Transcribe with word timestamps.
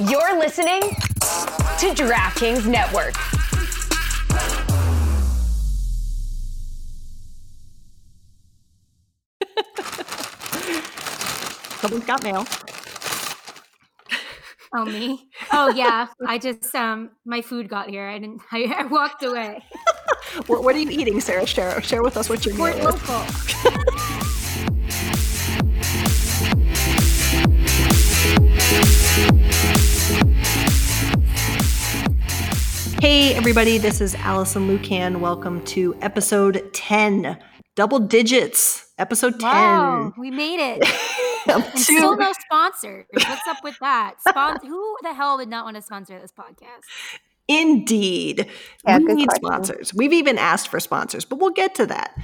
You're 0.00 0.36
listening 0.40 0.80
to 0.80 1.94
DraftKings 1.94 2.66
Network. 2.66 3.14
Someone's 11.80 12.04
got 12.06 12.24
mail. 12.24 12.44
Oh 14.74 14.84
me? 14.84 15.28
Oh 15.52 15.68
yeah. 15.68 16.08
I 16.26 16.38
just 16.38 16.74
um 16.74 17.10
my 17.24 17.40
food 17.40 17.68
got 17.68 17.88
here. 17.88 18.08
I 18.08 18.18
didn't. 18.18 18.42
I, 18.50 18.74
I 18.76 18.86
walked 18.86 19.22
away. 19.22 19.62
what, 20.48 20.64
what, 20.64 20.74
are 20.74 20.80
you 20.80 20.90
eating, 20.90 21.20
Sarah? 21.20 21.46
Share 21.46 21.80
share 21.82 22.02
with 22.02 22.16
us 22.16 22.28
what 22.28 22.44
you're 22.44 22.56
Port 22.56 22.72
eating. 22.72 22.84
local. 22.84 23.24
Hey 33.04 33.34
everybody, 33.34 33.76
this 33.76 34.00
is 34.00 34.14
Allison 34.14 34.66
Lukan. 34.66 35.20
Welcome 35.20 35.62
to 35.66 35.94
episode 36.00 36.72
10. 36.72 37.36
Double 37.74 37.98
digits. 37.98 38.94
Episode 38.96 39.38
10. 39.38 39.42
Wow, 39.42 40.14
we 40.16 40.30
made 40.30 40.58
it. 40.58 40.88
and 41.46 41.78
still 41.78 42.16
no 42.16 42.32
sponsors. 42.32 43.04
What's 43.12 43.46
up 43.46 43.58
with 43.62 43.76
that? 43.82 44.14
Spon- 44.26 44.56
who 44.62 44.96
the 45.02 45.12
hell 45.12 45.36
would 45.36 45.50
not 45.50 45.66
want 45.66 45.76
to 45.76 45.82
sponsor 45.82 46.18
this 46.18 46.32
podcast? 46.32 46.80
Indeed. 47.46 48.48
Yeah, 48.86 48.96
we 48.96 49.12
need 49.12 49.28
question. 49.28 49.44
sponsors. 49.44 49.92
We've 49.92 50.14
even 50.14 50.38
asked 50.38 50.68
for 50.68 50.80
sponsors, 50.80 51.26
but 51.26 51.38
we'll 51.40 51.50
get 51.50 51.74
to 51.74 51.84
that. 51.84 52.16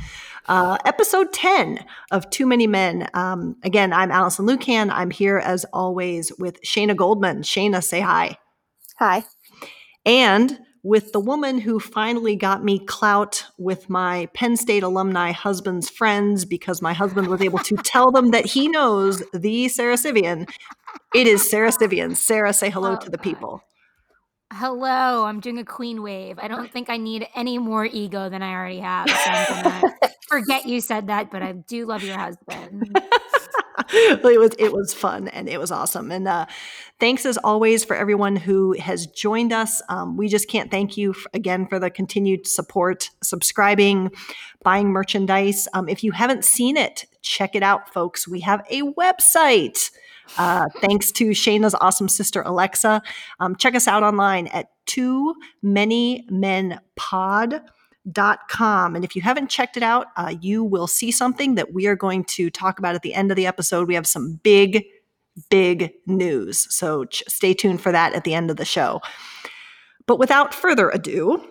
Uh, 0.49 0.79
episode 0.87 1.35
10 1.35 1.85
of 2.10 2.30
Too 2.30 2.47
Many 2.47 2.66
Men. 2.66 3.07
Um, 3.12 3.57
again, 3.65 3.93
I'm 3.93 4.10
Allison 4.10 4.47
Lukan. 4.47 4.88
I'm 4.91 5.10
here 5.10 5.37
as 5.37 5.66
always 5.74 6.33
with 6.38 6.59
Shayna 6.62 6.97
Goldman. 6.97 7.43
Shayna, 7.43 7.85
say 7.85 8.01
hi. 8.01 8.38
Hi. 8.97 9.24
And 10.07 10.59
with 10.82 11.12
the 11.12 11.20
woman 11.20 11.59
who 11.59 11.78
finally 11.78 12.36
got 12.36 12.64
me 12.64 12.78
clout 12.78 13.45
with 13.59 13.90
my 13.90 14.26
Penn 14.34 14.56
State 14.56 14.82
alumni 14.82 15.32
husband's 15.32 15.90
friends 15.90 16.45
because 16.45 16.80
my 16.80 16.92
husband 16.92 17.28
was 17.28 17.42
able 17.42 17.59
to 17.60 17.76
tell 17.76 18.10
them 18.10 18.30
that 18.30 18.46
he 18.46 18.68
knows 18.68 19.23
the 19.32 19.68
Sara 19.68 19.96
Civian. 19.96 20.46
It 21.14 21.26
is 21.26 21.48
Sara 21.48 21.73
Civian. 21.73 22.14
Sarah, 22.14 22.52
say 22.52 22.70
hello 22.70 22.92
Oh, 22.92 22.96
to 23.04 23.10
the 23.10 23.16
oh, 23.18 23.23
God. 23.23 23.23
people. 23.23 23.62
Hello, 24.52 25.24
I'm 25.24 25.38
doing 25.40 25.58
a 25.58 25.64
queen 25.64 26.02
wave. 26.02 26.38
I 26.40 26.48
don't 26.48 26.73
think 26.73 26.90
I 26.90 26.96
need 26.96 27.26
any 27.36 27.58
more 27.58 27.84
ego 27.84 28.28
than 28.28 28.42
I 28.42 28.52
already 28.52 28.80
have. 28.80 29.08
So 29.08 29.14
I'm 29.30 29.62
gonna 29.62 29.95
forget 30.28 30.66
you 30.66 30.80
said 30.80 31.06
that, 31.06 31.30
but 31.30 31.42
I 31.42 31.52
do 31.52 31.86
love 31.86 32.02
your 32.02 32.18
husband. 32.18 32.98
it 33.92 34.40
was 34.40 34.52
it 34.59 34.73
was 34.73 34.92
fun 34.95 35.28
and 35.28 35.48
it 35.48 35.59
was 35.59 35.70
awesome. 35.70 36.10
And 36.10 36.28
uh, 36.28 36.46
thanks 36.98 37.24
as 37.26 37.36
always 37.38 37.84
for 37.84 37.96
everyone 37.96 38.36
who 38.36 38.73
has 38.78 39.06
joined 39.06 39.52
us. 39.52 39.82
Um, 39.88 40.16
we 40.16 40.28
just 40.28 40.48
can't 40.48 40.70
thank 40.70 40.96
you 40.96 41.14
again 41.34 41.66
for 41.66 41.78
the 41.78 41.90
continued 41.90 42.46
support, 42.46 43.10
subscribing, 43.23 44.10
buying 44.62 44.88
merchandise. 44.88 45.66
Um, 45.74 45.88
if 45.88 46.04
you 46.04 46.12
haven't 46.12 46.45
seen 46.45 46.76
it, 46.76 47.06
check 47.23 47.54
it 47.54 47.62
out, 47.62 47.92
folks. 47.92 48.28
We 48.28 48.40
have 48.40 48.62
a 48.70 48.82
website. 48.82 49.90
Uh, 50.38 50.66
thanks 50.80 51.10
to 51.10 51.30
Shayna's 51.30 51.74
awesome 51.80 52.08
sister 52.08 52.42
Alexa. 52.42 53.02
Um, 53.40 53.56
check 53.56 53.74
us 53.74 53.88
out 53.88 54.02
online 54.02 54.46
at 54.48 54.70
Too 54.86 55.34
Many 55.62 56.24
Men 56.30 56.80
Pod 56.95 57.62
com. 58.48 58.96
And 58.96 59.04
if 59.04 59.15
you 59.15 59.23
haven't 59.23 59.51
checked 59.51 59.76
it 59.76 59.82
out, 59.82 60.06
uh, 60.16 60.34
you 60.40 60.65
will 60.65 60.87
see 60.87 61.10
something 61.10 61.54
that 61.56 61.73
we 61.73 61.87
are 61.87 61.96
going 61.96 62.24
to 62.24 62.51
talk 62.51 62.79
about 62.79 62.95
at 62.95 63.02
the 63.02 63.15
end 63.15 63.30
of 63.30 63.37
the 63.37 63.46
episode. 63.46 63.88
We 63.88 63.95
have 63.95 64.06
some 64.06 64.41
big, 64.42 64.84
big 65.50 65.92
news. 66.06 66.66
So 66.75 67.04
ch- 67.04 67.22
stay 67.28 67.54
tuned 67.54 67.81
for 67.81 67.92
that 67.92 68.15
at 68.15 68.25
the 68.25 68.34
end 68.34 68.50
of 68.50 68.56
the 68.56 68.65
show. 68.65 69.00
But 70.06 70.19
without 70.19 70.54
further 70.54 70.91
ado, 70.91 71.44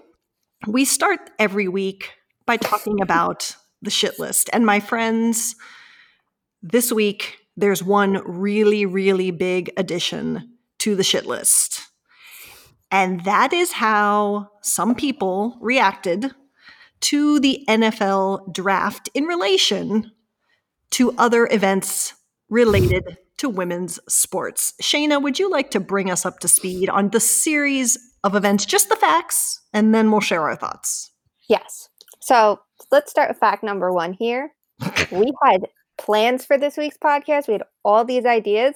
we 0.68 0.86
start 0.86 1.30
every 1.40 1.68
week 1.68 2.12
by 2.46 2.58
talking 2.58 3.02
about 3.02 3.56
the 3.82 3.92
shit 3.92 4.20
list. 4.20 4.50
And 4.52 4.66
my 4.66 4.80
friends, 4.80 5.56
this 6.62 6.92
week, 6.92 7.38
there's 7.56 7.84
one 7.84 8.22
really, 8.26 8.86
really 8.86 9.32
big 9.32 9.72
addition 9.78 10.58
to 10.80 10.96
the 10.96 11.04
shit 11.04 11.26
list. 11.26 11.89
And 12.92 13.24
that 13.24 13.54
is 13.54 13.74
how 13.74 14.50
some 14.62 14.96
people 14.96 15.58
reacted 15.62 16.32
to 17.02 17.40
the 17.40 17.64
NFL 17.68 18.54
draft 18.54 19.10
in 19.14 19.26
relation 19.26 20.12
to 20.92 21.14
other 21.18 21.48
events 21.52 22.14
related 22.50 23.18
to 23.38 23.48
women's 23.48 24.00
sports. 24.08 24.74
Shayna, 24.82 25.22
would 25.22 25.40
you 25.40 25.50
like 25.50 25.72
to 25.72 25.80
bring 25.80 26.12
us 26.12 26.26
up 26.26 26.40
to 26.40 26.48
speed 26.48 26.90
on 26.90 27.10
the 27.10 27.20
series 27.20 27.98
of 28.24 28.36
events, 28.36 28.66
just 28.66 28.90
the 28.90 28.96
facts, 28.96 29.62
and 29.74 29.96
then 29.96 30.12
we'll 30.12 30.20
share 30.20 30.42
our 30.42 30.56
thoughts? 30.56 31.12
Yes. 31.48 31.90
So 32.20 32.60
let's 32.92 33.12
start 33.12 33.30
with 33.30 33.38
fact 33.38 33.64
number 33.64 33.94
one 33.94 34.14
here. 34.14 34.52
we 35.12 35.32
had 35.44 35.68
plans 35.98 36.46
for 36.46 36.58
this 36.58 36.76
week's 36.76 36.98
podcast. 36.98 37.48
We 37.48 37.54
had 37.54 37.64
all 37.86 38.04
these 38.04 38.26
ideas. 38.26 38.76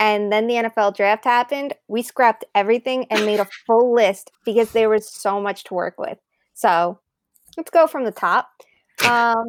And 0.00 0.32
then 0.32 0.46
the 0.46 0.54
NFL 0.54 0.96
draft 0.96 1.24
happened. 1.24 1.74
We 1.86 2.02
scrapped 2.02 2.44
everything 2.54 3.06
and 3.10 3.26
made 3.26 3.38
a 3.38 3.46
full 3.66 3.94
list 3.94 4.32
because 4.46 4.72
there 4.72 4.88
was 4.88 5.12
so 5.12 5.40
much 5.40 5.62
to 5.64 5.74
work 5.74 5.96
with. 5.98 6.18
So 6.54 6.98
let's 7.56 7.70
go 7.70 7.86
from 7.86 8.04
the 8.04 8.10
top. 8.10 8.48
Um, 9.06 9.44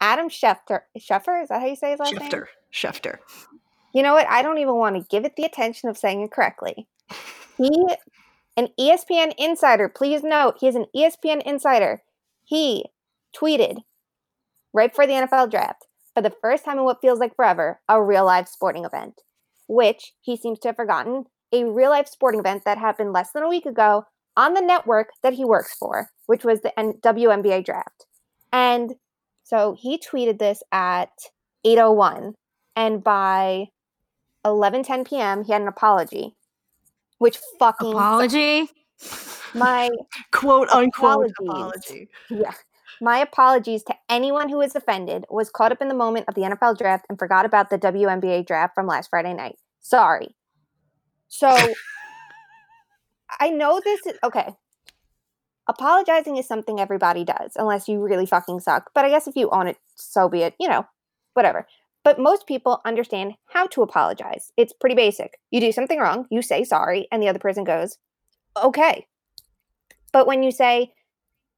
Adam 0.00 0.28
Schefter. 0.28 0.80
Schefter? 0.98 1.42
Is 1.42 1.48
that 1.48 1.60
how 1.60 1.66
you 1.66 1.76
say 1.76 1.92
his 1.92 2.00
last 2.00 2.12
name? 2.12 2.28
Schefter. 2.28 2.46
Schefter. 2.72 3.18
You 3.94 4.02
know 4.02 4.14
what? 4.14 4.26
I 4.28 4.42
don't 4.42 4.58
even 4.58 4.74
want 4.74 4.96
to 4.96 5.06
give 5.08 5.24
it 5.24 5.36
the 5.36 5.44
attention 5.44 5.88
of 5.88 5.96
saying 5.96 6.22
it 6.22 6.32
correctly. 6.32 6.88
He, 7.56 7.70
an 8.56 8.68
ESPN 8.78 9.34
insider, 9.38 9.88
please 9.88 10.22
note, 10.22 10.56
he 10.60 10.66
is 10.66 10.74
an 10.74 10.86
ESPN 10.96 11.42
insider. 11.42 12.02
He 12.44 12.86
tweeted 13.36 13.78
right 14.72 14.90
before 14.90 15.06
the 15.06 15.12
NFL 15.12 15.50
draft, 15.50 15.86
for 16.14 16.22
the 16.22 16.34
first 16.40 16.64
time 16.64 16.78
in 16.78 16.84
what 16.84 17.00
feels 17.00 17.18
like 17.18 17.36
forever, 17.36 17.80
a 17.88 18.02
real 18.02 18.24
live 18.24 18.48
sporting 18.48 18.84
event, 18.84 19.20
which 19.70 20.12
he 20.20 20.36
seems 20.36 20.58
to 20.58 20.68
have 20.68 20.76
forgotten, 20.76 21.24
a 21.52 21.64
real 21.64 21.90
life 21.90 22.08
sporting 22.08 22.40
event 22.40 22.64
that 22.64 22.76
happened 22.76 23.12
less 23.12 23.30
than 23.30 23.44
a 23.44 23.48
week 23.48 23.66
ago 23.66 24.04
on 24.36 24.54
the 24.54 24.60
network 24.60 25.10
that 25.22 25.32
he 25.32 25.44
works 25.44 25.76
for, 25.78 26.10
which 26.26 26.44
was 26.44 26.60
the 26.60 26.76
N- 26.78 26.94
WNBA 27.02 27.64
draft. 27.64 28.06
And 28.52 28.94
so 29.44 29.76
he 29.78 29.96
tweeted 29.98 30.38
this 30.40 30.62
at 30.72 31.10
801 31.64 32.34
and 32.74 33.02
by 33.04 33.66
11:10 34.44 35.06
p.m. 35.08 35.44
he 35.44 35.52
had 35.52 35.62
an 35.62 35.68
apology, 35.68 36.34
which 37.18 37.38
fucking 37.60 37.90
Apology. 37.92 38.68
my 39.54 39.88
Quote 40.32 40.68
unquote 40.70 41.30
apology. 41.40 42.08
yeah. 42.28 42.54
My 43.00 43.18
apologies 43.18 43.82
to 43.84 43.94
anyone 44.08 44.48
who 44.48 44.58
was 44.58 44.76
offended, 44.76 45.24
was 45.30 45.50
caught 45.50 45.72
up 45.72 45.80
in 45.80 45.88
the 45.88 45.94
moment 45.94 46.26
of 46.28 46.34
the 46.34 46.42
NFL 46.42 46.76
draft, 46.78 47.06
and 47.08 47.18
forgot 47.18 47.46
about 47.46 47.70
the 47.70 47.78
WNBA 47.78 48.46
draft 48.46 48.74
from 48.74 48.86
last 48.86 49.08
Friday 49.08 49.32
night. 49.32 49.56
Sorry. 49.80 50.34
So 51.28 51.48
I 53.38 53.50
know 53.50 53.80
this 53.82 54.04
is 54.06 54.18
okay. 54.22 54.54
Apologizing 55.68 56.36
is 56.36 56.48
something 56.48 56.80
everybody 56.80 57.24
does, 57.24 57.52
unless 57.56 57.88
you 57.88 58.00
really 58.00 58.26
fucking 58.26 58.60
suck. 58.60 58.90
But 58.94 59.04
I 59.04 59.08
guess 59.08 59.28
if 59.28 59.36
you 59.36 59.48
own 59.50 59.68
it, 59.68 59.76
so 59.94 60.28
be 60.28 60.42
it. 60.42 60.54
You 60.58 60.68
know, 60.68 60.86
whatever. 61.34 61.66
But 62.02 62.18
most 62.18 62.46
people 62.46 62.80
understand 62.84 63.34
how 63.46 63.66
to 63.68 63.82
apologize. 63.82 64.52
It's 64.56 64.72
pretty 64.72 64.96
basic. 64.96 65.38
You 65.50 65.60
do 65.60 65.70
something 65.70 66.00
wrong, 66.00 66.26
you 66.30 66.42
say 66.42 66.64
sorry, 66.64 67.06
and 67.12 67.22
the 67.22 67.28
other 67.28 67.38
person 67.38 67.62
goes, 67.62 67.98
okay. 68.62 69.06
But 70.12 70.26
when 70.26 70.42
you 70.42 70.50
say, 70.50 70.92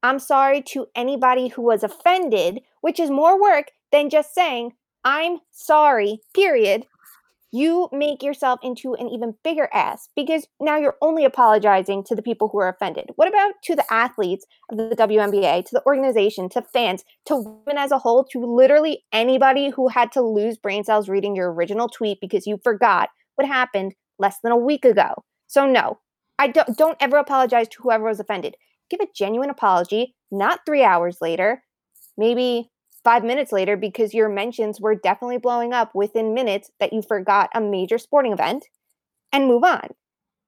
I'm 0.02 0.18
sorry 0.18 0.62
to 0.62 0.86
anybody 0.94 1.48
who 1.48 1.62
was 1.62 1.82
offended, 1.82 2.60
which 2.80 2.98
is 2.98 3.10
more 3.10 3.40
work 3.40 3.70
than 3.92 4.10
just 4.10 4.34
saying, 4.34 4.72
I'm 5.04 5.38
sorry, 5.50 6.20
period, 6.34 6.86
you 7.52 7.88
make 7.92 8.22
yourself 8.22 8.58
into 8.62 8.94
an 8.94 9.08
even 9.08 9.34
bigger 9.44 9.68
ass 9.74 10.08
because 10.16 10.46
now 10.58 10.78
you're 10.78 10.96
only 11.02 11.24
apologizing 11.24 12.02
to 12.04 12.14
the 12.14 12.22
people 12.22 12.48
who 12.48 12.58
are 12.58 12.68
offended. 12.68 13.10
What 13.16 13.28
about 13.28 13.52
to 13.64 13.76
the 13.76 13.92
athletes 13.92 14.46
of 14.70 14.78
the 14.78 14.96
WNBA, 14.96 15.66
to 15.66 15.74
the 15.74 15.84
organization, 15.84 16.48
to 16.50 16.62
fans, 16.62 17.04
to 17.26 17.36
women 17.36 17.76
as 17.76 17.92
a 17.92 17.98
whole, 17.98 18.24
to 18.24 18.38
literally 18.38 19.04
anybody 19.12 19.68
who 19.68 19.88
had 19.88 20.10
to 20.12 20.22
lose 20.22 20.56
brain 20.56 20.82
cells 20.82 21.10
reading 21.10 21.36
your 21.36 21.52
original 21.52 21.88
tweet 21.88 22.20
because 22.22 22.46
you 22.46 22.58
forgot 22.64 23.10
what 23.34 23.46
happened 23.46 23.94
less 24.18 24.38
than 24.42 24.52
a 24.52 24.56
week 24.56 24.86
ago? 24.86 25.12
So, 25.46 25.66
no, 25.66 25.98
I 26.38 26.48
don't, 26.48 26.76
don't 26.78 26.96
ever 27.00 27.18
apologize 27.18 27.68
to 27.68 27.82
whoever 27.82 28.04
was 28.04 28.18
offended. 28.18 28.56
Give 28.92 29.00
a 29.00 29.12
genuine 29.16 29.48
apology, 29.48 30.14
not 30.30 30.60
three 30.66 30.84
hours 30.84 31.16
later, 31.22 31.64
maybe 32.18 32.70
five 33.02 33.24
minutes 33.24 33.50
later, 33.50 33.74
because 33.74 34.12
your 34.12 34.28
mentions 34.28 34.82
were 34.82 34.94
definitely 34.94 35.38
blowing 35.38 35.72
up 35.72 35.92
within 35.94 36.34
minutes 36.34 36.70
that 36.78 36.92
you 36.92 37.00
forgot 37.00 37.48
a 37.54 37.60
major 37.62 37.96
sporting 37.96 38.34
event, 38.34 38.66
and 39.32 39.46
move 39.46 39.64
on. 39.64 39.88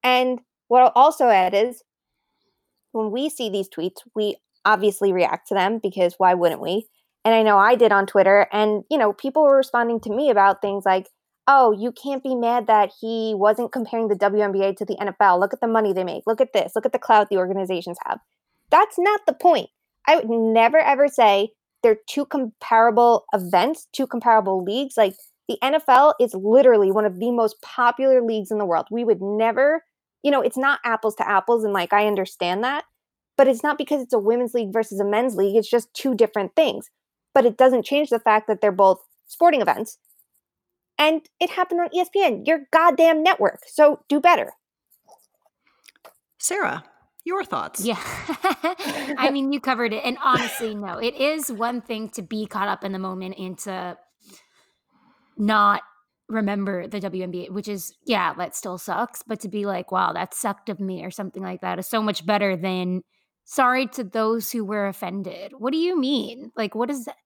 And 0.02 0.41
what 0.69 0.82
I'll 0.82 0.93
also 0.94 1.29
add 1.29 1.55
is 1.55 1.82
when 2.93 3.11
we 3.11 3.31
see 3.31 3.49
these 3.49 3.70
tweets, 3.70 4.02
we 4.14 4.37
obviously 4.67 5.11
react 5.11 5.49
to 5.49 5.55
them 5.55 5.81
because 5.82 6.17
why 6.19 6.35
wouldn't 6.35 6.61
we? 6.61 6.87
And 7.25 7.35
I 7.35 7.43
know 7.43 7.56
I 7.56 7.76
did 7.76 7.93
on 7.93 8.06
Twitter, 8.06 8.46
and 8.52 8.85
you 8.91 8.99
know, 8.99 9.14
people 9.14 9.43
were 9.44 9.56
responding 9.56 10.00
to 10.00 10.11
me 10.11 10.29
about 10.29 10.61
things 10.61 10.85
like, 10.85 11.08
oh, 11.49 11.73
you 11.73 11.93
can't 11.93 12.23
be 12.23 12.35
mad 12.35 12.67
that 12.67 12.91
he 13.00 13.35
wasn't 13.35 13.73
comparing 13.73 14.08
the 14.08 14.14
WNBA 14.14 14.76
to 14.76 14.85
the 14.85 14.96
NFL. 14.96 15.41
Look 15.41 15.55
at 15.55 15.62
the 15.62 15.67
money 15.67 15.94
they 15.94 16.05
make. 16.05 16.25
Look 16.26 16.43
at 16.43 16.52
this. 16.52 16.73
Look 16.75 16.85
at 16.85 16.93
the 16.93 16.99
clout 16.99 17.29
the 17.31 17.38
organizations 17.38 17.96
have. 18.06 18.19
That's 18.74 18.98
not 18.98 19.20
the 19.24 19.32
point. 19.32 19.70
I 20.08 20.16
would 20.16 20.28
never 20.28 20.78
ever 20.78 21.06
say 21.06 21.50
they're 21.84 21.98
two 22.08 22.26
comparable 22.26 23.24
events, 23.32 23.86
two 23.92 24.08
comparable 24.08 24.64
leagues. 24.64 24.96
Like 24.96 25.14
the 25.48 25.58
NFL 25.62 26.14
is 26.18 26.34
literally 26.34 26.90
one 26.90 27.04
of 27.04 27.20
the 27.20 27.30
most 27.30 27.62
popular 27.62 28.20
leagues 28.20 28.50
in 28.50 28.58
the 28.58 28.64
world. 28.64 28.86
We 28.90 29.04
would 29.04 29.22
never, 29.22 29.84
you 30.24 30.32
know, 30.32 30.40
it's 30.40 30.56
not 30.56 30.80
apples 30.84 31.14
to 31.16 31.28
apples. 31.28 31.62
And 31.62 31.72
like, 31.72 31.92
I 31.92 32.08
understand 32.08 32.64
that, 32.64 32.84
but 33.36 33.46
it's 33.46 33.62
not 33.62 33.78
because 33.78 34.02
it's 34.02 34.12
a 34.12 34.18
women's 34.18 34.54
league 34.54 34.72
versus 34.72 34.98
a 34.98 35.04
men's 35.04 35.36
league. 35.36 35.54
It's 35.54 35.70
just 35.70 35.94
two 35.94 36.16
different 36.16 36.56
things. 36.56 36.90
But 37.32 37.46
it 37.46 37.56
doesn't 37.56 37.84
change 37.84 38.10
the 38.10 38.18
fact 38.18 38.48
that 38.48 38.60
they're 38.60 38.72
both 38.72 38.98
sporting 39.28 39.60
events. 39.60 39.98
And 40.98 41.28
it 41.38 41.50
happened 41.50 41.80
on 41.80 41.90
ESPN, 41.90 42.44
your 42.44 42.62
goddamn 42.72 43.22
network. 43.22 43.60
So 43.68 44.00
do 44.08 44.20
better. 44.20 44.54
Sarah, 46.38 46.82
your 47.24 47.44
thoughts? 47.44 47.84
Yeah. 47.84 47.98
I 49.18 49.30
mean, 49.32 49.52
you 49.52 49.60
covered 49.60 49.92
it. 49.92 50.02
And 50.04 50.18
honestly, 50.22 50.74
no, 50.74 50.98
it 50.98 51.14
is 51.14 51.50
one 51.50 51.80
thing 51.80 52.10
to 52.10 52.22
be 52.22 52.46
caught 52.46 52.68
up 52.68 52.84
in 52.84 52.92
the 52.92 52.98
moment 52.98 53.38
and 53.38 53.58
to 53.60 53.96
not 55.36 55.82
remember 56.28 56.86
the 56.86 57.00
WNBA, 57.00 57.50
which 57.50 57.68
is, 57.68 57.94
yeah, 58.06 58.34
that 58.34 58.54
still 58.54 58.78
sucks. 58.78 59.22
But 59.26 59.40
to 59.40 59.48
be 59.48 59.66
like, 59.66 59.90
wow, 59.90 60.12
that 60.12 60.34
sucked 60.34 60.68
of 60.68 60.80
me 60.80 61.04
or 61.04 61.10
something 61.10 61.42
like 61.42 61.62
that 61.62 61.78
is 61.78 61.88
so 61.88 62.02
much 62.02 62.24
better 62.24 62.56
than 62.56 63.02
sorry 63.44 63.86
to 63.88 64.04
those 64.04 64.50
who 64.50 64.64
were 64.64 64.86
offended. 64.86 65.52
What 65.56 65.72
do 65.72 65.78
you 65.78 65.98
mean? 65.98 66.52
Like, 66.56 66.74
what 66.74 66.90
is 66.90 67.06
that? 67.06 67.16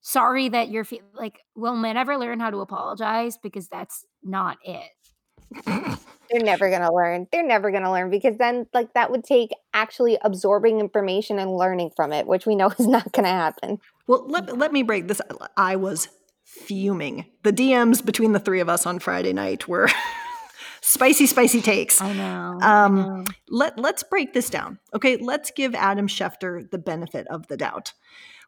Sorry 0.00 0.48
that 0.48 0.70
you're 0.70 0.84
fe- 0.84 1.00
like, 1.14 1.40
we'll 1.56 1.76
never 1.76 2.16
learn 2.16 2.38
how 2.38 2.50
to 2.50 2.60
apologize 2.60 3.38
because 3.42 3.68
that's 3.68 4.04
not 4.22 4.56
it. 4.62 5.98
They're 6.30 6.42
never 6.42 6.68
going 6.68 6.82
to 6.82 6.92
learn. 6.92 7.26
They're 7.32 7.46
never 7.46 7.70
going 7.70 7.82
to 7.82 7.90
learn 7.90 8.10
because 8.10 8.36
then, 8.36 8.66
like, 8.72 8.94
that 8.94 9.10
would 9.10 9.24
take 9.24 9.50
actually 9.74 10.18
absorbing 10.22 10.80
information 10.80 11.38
and 11.38 11.56
learning 11.56 11.90
from 11.94 12.12
it, 12.12 12.26
which 12.26 12.46
we 12.46 12.54
know 12.54 12.70
is 12.78 12.86
not 12.86 13.12
going 13.12 13.24
to 13.24 13.30
happen. 13.30 13.80
Well, 14.06 14.26
let, 14.28 14.56
let 14.56 14.72
me 14.72 14.82
break 14.82 15.08
this. 15.08 15.20
I 15.56 15.76
was 15.76 16.08
fuming. 16.44 17.26
The 17.42 17.52
DMs 17.52 18.04
between 18.04 18.32
the 18.32 18.40
three 18.40 18.60
of 18.60 18.68
us 18.68 18.86
on 18.86 18.98
Friday 18.98 19.32
night 19.32 19.68
were 19.68 19.88
spicy, 20.80 21.26
spicy 21.26 21.60
takes. 21.60 22.00
I 22.00 22.12
know. 22.12 22.58
Um, 22.62 22.62
I 22.62 22.88
know. 22.88 23.24
Let 23.48 23.78
let's 23.78 24.02
break 24.02 24.32
this 24.32 24.48
down. 24.48 24.78
Okay, 24.94 25.16
let's 25.16 25.50
give 25.50 25.74
Adam 25.74 26.08
Schefter 26.08 26.70
the 26.70 26.78
benefit 26.78 27.26
of 27.28 27.48
the 27.48 27.56
doubt. 27.56 27.92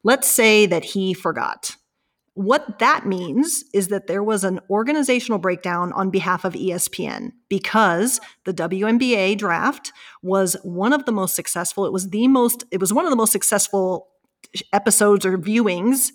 Let's 0.04 0.28
say 0.28 0.66
that 0.66 0.84
he 0.84 1.12
forgot. 1.12 1.76
What 2.38 2.78
that 2.78 3.04
means 3.04 3.64
is 3.74 3.88
that 3.88 4.06
there 4.06 4.22
was 4.22 4.44
an 4.44 4.60
organizational 4.70 5.40
breakdown 5.40 5.92
on 5.94 6.10
behalf 6.10 6.44
of 6.44 6.52
ESPN 6.52 7.32
because 7.48 8.20
the 8.44 8.54
WNBA 8.54 9.36
draft 9.36 9.92
was 10.22 10.54
one 10.62 10.92
of 10.92 11.04
the 11.04 11.10
most 11.10 11.34
successful. 11.34 11.84
It 11.84 11.92
was 11.92 12.10
the 12.10 12.28
most. 12.28 12.62
It 12.70 12.78
was 12.80 12.92
one 12.92 13.04
of 13.04 13.10
the 13.10 13.16
most 13.16 13.32
successful 13.32 14.06
episodes 14.72 15.26
or 15.26 15.36
viewings 15.36 16.12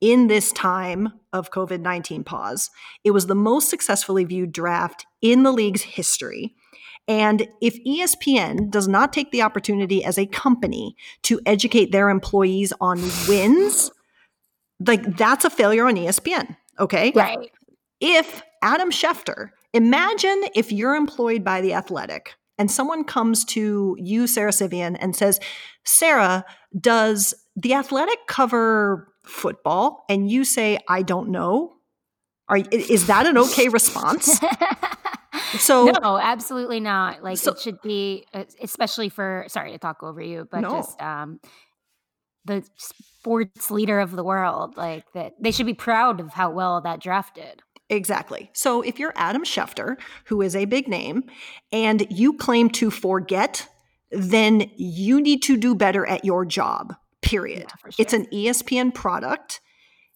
in 0.00 0.28
this 0.28 0.52
time 0.52 1.08
of 1.32 1.50
COVID 1.50 1.80
19 1.80 2.22
pause. 2.22 2.70
It 3.02 3.10
was 3.10 3.26
the 3.26 3.34
most 3.34 3.68
successfully 3.68 4.22
viewed 4.22 4.52
draft 4.52 5.06
in 5.22 5.42
the 5.42 5.50
league's 5.50 5.82
history. 5.82 6.54
And 7.08 7.48
if 7.60 7.82
ESPN 7.84 8.70
does 8.70 8.86
not 8.86 9.12
take 9.12 9.32
the 9.32 9.42
opportunity 9.42 10.04
as 10.04 10.18
a 10.18 10.26
company 10.26 10.94
to 11.22 11.40
educate 11.46 11.90
their 11.90 12.10
employees 12.10 12.72
on 12.80 13.02
wins, 13.26 13.90
like 14.86 15.16
that's 15.16 15.44
a 15.44 15.50
failure 15.50 15.86
on 15.86 15.96
ESPN. 15.96 16.56
Okay. 16.78 17.12
Right. 17.14 17.50
If 18.00 18.42
Adam 18.62 18.90
Schefter, 18.90 19.50
imagine 19.72 20.44
if 20.54 20.72
you're 20.72 20.94
employed 20.94 21.44
by 21.44 21.60
The 21.60 21.74
Athletic 21.74 22.34
and 22.58 22.70
someone 22.70 23.04
comes 23.04 23.44
to 23.46 23.96
you, 23.98 24.26
Sara 24.26 24.52
Civian, 24.52 24.96
and 24.96 25.14
says, 25.14 25.40
Sarah, 25.84 26.44
does 26.78 27.34
The 27.56 27.74
Athletic 27.74 28.18
cover 28.26 29.12
football? 29.24 30.04
And 30.08 30.30
you 30.30 30.44
say, 30.44 30.78
I 30.88 31.02
don't 31.02 31.30
know. 31.30 31.76
Are, 32.48 32.58
is 32.70 33.06
that 33.06 33.26
an 33.26 33.38
okay 33.38 33.68
response? 33.68 34.38
So 35.58 35.86
no, 35.86 36.16
absolutely 36.16 36.78
not. 36.80 37.22
Like 37.22 37.38
So- 37.38 37.52
it 37.52 37.60
should 37.60 37.80
be, 37.82 38.24
especially 38.62 39.08
for. 39.08 39.44
Sorry 39.48 39.72
to 39.72 39.78
talk 39.78 40.02
over 40.02 40.20
you, 40.20 40.46
but 40.50 40.60
No. 40.60 40.70
just 40.70 41.00
um, 41.00 41.40
the 42.44 42.64
sports 42.76 43.70
leader 43.70 44.00
of 44.00 44.12
the 44.12 44.24
world, 44.24 44.76
like 44.76 45.04
that, 45.12 45.34
they 45.40 45.50
should 45.50 45.66
be 45.66 45.74
proud 45.74 46.20
of 46.20 46.32
how 46.34 46.50
well 46.50 46.80
that 46.82 47.00
drafted. 47.00 47.62
Exactly. 47.90 48.50
So 48.54 48.82
if 48.82 48.98
you're 48.98 49.12
Adam 49.16 49.44
Schefter, 49.44 49.96
who 50.26 50.42
is 50.42 50.56
a 50.56 50.64
big 50.64 50.88
name, 50.88 51.24
and 51.72 52.06
you 52.10 52.34
claim 52.34 52.70
to 52.70 52.90
forget, 52.90 53.68
then 54.10 54.70
you 54.76 55.20
need 55.20 55.42
to 55.42 55.56
do 55.56 55.74
better 55.74 56.06
at 56.06 56.24
your 56.24 56.44
job, 56.44 56.94
period. 57.20 57.66
Yeah, 57.68 57.76
for 57.80 57.90
It's 57.98 58.12
an 58.12 58.26
ESPN 58.26 58.94
product. 58.94 59.60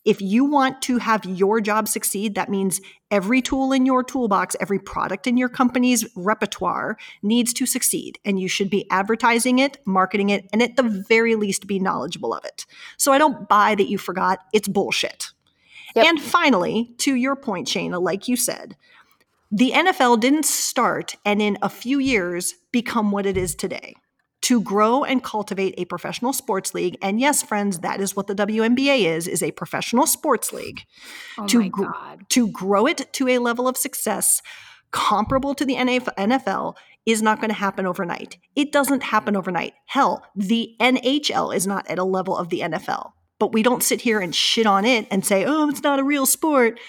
If 0.09 0.23
you 0.23 0.47
want 0.47 0.81
to 0.83 0.97
have 0.97 1.27
your 1.27 1.61
job 1.61 1.87
succeed, 1.87 2.35
that 2.35 2.49
means 2.49 2.81
every 3.11 3.43
tool 3.43 3.73
in 3.73 3.85
your 3.85 4.03
toolbox, 4.03 4.57
every 4.59 4.79
product 4.79 5.27
in 5.27 5.37
your 5.37 5.51
company's 5.51 6.07
repertoire 6.17 6.97
needs 7.23 7.53
to 7.53 7.67
succeed. 7.67 8.19
And 8.25 8.41
you 8.41 8.49
should 8.49 8.71
be 8.71 8.91
advertising 8.91 9.59
it, 9.59 9.77
marketing 9.85 10.31
it, 10.31 10.49
and 10.51 10.63
at 10.63 10.77
the 10.77 10.83
very 10.83 11.35
least 11.35 11.67
be 11.67 11.79
knowledgeable 11.79 12.33
of 12.33 12.43
it. 12.47 12.65
So 12.97 13.13
I 13.13 13.19
don't 13.19 13.51
buy 13.51 13.75
that 13.75 13.91
you 13.91 13.99
forgot. 13.99 14.39
It's 14.55 14.67
bullshit. 14.67 15.27
Yep. 15.95 16.07
And 16.07 16.23
finally, 16.23 16.95
to 17.01 17.15
your 17.15 17.37
point, 17.37 17.69
Shayna, 17.69 18.01
like 18.01 18.29
you 18.29 18.37
said, 18.37 18.77
the 19.51 19.73
NFL 19.73 20.21
didn't 20.21 20.47
start 20.47 21.17
and 21.27 21.43
in 21.43 21.59
a 21.61 21.69
few 21.69 21.99
years 21.99 22.55
become 22.73 23.11
what 23.11 23.27
it 23.27 23.37
is 23.37 23.55
today. 23.55 23.95
To 24.49 24.61
grow 24.63 25.05
and 25.05 25.23
cultivate 25.23 25.75
a 25.77 25.85
professional 25.85 26.33
sports 26.33 26.73
league, 26.73 26.97
and 27.03 27.21
yes, 27.21 27.43
friends, 27.43 27.81
that 27.81 28.01
is 28.01 28.17
what 28.17 28.29
the 28.29 28.35
WNBA 28.35 29.05
is, 29.05 29.29
is 29.29 29.43
a 29.43 29.51
professional 29.51 30.07
sports 30.07 30.53
league. 30.53 30.85
Oh 31.37 31.47
To 31.49 31.61
my 31.61 31.69
gr- 31.69 31.85
god! 31.85 32.31
To 32.31 32.49
grow 32.49 32.87
it 32.87 33.13
to 33.13 33.29
a 33.29 33.39
level 33.39 33.69
of 33.69 33.77
success 33.77 34.41
comparable 34.91 35.55
to 35.55 35.65
the 35.65 35.75
NFL 35.75 36.75
is 37.05 37.21
not 37.21 37.41
going 37.41 37.51
to 37.51 37.55
happen 37.55 37.87
overnight. 37.87 38.39
It 38.57 38.73
doesn't 38.73 39.03
happen 39.03 39.37
overnight. 39.37 39.75
Hell, 39.87 40.25
the 40.35 40.75
NHL 40.81 41.55
is 41.55 41.67
not 41.67 41.87
at 41.91 41.99
a 41.99 42.05
level 42.05 42.37
of 42.37 42.49
the 42.49 42.61
NFL. 42.61 43.13
But 43.39 43.53
we 43.53 43.63
don't 43.63 43.83
sit 43.83 44.01
here 44.01 44.21
and 44.21 44.35
shit 44.35 44.67
on 44.67 44.85
it 44.85 45.07
and 45.11 45.25
say, 45.25 45.45
oh, 45.45 45.69
it's 45.69 45.83
not 45.83 45.99
a 46.01 46.05
real 46.05 46.27
sport. 46.27 46.81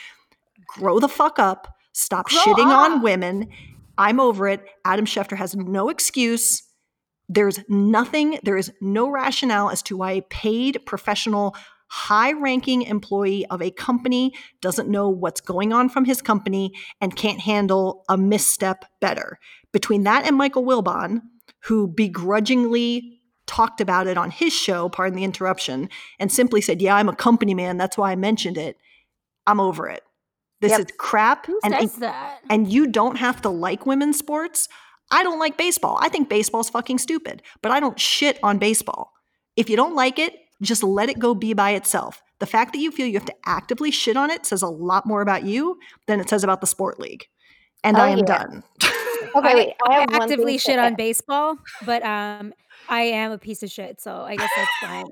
Grow 0.67 0.99
the 0.99 1.09
fuck 1.09 1.39
up. 1.39 1.75
Stop 1.93 2.29
Grow 2.29 2.39
shitting 2.39 2.65
on 2.65 3.01
women. 3.01 3.49
I'm 3.97 4.19
over 4.19 4.47
it. 4.47 4.65
Adam 4.85 5.05
Schefter 5.05 5.37
has 5.37 5.55
no 5.55 5.89
excuse. 5.89 6.63
There's 7.29 7.59
nothing, 7.69 8.39
there 8.43 8.57
is 8.57 8.71
no 8.81 9.09
rationale 9.09 9.69
as 9.69 9.81
to 9.83 9.95
why 9.97 10.13
a 10.13 10.21
paid 10.23 10.79
professional, 10.85 11.55
high 11.87 12.33
ranking 12.33 12.81
employee 12.83 13.45
of 13.47 13.61
a 13.61 13.71
company 13.71 14.33
doesn't 14.61 14.89
know 14.89 15.09
what's 15.09 15.41
going 15.41 15.71
on 15.71 15.89
from 15.89 16.05
his 16.05 16.21
company 16.21 16.73
and 16.99 17.15
can't 17.15 17.39
handle 17.39 18.03
a 18.09 18.17
misstep 18.17 18.85
better. 18.99 19.39
Between 19.71 20.03
that 20.03 20.25
and 20.25 20.35
Michael 20.35 20.63
Wilbon, 20.63 21.21
who 21.63 21.87
begrudgingly 21.87 23.21
talked 23.47 23.81
about 23.81 24.07
it 24.07 24.17
on 24.17 24.29
his 24.31 24.53
show, 24.53 24.89
pardon 24.89 25.17
the 25.17 25.23
interruption, 25.23 25.89
and 26.19 26.31
simply 26.31 26.61
said, 26.61 26.81
Yeah, 26.81 26.95
I'm 26.95 27.09
a 27.09 27.15
company 27.15 27.53
man. 27.55 27.77
That's 27.77 27.97
why 27.97 28.11
I 28.11 28.15
mentioned 28.15 28.57
it. 28.57 28.77
I'm 29.47 29.59
over 29.59 29.87
it. 29.89 30.03
This 30.61 30.71
Yep. 30.71 30.79
is 30.79 30.85
crap. 30.97 31.45
Who 31.47 31.59
and, 31.63 31.73
says 31.73 31.93
and, 31.95 32.03
that? 32.03 32.39
and 32.49 32.71
you 32.71 32.87
don't 32.87 33.15
have 33.17 33.41
to 33.41 33.49
like 33.49 33.85
women's 33.85 34.17
sports. 34.19 34.67
I 35.11 35.23
don't 35.23 35.39
like 35.39 35.57
baseball. 35.57 35.97
I 36.01 36.09
think 36.09 36.29
baseball's 36.29 36.69
fucking 36.69 36.99
stupid, 36.99 37.41
but 37.61 37.71
I 37.71 37.79
don't 37.79 37.99
shit 37.99 38.39
on 38.43 38.57
baseball. 38.57 39.11
If 39.55 39.69
you 39.69 39.75
don't 39.75 39.95
like 39.95 40.19
it, 40.19 40.35
just 40.61 40.83
let 40.83 41.09
it 41.09 41.19
go 41.19 41.33
be 41.33 41.53
by 41.53 41.71
itself. 41.71 42.21
The 42.39 42.45
fact 42.45 42.73
that 42.73 42.79
you 42.79 42.91
feel 42.91 43.07
you 43.07 43.13
have 43.15 43.25
to 43.25 43.35
actively 43.45 43.91
shit 43.91 44.15
on 44.15 44.29
it 44.29 44.45
says 44.45 44.61
a 44.61 44.67
lot 44.67 45.05
more 45.05 45.21
about 45.21 45.43
you 45.43 45.77
than 46.07 46.19
it 46.19 46.29
says 46.29 46.43
about 46.43 46.61
the 46.61 46.67
sport 46.67 46.99
league. 46.99 47.25
And 47.83 47.97
Oh, 47.97 48.01
I 48.01 48.09
am 48.09 48.19
yeah. 48.19 48.25
done. 48.25 48.63
Okay, 49.35 49.51
I, 49.51 49.53
wait. 49.53 49.73
I, 49.85 49.91
I 49.91 49.99
have 49.99 50.09
one 50.09 50.21
actively 50.23 50.53
thing 50.53 50.57
to 50.57 50.63
shit 50.63 50.79
on 50.79 50.95
baseball, 50.95 51.55
but 51.85 52.01
um, 52.03 52.51
I 52.87 53.01
am 53.01 53.31
a 53.31 53.37
piece 53.37 53.61
of 53.61 53.69
shit, 53.69 54.01
so 54.01 54.21
I 54.21 54.35
guess 54.35 54.49
that's 54.55 54.71
fine. 54.81 55.05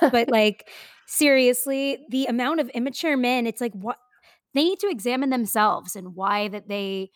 but 0.10 0.30
like 0.30 0.70
seriously, 1.06 1.98
the 2.08 2.24
amount 2.26 2.60
of 2.60 2.70
immature 2.70 3.18
men, 3.18 3.46
it's 3.46 3.60
like 3.60 3.74
what 3.74 3.98
they 4.54 4.64
need 4.64 4.78
to 4.80 4.88
examine 4.88 5.28
themselves 5.28 5.94
and 5.94 6.14
why 6.14 6.48
that 6.48 6.68
they 6.68 7.00
like 7.00 7.10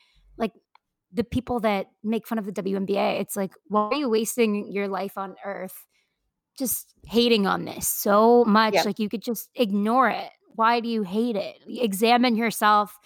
the 1.14 1.25
people 1.25 1.61
that 1.61 1.87
make 2.02 2.26
fun 2.26 2.38
of 2.38 2.44
the 2.44 2.52
WNBA. 2.52 3.21
It's 3.21 3.37
like 3.37 3.52
why 3.68 3.88
are 3.88 3.94
you 3.94 4.09
wasting 4.09 4.71
your 4.71 4.88
life 4.88 5.16
on 5.16 5.37
earth 5.44 5.87
just 6.59 6.92
hating 7.06 7.47
on 7.47 7.64
this 7.64 7.88
so 7.88 8.44
much? 8.44 8.75
Yeah. 8.75 8.83
Like 8.83 8.99
you 8.99 9.09
could 9.09 9.23
just 9.23 9.49
ignore 9.54 10.11
it. 10.11 10.30
Why 10.56 10.80
do 10.80 10.88
you 10.88 11.02
hate 11.02 11.37
it? 11.37 11.56
Examine 11.68 12.37
yourself. 12.37 12.97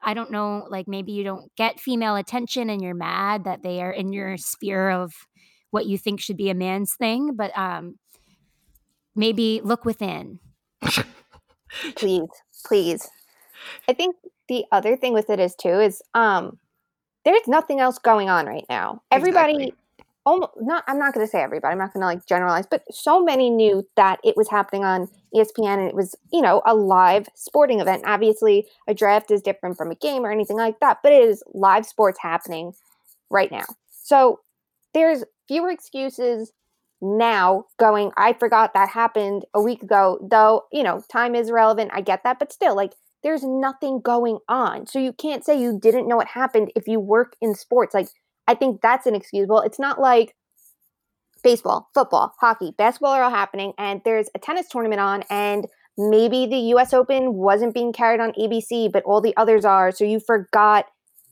I 0.00 0.14
don't 0.14 0.30
know, 0.30 0.66
like 0.70 0.86
maybe 0.86 1.12
you 1.12 1.24
don't 1.24 1.54
get 1.56 1.80
female 1.80 2.16
attention 2.16 2.70
and 2.70 2.80
you're 2.80 2.94
mad 2.94 3.44
that 3.44 3.62
they 3.62 3.82
are 3.82 3.90
in 3.90 4.12
your 4.12 4.36
sphere 4.36 4.90
of 4.90 5.12
what 5.70 5.86
you 5.86 5.98
think 5.98 6.20
should 6.20 6.36
be 6.36 6.50
a 6.50 6.54
man's 6.54 6.94
thing, 6.94 7.34
but 7.34 7.56
um 7.56 7.98
maybe 9.14 9.60
look 9.62 9.84
within. 9.84 10.38
please, 11.96 12.28
please. 12.64 13.08
I 13.88 13.92
think 13.92 14.16
the 14.48 14.64
other 14.72 14.96
thing 14.96 15.12
with 15.12 15.28
it 15.28 15.40
is 15.40 15.54
too 15.54 15.80
is 15.80 16.00
um 16.14 16.58
there's 17.34 17.48
nothing 17.48 17.80
else 17.80 17.98
going 17.98 18.28
on 18.28 18.46
right 18.46 18.64
now. 18.68 19.02
Everybody 19.10 19.54
Exactly. 19.54 19.74
almost 20.24 20.52
not 20.60 20.84
I'm 20.86 20.98
not 20.98 21.14
going 21.14 21.26
to 21.26 21.30
say 21.30 21.42
everybody. 21.42 21.72
I'm 21.72 21.78
not 21.78 21.92
going 21.92 22.02
to 22.02 22.06
like 22.06 22.26
generalize, 22.26 22.66
but 22.66 22.82
so 22.90 23.22
many 23.22 23.50
knew 23.50 23.86
that 23.96 24.20
it 24.24 24.36
was 24.36 24.48
happening 24.48 24.84
on 24.84 25.08
ESPN 25.34 25.78
and 25.78 25.88
it 25.88 25.94
was, 25.94 26.14
you 26.32 26.40
know, 26.40 26.62
a 26.66 26.74
live 26.74 27.28
sporting 27.34 27.80
event. 27.80 28.04
Obviously, 28.06 28.66
a 28.86 28.94
draft 28.94 29.30
is 29.30 29.42
different 29.42 29.76
from 29.76 29.90
a 29.90 29.94
game 29.94 30.24
or 30.24 30.32
anything 30.32 30.56
like 30.56 30.80
that, 30.80 30.98
but 31.02 31.12
it 31.12 31.22
is 31.22 31.42
live 31.52 31.86
sports 31.86 32.18
happening 32.20 32.72
right 33.30 33.50
now. 33.50 33.64
So, 33.90 34.40
there's 34.94 35.24
fewer 35.46 35.70
excuses 35.70 36.52
now 37.00 37.64
going 37.78 38.10
I 38.16 38.32
forgot 38.32 38.74
that 38.74 38.88
happened 38.88 39.44
a 39.54 39.62
week 39.62 39.82
ago, 39.82 40.18
though, 40.30 40.64
you 40.72 40.82
know, 40.82 41.02
time 41.10 41.34
is 41.34 41.50
relevant. 41.50 41.90
I 41.94 42.00
get 42.00 42.24
that, 42.24 42.38
but 42.38 42.52
still 42.52 42.74
like 42.74 42.94
there's 43.22 43.42
nothing 43.44 44.00
going 44.00 44.38
on. 44.48 44.86
So 44.86 44.98
you 44.98 45.12
can't 45.12 45.44
say 45.44 45.60
you 45.60 45.78
didn't 45.80 46.08
know 46.08 46.16
what 46.16 46.28
happened 46.28 46.70
if 46.76 46.86
you 46.86 47.00
work 47.00 47.34
in 47.40 47.54
sports. 47.54 47.94
Like 47.94 48.08
I 48.46 48.54
think 48.54 48.80
that's 48.80 49.06
inexcusable. 49.06 49.60
It's 49.60 49.78
not 49.78 50.00
like 50.00 50.34
baseball, 51.42 51.88
football, 51.94 52.34
hockey, 52.40 52.72
basketball 52.76 53.12
are 53.12 53.22
all 53.22 53.30
happening, 53.30 53.72
and 53.78 54.00
there's 54.04 54.28
a 54.34 54.38
tennis 54.38 54.68
tournament 54.68 55.00
on, 55.00 55.22
and 55.30 55.66
maybe 55.96 56.46
the 56.46 56.74
US 56.74 56.92
Open 56.92 57.34
wasn't 57.34 57.74
being 57.74 57.92
carried 57.92 58.20
on 58.20 58.32
ABC, 58.32 58.90
but 58.90 59.04
all 59.04 59.20
the 59.20 59.36
others 59.36 59.64
are. 59.64 59.90
So 59.92 60.04
you 60.04 60.20
forgot 60.20 60.86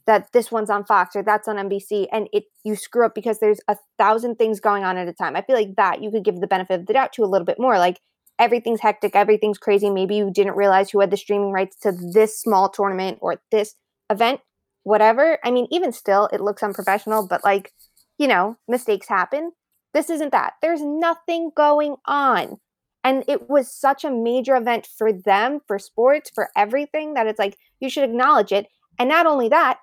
that 0.06 0.32
this 0.32 0.52
one's 0.52 0.70
on 0.70 0.84
Fox 0.84 1.16
or 1.16 1.22
that's 1.22 1.48
on 1.48 1.56
NBC, 1.56 2.06
and 2.12 2.28
it 2.32 2.44
you 2.64 2.76
screw 2.76 3.06
up 3.06 3.14
because 3.14 3.38
there's 3.40 3.60
a 3.68 3.76
thousand 3.98 4.36
things 4.36 4.60
going 4.60 4.84
on 4.84 4.96
at 4.96 5.08
a 5.08 5.12
time. 5.12 5.36
I 5.36 5.42
feel 5.42 5.56
like 5.56 5.76
that 5.76 6.02
you 6.02 6.10
could 6.10 6.24
give 6.24 6.40
the 6.40 6.46
benefit 6.46 6.80
of 6.80 6.86
the 6.86 6.92
doubt 6.92 7.12
to 7.14 7.24
a 7.24 7.26
little 7.26 7.46
bit 7.46 7.58
more. 7.58 7.78
Like 7.78 8.00
everything's 8.38 8.80
hectic, 8.80 9.14
everything's 9.14 9.58
crazy. 9.58 9.90
Maybe 9.90 10.16
you 10.16 10.30
didn't 10.30 10.56
realize 10.56 10.90
who 10.90 11.00
had 11.00 11.10
the 11.10 11.16
streaming 11.16 11.52
rights 11.52 11.76
to 11.82 11.92
this 11.92 12.40
small 12.40 12.68
tournament 12.68 13.18
or 13.20 13.40
this 13.50 13.74
event, 14.10 14.40
whatever. 14.82 15.38
I 15.44 15.50
mean, 15.50 15.66
even 15.70 15.92
still, 15.92 16.28
it 16.32 16.40
looks 16.40 16.62
unprofessional, 16.62 17.26
but 17.26 17.44
like, 17.44 17.72
you 18.18 18.28
know, 18.28 18.56
mistakes 18.68 19.08
happen. 19.08 19.52
This 19.94 20.10
isn't 20.10 20.32
that. 20.32 20.54
There's 20.60 20.82
nothing 20.82 21.50
going 21.56 21.96
on. 22.06 22.58
And 23.02 23.24
it 23.28 23.48
was 23.48 23.72
such 23.72 24.04
a 24.04 24.10
major 24.10 24.56
event 24.56 24.88
for 24.98 25.12
them, 25.12 25.60
for 25.66 25.78
sports, 25.78 26.30
for 26.34 26.48
everything 26.56 27.14
that 27.14 27.26
it's 27.26 27.38
like 27.38 27.56
you 27.78 27.88
should 27.88 28.04
acknowledge 28.04 28.52
it. 28.52 28.66
And 28.98 29.08
not 29.08 29.26
only 29.26 29.48
that, 29.48 29.78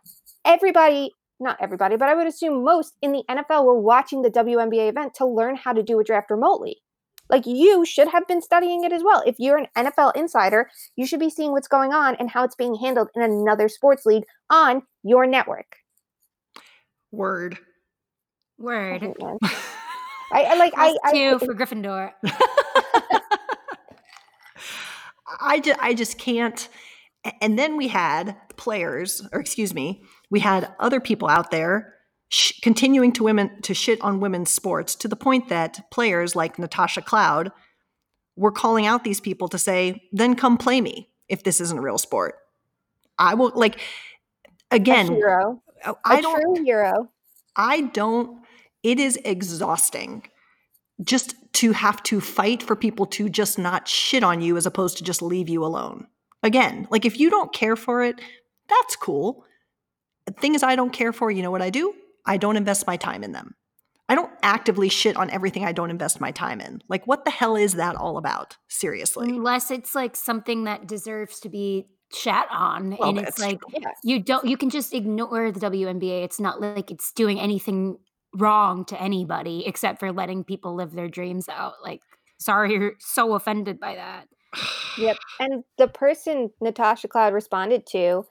everybody, 0.45 1.11
not 1.39 1.57
everybody, 1.61 1.95
but 1.95 2.09
I 2.09 2.15
would 2.15 2.27
assume 2.27 2.63
most 2.63 2.97
in 3.01 3.13
the 3.13 3.23
NFL 3.29 3.65
were 3.65 3.79
watching 3.79 4.21
the 4.21 4.29
WNBA 4.29 4.89
event 4.89 5.13
to 5.15 5.25
learn 5.25 5.55
how 5.55 5.71
to 5.73 5.81
do 5.81 5.99
a 5.99 6.03
draft 6.03 6.31
remotely. 6.31 6.81
Like 7.33 7.47
you 7.47 7.83
should 7.83 8.07
have 8.09 8.27
been 8.27 8.43
studying 8.43 8.83
it 8.83 8.93
as 8.93 9.03
well. 9.03 9.23
If 9.25 9.37
you're 9.39 9.57
an 9.57 9.65
NFL 9.75 10.15
insider, 10.15 10.69
you 10.95 11.07
should 11.07 11.19
be 11.19 11.31
seeing 11.31 11.51
what's 11.51 11.67
going 11.67 11.91
on 11.91 12.13
and 12.17 12.29
how 12.29 12.43
it's 12.43 12.53
being 12.53 12.75
handled 12.75 13.09
in 13.15 13.23
another 13.23 13.67
sports 13.67 14.05
league 14.05 14.25
on 14.51 14.83
your 15.01 15.25
network. 15.25 15.77
Word. 17.11 17.57
Word. 18.59 19.01
I, 20.31 20.43
I 20.43 20.55
like 20.57 20.73
I, 20.77 20.89
Plus 20.89 20.97
I 21.05 21.11
two 21.11 21.39
for 21.45 21.55
Gryffindor. 21.55 22.11
I 25.41 25.59
just, 25.59 25.79
I 25.81 25.95
just 25.95 26.19
can't. 26.19 26.69
And 27.41 27.57
then 27.57 27.77
we 27.77 27.87
had 27.87 28.35
players, 28.57 29.27
or 29.33 29.39
excuse 29.39 29.73
me, 29.73 30.03
we 30.29 30.39
had 30.39 30.71
other 30.79 30.99
people 30.99 31.27
out 31.27 31.49
there 31.49 31.95
sh- 32.33 32.59
continuing 32.61 33.11
to 33.13 33.23
women 33.23 33.61
to 33.61 33.73
shit 33.73 34.01
on 34.01 34.19
women's 34.19 34.49
sports 34.49 34.95
to 34.95 35.07
the 35.07 35.15
point 35.15 35.49
that 35.49 35.89
players 35.91 36.35
like 36.35 36.57
Natasha 36.57 37.01
Cloud 37.01 37.51
were 38.35 38.51
calling 38.51 38.87
out 38.87 39.03
these 39.03 39.19
people 39.21 39.47
to 39.49 39.59
say, 39.59 40.09
"Then 40.11 40.35
come 40.35 40.57
play 40.57 40.81
me 40.81 41.09
if 41.29 41.43
this 41.43 41.61
isn't 41.61 41.77
a 41.77 41.81
real 41.81 41.99
sport." 41.99 42.35
I 43.19 43.35
will 43.35 43.51
like 43.53 43.79
a 44.71 44.77
again. 44.77 45.07
hero, 45.07 45.61
I 46.03 46.17
a 46.17 46.21
don't. 46.21 46.41
true 46.41 46.63
hero. 46.63 47.09
I 47.55 47.81
don't, 47.81 48.41
it 48.81 48.99
is 48.99 49.19
exhausting 49.23 50.23
just 51.03 51.35
to 51.53 51.71
have 51.71 52.01
to 52.03 52.19
fight 52.19 52.63
for 52.63 52.75
people 52.75 53.05
to 53.05 53.29
just 53.29 53.59
not 53.59 53.87
shit 53.87 54.23
on 54.23 54.41
you 54.41 54.57
as 54.57 54.65
opposed 54.65 54.97
to 54.97 55.03
just 55.03 55.21
leave 55.21 55.49
you 55.49 55.63
alone. 55.63 56.07
Again, 56.41 56.87
like 56.89 57.05
if 57.05 57.19
you 57.19 57.29
don't 57.29 57.53
care 57.53 57.75
for 57.75 58.03
it, 58.03 58.19
that's 58.67 58.95
cool. 58.95 59.45
Things 60.39 60.63
I 60.63 60.75
don't 60.75 60.91
care 60.91 61.13
for, 61.13 61.29
you 61.29 61.43
know 61.43 61.51
what 61.51 61.61
I 61.61 61.69
do? 61.69 61.93
I 62.25 62.37
don't 62.37 62.57
invest 62.57 62.87
my 62.87 62.97
time 62.97 63.23
in 63.23 63.31
them. 63.31 63.55
I 64.09 64.15
don't 64.15 64.31
actively 64.43 64.89
shit 64.89 65.15
on 65.15 65.29
everything 65.29 65.63
I 65.65 65.71
don't 65.71 65.89
invest 65.89 66.19
my 66.19 66.31
time 66.31 66.59
in. 66.59 66.81
Like, 66.89 67.07
what 67.07 67.25
the 67.25 67.31
hell 67.31 67.55
is 67.55 67.73
that 67.73 67.95
all 67.95 68.17
about? 68.17 68.57
Seriously. 68.67 69.29
Unless 69.29 69.71
it's 69.71 69.95
like 69.95 70.15
something 70.15 70.65
that 70.65 70.87
deserves 70.87 71.39
to 71.41 71.49
be 71.49 71.87
chat 72.11 72.47
on. 72.51 72.95
Well, 72.99 73.09
and 73.09 73.19
it's 73.19 73.39
like 73.39 73.59
Yeah. 73.69 73.89
you 74.03 74.19
don't 74.19 74.45
you 74.45 74.57
can 74.57 74.69
just 74.69 74.93
ignore 74.93 75.51
the 75.51 75.59
WNBA. 75.59 76.23
It's 76.23 76.39
not 76.39 76.61
like 76.61 76.91
it's 76.91 77.11
doing 77.11 77.39
anything 77.39 77.97
wrong 78.35 78.85
to 78.85 79.01
anybody 79.01 79.63
except 79.65 79.99
for 79.99 80.11
letting 80.11 80.43
people 80.43 80.75
live 80.75 80.91
their 80.91 81.07
dreams 81.07 81.47
out. 81.49 81.73
Like, 81.83 82.01
sorry 82.39 82.73
you're 82.73 82.93
so 82.99 83.33
offended 83.33 83.79
by 83.79 83.95
that. 83.95 84.27
Yep. 84.95 85.17
And 85.39 85.63
the 85.79 85.87
person 85.87 86.51
Natasha 86.61 87.07
Cloud 87.07 87.33
responded 87.33 87.87
to, 87.87 88.27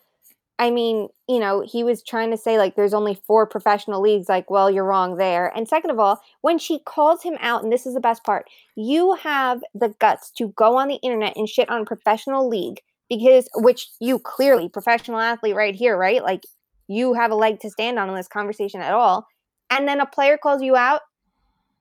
I 0.62 0.70
mean, 0.70 1.08
you 1.28 1.40
know, 1.40 1.64
he 1.66 1.82
was 1.82 2.04
trying 2.04 2.30
to 2.30 2.36
say 2.36 2.56
like 2.56 2.76
there's 2.76 2.94
only 2.94 3.20
four 3.26 3.48
professional 3.48 4.00
leagues. 4.00 4.28
Like, 4.28 4.48
well, 4.48 4.70
you're 4.70 4.84
wrong 4.84 5.16
there. 5.16 5.48
And 5.56 5.66
second 5.66 5.90
of 5.90 5.98
all, 5.98 6.20
when 6.42 6.56
she 6.56 6.78
calls 6.78 7.24
him 7.24 7.36
out, 7.40 7.64
and 7.64 7.72
this 7.72 7.84
is 7.84 7.94
the 7.94 8.00
best 8.00 8.22
part, 8.22 8.46
you 8.76 9.14
have 9.14 9.60
the 9.74 9.92
guts 9.98 10.30
to 10.36 10.54
go 10.56 10.76
on 10.76 10.86
the 10.86 11.00
internet 11.02 11.36
and 11.36 11.48
shit 11.48 11.68
on 11.68 11.84
professional 11.84 12.48
league 12.48 12.80
because, 13.08 13.48
which 13.56 13.88
you 14.00 14.20
clearly, 14.20 14.68
professional 14.68 15.18
athlete 15.18 15.56
right 15.56 15.74
here, 15.74 15.96
right? 15.98 16.22
Like, 16.22 16.44
you 16.86 17.14
have 17.14 17.32
a 17.32 17.36
leg 17.36 17.58
to 17.62 17.70
stand 17.70 17.98
on 17.98 18.08
in 18.08 18.14
this 18.14 18.28
conversation 18.28 18.80
at 18.80 18.94
all. 18.94 19.26
And 19.68 19.88
then 19.88 19.98
a 19.98 20.06
player 20.06 20.38
calls 20.40 20.62
you 20.62 20.76
out, 20.76 21.00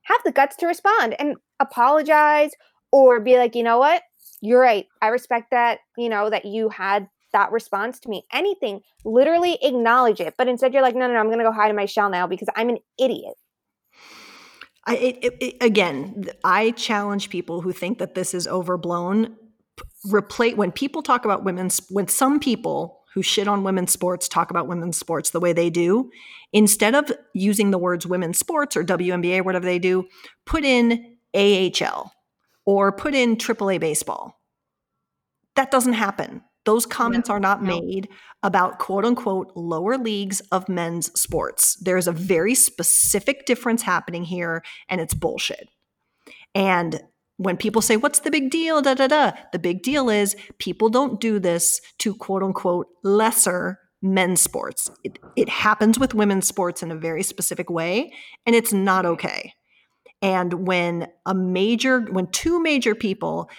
have 0.05 0.21
the 0.25 0.31
guts 0.31 0.55
to 0.55 0.65
respond 0.65 1.15
and 1.19 1.35
apologize 1.59 2.49
or 2.91 3.19
be 3.19 3.37
like, 3.37 3.53
you 3.53 3.61
know 3.61 3.77
what? 3.77 4.01
You're 4.41 4.59
right. 4.59 4.87
I 5.03 5.09
respect 5.09 5.51
that, 5.51 5.81
you 5.99 6.09
know, 6.09 6.31
that 6.31 6.45
you 6.45 6.69
had 6.69 7.07
that 7.33 7.51
response 7.51 7.99
to 8.01 8.09
me. 8.09 8.23
Anything, 8.31 8.81
literally 9.03 9.57
acknowledge 9.61 10.19
it. 10.19 10.35
But 10.37 10.47
instead, 10.47 10.73
you're 10.73 10.81
like, 10.81 10.95
no, 10.95 11.07
no, 11.07 11.13
no, 11.13 11.19
I'm 11.19 11.27
going 11.27 11.39
to 11.39 11.45
go 11.45 11.51
hide 11.51 11.69
in 11.69 11.75
my 11.75 11.85
shell 11.85 12.09
now 12.09 12.27
because 12.27 12.47
I'm 12.55 12.69
an 12.69 12.77
idiot. 12.99 13.35
I, 14.85 14.95
it, 14.95 15.37
it, 15.39 15.57
again, 15.61 16.25
I 16.43 16.71
challenge 16.71 17.29
people 17.29 17.61
who 17.61 17.71
think 17.71 17.99
that 17.99 18.15
this 18.15 18.33
is 18.33 18.47
overblown. 18.47 19.35
Replace 20.09 20.55
when 20.55 20.71
people 20.71 21.01
talk 21.01 21.25
about 21.25 21.43
women's, 21.43 21.81
when 21.89 22.07
some 22.07 22.39
people 22.39 23.01
who 23.13 23.21
shit 23.21 23.47
on 23.47 23.63
women's 23.63 23.91
sports 23.91 24.27
talk 24.27 24.49
about 24.49 24.67
women's 24.67 24.97
sports 24.97 25.29
the 25.29 25.39
way 25.39 25.53
they 25.53 25.69
do, 25.69 26.09
instead 26.53 26.95
of 26.95 27.11
using 27.33 27.71
the 27.71 27.77
words 27.77 28.07
women's 28.07 28.39
sports 28.39 28.75
or 28.75 28.83
WNBA, 28.83 29.43
whatever 29.43 29.65
they 29.65 29.79
do, 29.79 30.07
put 30.45 30.63
in 30.63 31.17
AHL 31.35 32.11
or 32.65 32.91
put 32.91 33.13
in 33.13 33.35
AAA 33.35 33.79
baseball. 33.79 34.39
That 35.55 35.71
doesn't 35.71 35.93
happen. 35.93 36.41
Those 36.65 36.85
comments 36.85 37.29
are 37.29 37.39
not 37.39 37.63
no. 37.63 37.79
made 37.79 38.07
about 38.43 38.79
quote 38.79 39.05
unquote 39.05 39.51
lower 39.55 39.97
leagues 39.97 40.41
of 40.51 40.69
men's 40.69 41.11
sports. 41.19 41.75
There's 41.81 42.07
a 42.07 42.11
very 42.11 42.55
specific 42.55 43.45
difference 43.45 43.81
happening 43.81 44.23
here, 44.23 44.63
and 44.87 45.01
it's 45.01 45.13
bullshit. 45.13 45.69
And 46.53 47.01
when 47.37 47.57
people 47.57 47.81
say, 47.81 47.97
What's 47.97 48.19
the 48.19 48.31
big 48.31 48.51
deal? 48.51 48.81
Da 48.81 48.93
da 48.93 49.07
da. 49.07 49.31
The 49.51 49.59
big 49.59 49.81
deal 49.81 50.09
is 50.09 50.35
people 50.59 50.89
don't 50.89 51.19
do 51.19 51.39
this 51.39 51.81
to 51.99 52.13
quote 52.13 52.43
unquote 52.43 52.87
lesser 53.03 53.79
men's 54.01 54.41
sports. 54.41 54.89
It, 55.03 55.19
it 55.35 55.49
happens 55.49 55.99
with 55.99 56.13
women's 56.13 56.47
sports 56.47 56.83
in 56.83 56.91
a 56.91 56.95
very 56.95 57.23
specific 57.23 57.69
way, 57.69 58.13
and 58.45 58.55
it's 58.55 58.73
not 58.73 59.05
okay. 59.05 59.53
And 60.21 60.67
when 60.67 61.07
a 61.25 61.33
major, 61.33 62.01
when 62.01 62.27
two 62.27 62.61
major 62.61 62.93
people 62.93 63.49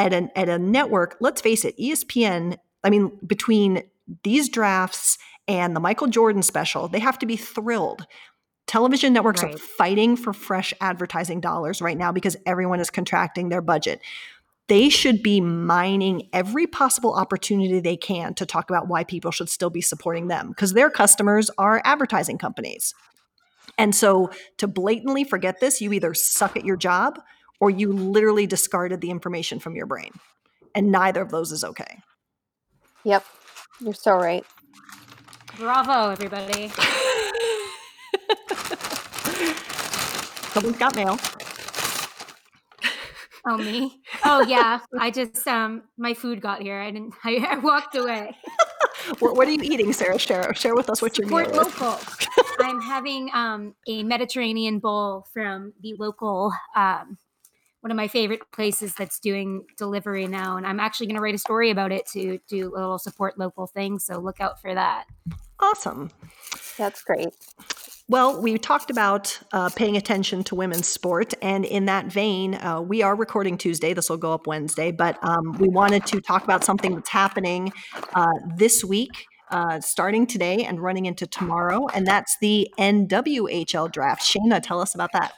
at 0.00 0.14
an 0.14 0.30
at 0.34 0.48
a 0.48 0.58
network, 0.58 1.16
let's 1.20 1.42
face 1.42 1.64
it, 1.64 1.76
ESPN, 1.78 2.56
I 2.82 2.88
mean, 2.88 3.12
between 3.26 3.82
these 4.24 4.48
drafts 4.48 5.18
and 5.46 5.76
the 5.76 5.80
Michael 5.80 6.06
Jordan 6.06 6.42
special, 6.42 6.88
they 6.88 7.00
have 7.00 7.18
to 7.18 7.26
be 7.26 7.36
thrilled. 7.36 8.06
Television 8.66 9.12
networks 9.12 9.42
are 9.42 9.52
fighting 9.58 10.16
for 10.16 10.32
fresh 10.32 10.72
advertising 10.80 11.40
dollars 11.40 11.82
right 11.82 11.98
now 11.98 12.12
because 12.12 12.36
everyone 12.46 12.80
is 12.80 12.88
contracting 12.88 13.48
their 13.50 13.60
budget. 13.60 14.00
They 14.68 14.88
should 14.88 15.22
be 15.22 15.40
mining 15.40 16.28
every 16.32 16.66
possible 16.66 17.12
opportunity 17.12 17.80
they 17.80 17.96
can 17.96 18.34
to 18.34 18.46
talk 18.46 18.70
about 18.70 18.88
why 18.88 19.04
people 19.04 19.32
should 19.32 19.48
still 19.48 19.70
be 19.70 19.80
supporting 19.80 20.28
them 20.28 20.48
because 20.48 20.72
their 20.72 20.88
customers 20.88 21.50
are 21.58 21.82
advertising 21.84 22.38
companies. 22.38 22.94
And 23.76 23.94
so 23.94 24.30
to 24.58 24.68
blatantly 24.68 25.24
forget 25.24 25.60
this, 25.60 25.80
you 25.80 25.92
either 25.92 26.14
suck 26.14 26.56
at 26.56 26.64
your 26.64 26.76
job 26.76 27.20
or 27.60 27.70
you 27.70 27.92
literally 27.92 28.46
discarded 28.46 29.00
the 29.00 29.10
information 29.10 29.60
from 29.60 29.76
your 29.76 29.86
brain. 29.86 30.10
And 30.74 30.90
neither 30.90 31.20
of 31.20 31.30
those 31.30 31.52
is 31.52 31.62
okay. 31.62 32.00
Yep. 33.04 33.24
You're 33.80 33.94
so 33.94 34.16
right. 34.16 34.44
Bravo, 35.56 36.10
everybody. 36.10 36.68
Someone's 40.52 40.78
got 40.78 40.96
mail. 40.96 41.18
Oh 43.46 43.56
me? 43.56 44.02
Oh 44.24 44.42
yeah. 44.42 44.80
I 44.98 45.10
just 45.10 45.46
um 45.48 45.82
my 45.96 46.14
food 46.14 46.40
got 46.40 46.62
here. 46.62 46.78
I 46.80 46.90
didn't 46.90 47.14
I, 47.24 47.36
I 47.50 47.58
walked 47.58 47.96
away. 47.96 48.36
what, 49.18 49.36
what, 49.36 49.48
are 49.48 49.50
you 49.50 49.62
eating, 49.62 49.92
Sarah? 49.92 50.18
Share 50.18 50.52
share 50.54 50.74
with 50.74 50.90
us 50.90 51.00
what 51.00 51.16
you're 51.16 51.26
eating. 51.26 51.56
local. 51.56 51.98
I'm 52.60 52.80
having 52.80 53.30
um, 53.32 53.74
a 53.88 54.02
Mediterranean 54.02 54.78
bowl 54.78 55.26
from 55.32 55.72
the 55.82 55.94
local 55.98 56.52
um, 56.76 57.16
one 57.80 57.90
of 57.90 57.96
my 57.96 58.08
favorite 58.08 58.42
places 58.52 58.94
that's 58.94 59.18
doing 59.18 59.64
delivery 59.76 60.26
now. 60.26 60.56
And 60.56 60.66
I'm 60.66 60.80
actually 60.80 61.06
going 61.06 61.16
to 61.16 61.22
write 61.22 61.34
a 61.34 61.38
story 61.38 61.70
about 61.70 61.92
it 61.92 62.06
to 62.12 62.38
do 62.48 62.74
a 62.74 62.76
little 62.76 62.98
support 62.98 63.38
local 63.38 63.66
thing. 63.66 63.98
So 63.98 64.18
look 64.18 64.40
out 64.40 64.60
for 64.60 64.74
that. 64.74 65.04
Awesome. 65.58 66.10
That's 66.76 67.02
great. 67.02 67.28
Well, 68.08 68.42
we 68.42 68.58
talked 68.58 68.90
about 68.90 69.38
uh, 69.52 69.70
paying 69.70 69.96
attention 69.96 70.42
to 70.44 70.54
women's 70.54 70.88
sport. 70.88 71.32
And 71.42 71.64
in 71.64 71.84
that 71.86 72.06
vein, 72.06 72.54
uh, 72.56 72.80
we 72.80 73.02
are 73.02 73.14
recording 73.14 73.56
Tuesday. 73.56 73.94
This 73.94 74.10
will 74.10 74.16
go 74.16 74.32
up 74.32 74.46
Wednesday. 74.46 74.90
But 74.90 75.16
um, 75.22 75.52
we 75.58 75.68
wanted 75.68 76.06
to 76.06 76.20
talk 76.20 76.42
about 76.42 76.64
something 76.64 76.94
that's 76.94 77.08
happening 77.08 77.72
uh, 78.14 78.32
this 78.56 78.84
week. 78.84 79.26
Uh, 79.52 79.80
starting 79.80 80.28
today 80.28 80.62
and 80.62 80.80
running 80.80 81.06
into 81.06 81.26
tomorrow, 81.26 81.88
and 81.88 82.06
that's 82.06 82.36
the 82.40 82.72
NWHL 82.78 83.90
draft. 83.90 84.22
Shayna, 84.22 84.62
tell 84.62 84.80
us 84.80 84.94
about 84.94 85.10
that. 85.12 85.32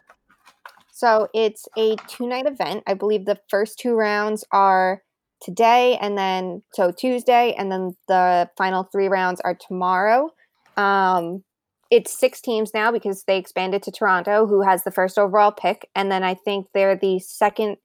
So 1.03 1.27
it's 1.35 1.67
a 1.77 1.97
two 2.07 2.29
night 2.29 2.47
event. 2.47 2.85
I 2.87 2.95
believe 2.95 3.25
the 3.25 3.41
first 3.51 3.81
two 3.81 3.95
rounds 3.95 4.45
are 4.53 5.03
today 5.43 5.99
and 6.01 6.17
then 6.17 6.63
so 6.75 6.93
Tuesday, 6.93 7.55
and 7.59 7.73
then 7.73 7.97
the 8.07 8.49
final 8.57 8.85
three 8.85 9.09
rounds 9.09 9.41
are 9.41 9.57
tomorrow. 9.57 10.31
Um, 10.77 11.43
it's 11.91 12.17
six 12.17 12.41
teams 12.41 12.73
now 12.73 12.93
because 12.93 13.25
they 13.25 13.37
expanded 13.37 13.83
to 13.83 13.91
Toronto, 13.91 14.47
who 14.47 14.63
has 14.63 14.85
the 14.85 14.93
first 14.93 15.19
overall 15.19 15.51
pick, 15.51 15.89
and 15.97 16.09
then 16.13 16.23
I 16.23 16.35
think 16.35 16.69
they're 16.73 16.95
the 16.95 17.19
second 17.19 17.79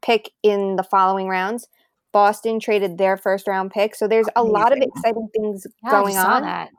pick 0.00 0.30
in 0.44 0.76
the 0.76 0.84
following 0.84 1.26
rounds. 1.26 1.66
Boston 2.12 2.60
traded 2.60 2.96
their 2.96 3.16
first 3.16 3.48
round 3.48 3.72
pick, 3.72 3.96
so 3.96 4.06
there's 4.06 4.28
a 4.36 4.44
lot 4.44 4.70
of 4.70 4.78
exciting 4.80 5.28
things 5.34 5.66
yeah, 5.82 5.90
going 5.90 6.16
on. 6.16 6.42
That. 6.42 6.70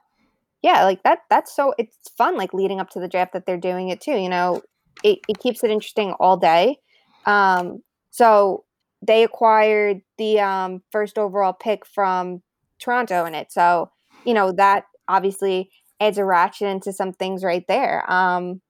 Yeah, 0.62 0.86
like 0.86 1.04
that. 1.04 1.24
That's 1.30 1.54
so 1.54 1.74
it's 1.78 1.98
fun. 2.18 2.38
Like 2.38 2.54
leading 2.54 2.80
up 2.80 2.90
to 2.92 3.02
the 3.02 3.10
draft, 3.10 3.34
that 3.34 3.46
they're 3.46 3.58
doing 3.58 3.90
it 3.90 4.00
too. 4.00 4.16
You 4.16 4.30
know, 4.30 4.62
it, 5.04 5.20
it 5.27 5.39
keeps 5.39 5.63
it 5.63 5.72
interesting 5.72 6.13
all 6.20 6.38
day. 6.38 6.77
Um, 7.25 7.84
so 8.12 8.66
they 9.06 9.24
acquired 9.24 10.01
the 10.18 10.39
um, 10.39 10.82
first 10.92 11.18
overall 11.18 11.54
pick 11.54 11.86
from 11.86 12.42
Toronto 12.80 13.25
in 13.25 13.36
it. 13.36 13.51
So, 13.51 13.92
you 14.25 14.34
know, 14.34 14.51
that 14.54 14.86
obviously 15.08 15.70
adds 16.00 16.18
a 16.18 16.25
ratchet 16.25 16.68
into 16.68 16.94
some 16.94 17.13
things 17.13 17.44
right 17.44 17.66
there. 17.68 18.10
Um, 18.12 18.62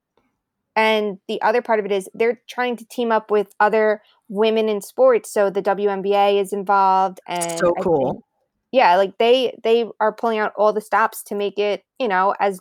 and 0.76 1.18
the 1.28 1.42
other 1.42 1.62
part 1.62 1.80
of 1.80 1.86
it 1.86 1.92
is 1.92 2.08
they're 2.14 2.42
trying 2.48 2.78
to 2.78 2.86
team 2.86 3.12
up 3.12 3.32
with 3.32 3.48
other 3.60 4.02
women 4.30 4.70
in 4.70 4.82
sports. 4.82 5.32
So 5.32 5.50
the 5.50 5.62
WNBA 5.62 6.40
is 6.40 6.54
involved 6.54 7.20
and 7.28 7.58
so 7.58 7.74
cool. 7.82 8.12
Think, 8.12 8.24
yeah, 8.72 8.96
like 8.98 9.18
they 9.18 9.58
they 9.64 9.86
are 10.00 10.14
pulling 10.14 10.38
out 10.38 10.54
all 10.56 10.74
the 10.74 10.82
stops 10.82 11.24
to 11.24 11.36
make 11.36 11.58
it, 11.58 11.84
you 12.00 12.08
know, 12.08 12.36
as 12.40 12.60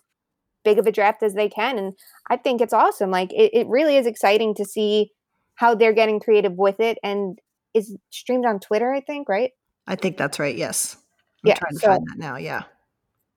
big 0.66 0.78
of 0.80 0.86
a 0.86 0.92
draft 0.92 1.22
as 1.22 1.34
they 1.34 1.48
can. 1.48 1.78
And 1.78 1.94
I 2.28 2.36
think 2.36 2.60
it's 2.60 2.74
awesome. 2.74 3.10
Like 3.10 3.32
it, 3.32 3.52
it 3.54 3.66
really 3.68 3.96
is 3.96 4.04
exciting 4.04 4.52
to 4.56 4.64
see 4.64 5.12
how 5.54 5.74
they're 5.74 5.94
getting 5.94 6.20
creative 6.20 6.54
with 6.54 6.80
it 6.80 6.98
and 7.02 7.38
is 7.72 7.96
streamed 8.10 8.44
on 8.44 8.58
Twitter, 8.58 8.92
I 8.92 9.00
think, 9.00 9.28
right? 9.28 9.52
I 9.86 9.94
think 9.94 10.18
that's 10.18 10.40
right. 10.40 10.56
Yes. 10.56 10.96
I'm 11.44 11.50
yeah, 11.50 11.54
trying 11.54 11.72
to 11.72 11.78
so, 11.78 11.86
find 11.86 12.06
that 12.08 12.18
now. 12.18 12.36
Yeah. 12.36 12.64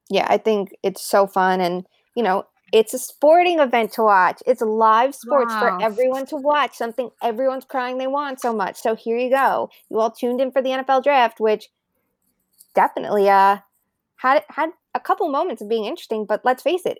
Yeah, 0.09 0.25
I 0.27 0.39
think 0.39 0.75
it's 0.81 1.03
so 1.03 1.27
fun 1.27 1.61
and 1.61 1.85
you 2.15 2.23
know, 2.23 2.45
it's 2.73 2.93
a 2.93 2.99
sporting 2.99 3.59
event 3.59 3.93
to 3.93 4.03
watch. 4.03 4.41
It's 4.45 4.61
live 4.61 5.13
sports 5.15 5.53
wow. 5.53 5.59
for 5.59 5.81
everyone 5.81 6.25
to 6.27 6.35
watch, 6.35 6.75
something 6.75 7.09
everyone's 7.21 7.65
crying 7.65 7.99
they 7.99 8.07
want 8.07 8.41
so 8.41 8.53
much. 8.53 8.77
So 8.81 8.95
here 8.95 9.17
you 9.17 9.29
go. 9.29 9.69
You 9.89 9.99
all 9.99 10.11
tuned 10.11 10.41
in 10.41 10.51
for 10.51 10.61
the 10.61 10.69
NFL 10.69 11.03
draft, 11.03 11.39
which 11.39 11.69
definitely 12.73 13.29
uh 13.29 13.57
had 14.17 14.43
had 14.49 14.71
a 14.95 14.99
couple 14.99 15.29
moments 15.29 15.61
of 15.61 15.69
being 15.69 15.85
interesting, 15.85 16.25
but 16.25 16.41
let's 16.43 16.63
face 16.63 16.85
it, 16.85 16.99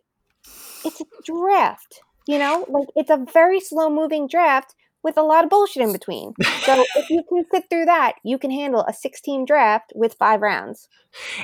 it's 0.86 1.02
a 1.02 1.06
draft. 1.26 2.02
You 2.28 2.38
know, 2.38 2.66
like 2.70 2.88
it's 2.96 3.10
a 3.10 3.26
very 3.34 3.60
slow 3.60 3.90
moving 3.90 4.28
draft 4.28 4.76
with 5.04 5.18
a 5.18 5.22
lot 5.22 5.44
of 5.44 5.50
bullshit 5.50 5.82
in 5.82 5.94
between. 5.94 6.34
So 6.64 6.84
if 6.96 7.10
you 7.10 7.24
can 7.28 7.46
sit 7.52 7.70
through 7.70 7.86
that, 7.86 8.16
you 8.24 8.38
can 8.38 8.52
handle 8.52 8.86
a 8.88 8.94
16 8.94 9.46
draft 9.46 9.94
with 9.96 10.16
five 10.16 10.42
rounds. 10.42 10.88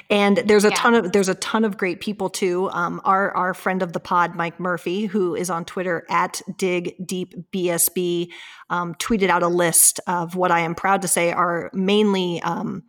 And 0.10 0.38
there's 0.46 0.66
a 0.66 0.70
yeah. 0.70 0.76
ton 0.76 0.94
of 0.94 1.12
there's 1.12 1.30
a 1.30 1.36
ton 1.36 1.64
of 1.66 1.78
great 1.78 2.00
people 2.00 2.30
too. 2.30 2.70
Um, 2.72 3.02
our 3.04 3.32
our 3.32 3.54
friend 3.54 3.82
of 3.82 3.94
the 3.94 4.00
pod, 4.00 4.36
Mike 4.36 4.60
Murphy, 4.60 5.06
who 5.06 5.34
is 5.34 5.50
on 5.50 5.66
Twitter 5.66 6.06
at 6.10 6.42
Dig 6.58 6.96
Deep 7.04 7.34
BSB, 7.52 8.30
um, 8.70 8.94
tweeted 8.96 9.30
out 9.30 9.42
a 9.42 9.48
list 9.48 10.00
of 10.06 10.36
what 10.36 10.52
I 10.52 10.60
am 10.60 10.76
proud 10.76 11.02
to 11.02 11.08
say 11.08 11.32
are 11.32 11.72
mainly. 11.74 12.42
Um, 12.42 12.84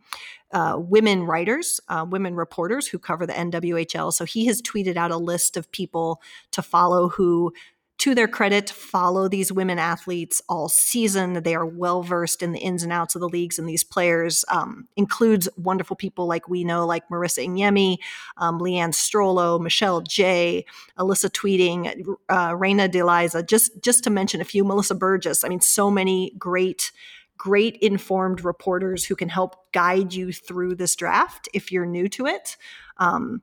uh, 0.51 0.75
women 0.77 1.23
writers, 1.23 1.79
uh, 1.89 2.05
women 2.09 2.35
reporters 2.35 2.87
who 2.87 2.99
cover 2.99 3.25
the 3.25 3.33
NWHL. 3.33 4.13
So 4.13 4.25
he 4.25 4.45
has 4.47 4.61
tweeted 4.61 4.95
out 4.95 5.11
a 5.11 5.17
list 5.17 5.57
of 5.57 5.71
people 5.71 6.21
to 6.51 6.61
follow 6.61 7.09
who 7.09 7.53
to 7.99 8.13
their 8.13 8.27
credit, 8.27 8.69
follow 8.69 9.27
these 9.27 9.51
women 9.51 9.79
athletes 9.79 10.41
all 10.47 10.69
season. 10.69 11.41
They 11.41 11.55
are 11.55 11.65
well 11.65 12.03
versed 12.03 12.43
in 12.43 12.51
the 12.51 12.59
ins 12.59 12.83
and 12.83 12.93
outs 12.93 13.15
of 13.15 13.21
the 13.21 13.29
leagues, 13.29 13.57
and 13.57 13.67
these 13.67 13.83
players 13.83 14.45
um, 14.49 14.87
includes 14.95 15.49
wonderful 15.57 15.95
people 15.95 16.27
like 16.27 16.47
we 16.47 16.63
know, 16.63 16.85
like 16.85 17.09
Marissa 17.09 17.43
Ingemi, 17.45 17.97
um, 18.37 18.59
Leanne 18.59 18.93
Strollo, 18.93 19.59
Michelle 19.59 20.01
Jay, 20.01 20.63
Alyssa 20.99 21.29
Tweeting, 21.31 22.15
uh, 22.29 22.55
Reina 22.55 22.87
DeLiza, 22.87 23.47
just 23.47 23.81
just 23.81 24.03
to 24.03 24.09
mention 24.11 24.41
a 24.41 24.45
few. 24.45 24.63
Melissa 24.63 24.95
Burgess. 24.95 25.43
I 25.43 25.49
mean, 25.49 25.61
so 25.61 25.89
many 25.89 26.33
great 26.37 26.91
great 27.37 27.77
informed 27.77 28.43
reporters 28.43 29.05
who 29.05 29.15
can 29.15 29.29
help 29.29 29.71
guide 29.71 30.13
you 30.13 30.33
through 30.33 30.75
this 30.75 30.95
draft 30.95 31.47
if 31.53 31.71
you're 31.71 31.85
new 31.85 32.07
to 32.09 32.25
it. 32.25 32.57
Um, 32.97 33.41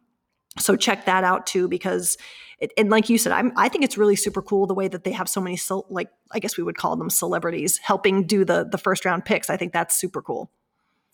so 0.59 0.77
check 0.77 1.05
that 1.07 1.25
out 1.25 1.47
too, 1.47 1.69
because 1.69 2.17
it, 2.61 2.73
and 2.77 2.91
like 2.91 3.09
you 3.09 3.19
said, 3.19 3.33
I'm, 3.33 3.53
I 3.57 3.69
think 3.69 3.85
it's 3.85 3.99
really 3.99 4.17
super 4.17 4.43
cool 4.43 4.67
the 4.67 4.75
way 4.75 4.89
that 4.89 5.05
they 5.05 5.13
have 5.13 5.29
so 5.29 5.41
many, 5.41 5.57
so, 5.57 5.87
like 5.91 6.09
I 6.33 6.39
guess 6.39 6.57
we 6.57 6.63
would 6.63 6.77
call 6.77 6.97
them 6.97 7.11
celebrities 7.11 7.79
helping 7.79 8.27
do 8.27 8.45
the 8.45 8.65
the 8.71 8.79
first 8.79 9.05
round 9.05 9.25
picks. 9.25 9.51
I 9.51 9.57
think 9.57 9.73
that's 9.73 9.95
super 9.95 10.23
cool. 10.23 10.51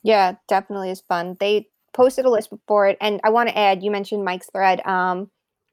Yeah, 0.02 0.34
definitely 0.48 0.90
is 0.90 1.00
fun. 1.00 1.36
They 1.40 1.68
posted 1.92 2.24
a 2.24 2.30
list 2.30 2.50
before 2.50 2.88
it, 2.88 2.98
and 3.00 3.20
I 3.24 3.30
want 3.30 3.48
to 3.48 3.56
add. 3.56 3.82
You 3.82 3.90
mentioned 3.90 4.24
Mike's 4.24 4.48
thread. 4.52 4.84
Um, 4.86 5.30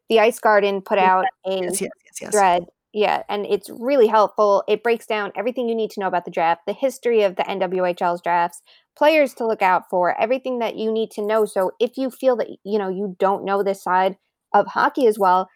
the 0.10 0.22
Ice 0.22 0.40
Garden 0.40 0.82
put 0.82 0.98
out 0.98 1.26
a 1.46 1.62
yes, 1.64 1.82
yes, 1.82 1.92
yes, 2.22 2.32
thread 2.32 2.64
yeah, 2.98 3.22
and 3.30 3.46
it's 3.46 3.70
really 3.70 4.08
helpful. 4.08 4.64
It 4.68 4.82
breaks 4.82 5.06
down 5.06 5.32
everything 5.36 5.70
you 5.70 5.76
need 5.76 5.92
to 5.92 6.00
know 6.00 6.08
about 6.08 6.26
the 6.26 6.32
draft, 6.32 6.62
the 6.66 6.74
history 6.74 7.22
of 7.22 7.36
the 7.36 7.44
NWHL's 7.44 8.24
drafts, 8.24 8.64
players 8.98 9.36
to 9.36 9.46
look 9.46 9.62
out 9.62 9.84
for, 9.88 10.20
everything 10.20 10.58
that 10.60 10.78
you 10.78 10.92
need 10.92 11.12
to 11.12 11.22
know. 11.22 11.46
So 11.46 11.74
if 11.80 11.96
you 11.96 12.10
feel 12.10 12.36
that 12.38 12.48
you 12.64 12.80
know 12.80 12.90
you 12.90 13.16
don't 13.20 13.46
know 13.46 13.62
this 13.62 13.84
side 13.84 14.18
of 14.52 14.66
hockey 14.66 15.06
as 15.06 15.20
well, 15.20 15.48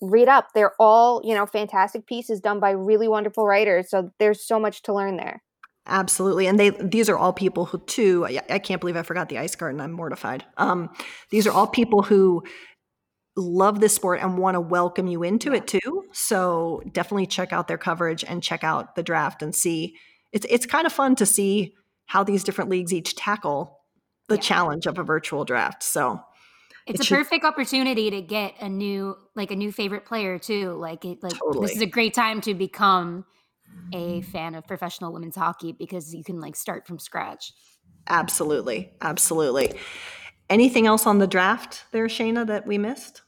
read 0.00 0.28
up. 0.28 0.50
They're 0.54 0.74
all, 0.78 1.22
you 1.24 1.34
know, 1.34 1.44
fantastic 1.44 2.06
pieces 2.06 2.40
done 2.40 2.60
by 2.60 2.70
really 2.70 3.08
wonderful 3.08 3.44
writers. 3.44 3.90
So 3.90 4.12
there's 4.20 4.46
so 4.46 4.60
much 4.60 4.82
to 4.82 4.94
learn 4.94 5.16
there. 5.16 5.42
Absolutely. 5.88 6.46
And 6.46 6.60
they 6.60 6.70
these 6.70 7.08
are 7.08 7.18
all 7.18 7.32
people 7.32 7.64
who 7.64 7.78
too 7.80 8.26
I, 8.26 8.40
I 8.48 8.58
can't 8.60 8.80
believe 8.80 8.96
I 8.96 9.02
forgot 9.02 9.28
the 9.28 9.38
ice 9.38 9.56
garden. 9.56 9.80
I'm 9.80 9.90
mortified. 9.90 10.44
Um, 10.56 10.90
these 11.30 11.48
are 11.48 11.52
all 11.52 11.66
people 11.66 12.02
who 12.02 12.44
love 13.36 13.80
this 13.80 13.94
sport 13.94 14.20
and 14.20 14.38
want 14.38 14.54
to 14.54 14.60
welcome 14.60 15.06
you 15.06 15.22
into 15.22 15.52
it 15.52 15.66
too. 15.66 16.04
So 16.12 16.82
definitely 16.92 17.26
check 17.26 17.52
out 17.52 17.68
their 17.68 17.78
coverage 17.78 18.24
and 18.24 18.42
check 18.42 18.62
out 18.62 18.94
the 18.94 19.02
draft 19.02 19.42
and 19.42 19.54
see. 19.54 19.96
It's 20.32 20.46
it's 20.48 20.66
kind 20.66 20.86
of 20.86 20.92
fun 20.92 21.16
to 21.16 21.26
see 21.26 21.74
how 22.06 22.22
these 22.22 22.44
different 22.44 22.70
leagues 22.70 22.92
each 22.92 23.16
tackle 23.16 23.80
the 24.28 24.36
yeah. 24.36 24.40
challenge 24.40 24.86
of 24.86 24.98
a 24.98 25.02
virtual 25.02 25.44
draft. 25.44 25.82
So 25.82 26.20
it's 26.86 27.00
it 27.00 27.02
a 27.02 27.06
should, 27.06 27.18
perfect 27.18 27.44
opportunity 27.44 28.10
to 28.10 28.20
get 28.20 28.54
a 28.60 28.68
new 28.68 29.16
like 29.34 29.50
a 29.50 29.56
new 29.56 29.72
favorite 29.72 30.04
player 30.04 30.38
too. 30.38 30.72
Like 30.72 31.04
it 31.04 31.22
like 31.22 31.32
totally. 31.32 31.66
this 31.66 31.76
is 31.76 31.82
a 31.82 31.86
great 31.86 32.14
time 32.14 32.40
to 32.42 32.54
become 32.54 33.24
a 33.92 34.20
mm-hmm. 34.20 34.30
fan 34.30 34.54
of 34.54 34.66
professional 34.66 35.12
women's 35.12 35.36
hockey 35.36 35.72
because 35.72 36.14
you 36.14 36.22
can 36.22 36.40
like 36.40 36.56
start 36.56 36.86
from 36.86 36.98
scratch. 36.98 37.52
Absolutely. 38.06 38.92
Absolutely. 39.00 39.72
Anything 40.50 40.86
else 40.86 41.06
on 41.06 41.18
the 41.18 41.26
draft 41.26 41.84
there, 41.92 42.06
Shayna, 42.06 42.46
that 42.46 42.66
we 42.66 42.76
missed? 42.76 43.22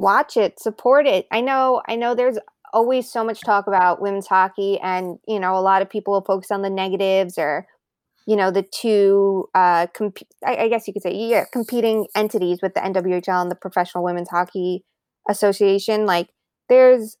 Watch 0.00 0.36
it, 0.36 0.58
support 0.58 1.06
it. 1.06 1.26
I 1.30 1.42
know, 1.42 1.82
I 1.86 1.94
know 1.94 2.14
there's 2.14 2.38
always 2.72 3.10
so 3.10 3.22
much 3.22 3.40
talk 3.42 3.66
about 3.66 4.00
women's 4.00 4.26
hockey 4.26 4.78
and, 4.80 5.18
you 5.28 5.38
know, 5.38 5.54
a 5.54 5.60
lot 5.60 5.82
of 5.82 5.90
people 5.90 6.14
will 6.14 6.24
focus 6.24 6.50
on 6.50 6.62
the 6.62 6.70
negatives 6.70 7.36
or, 7.36 7.66
you 8.26 8.34
know, 8.34 8.50
the 8.50 8.62
two, 8.62 9.48
uh, 9.54 9.86
comp- 9.88 10.26
I, 10.44 10.56
I 10.56 10.68
guess 10.68 10.86
you 10.86 10.94
could 10.94 11.02
say, 11.02 11.14
yeah, 11.14 11.44
competing 11.52 12.06
entities 12.14 12.60
with 12.62 12.74
the 12.74 12.80
NWHL 12.80 13.42
and 13.42 13.50
the 13.50 13.56
Professional 13.56 14.02
Women's 14.02 14.30
Hockey 14.30 14.84
Association. 15.28 16.06
Like 16.06 16.28
there's 16.70 17.18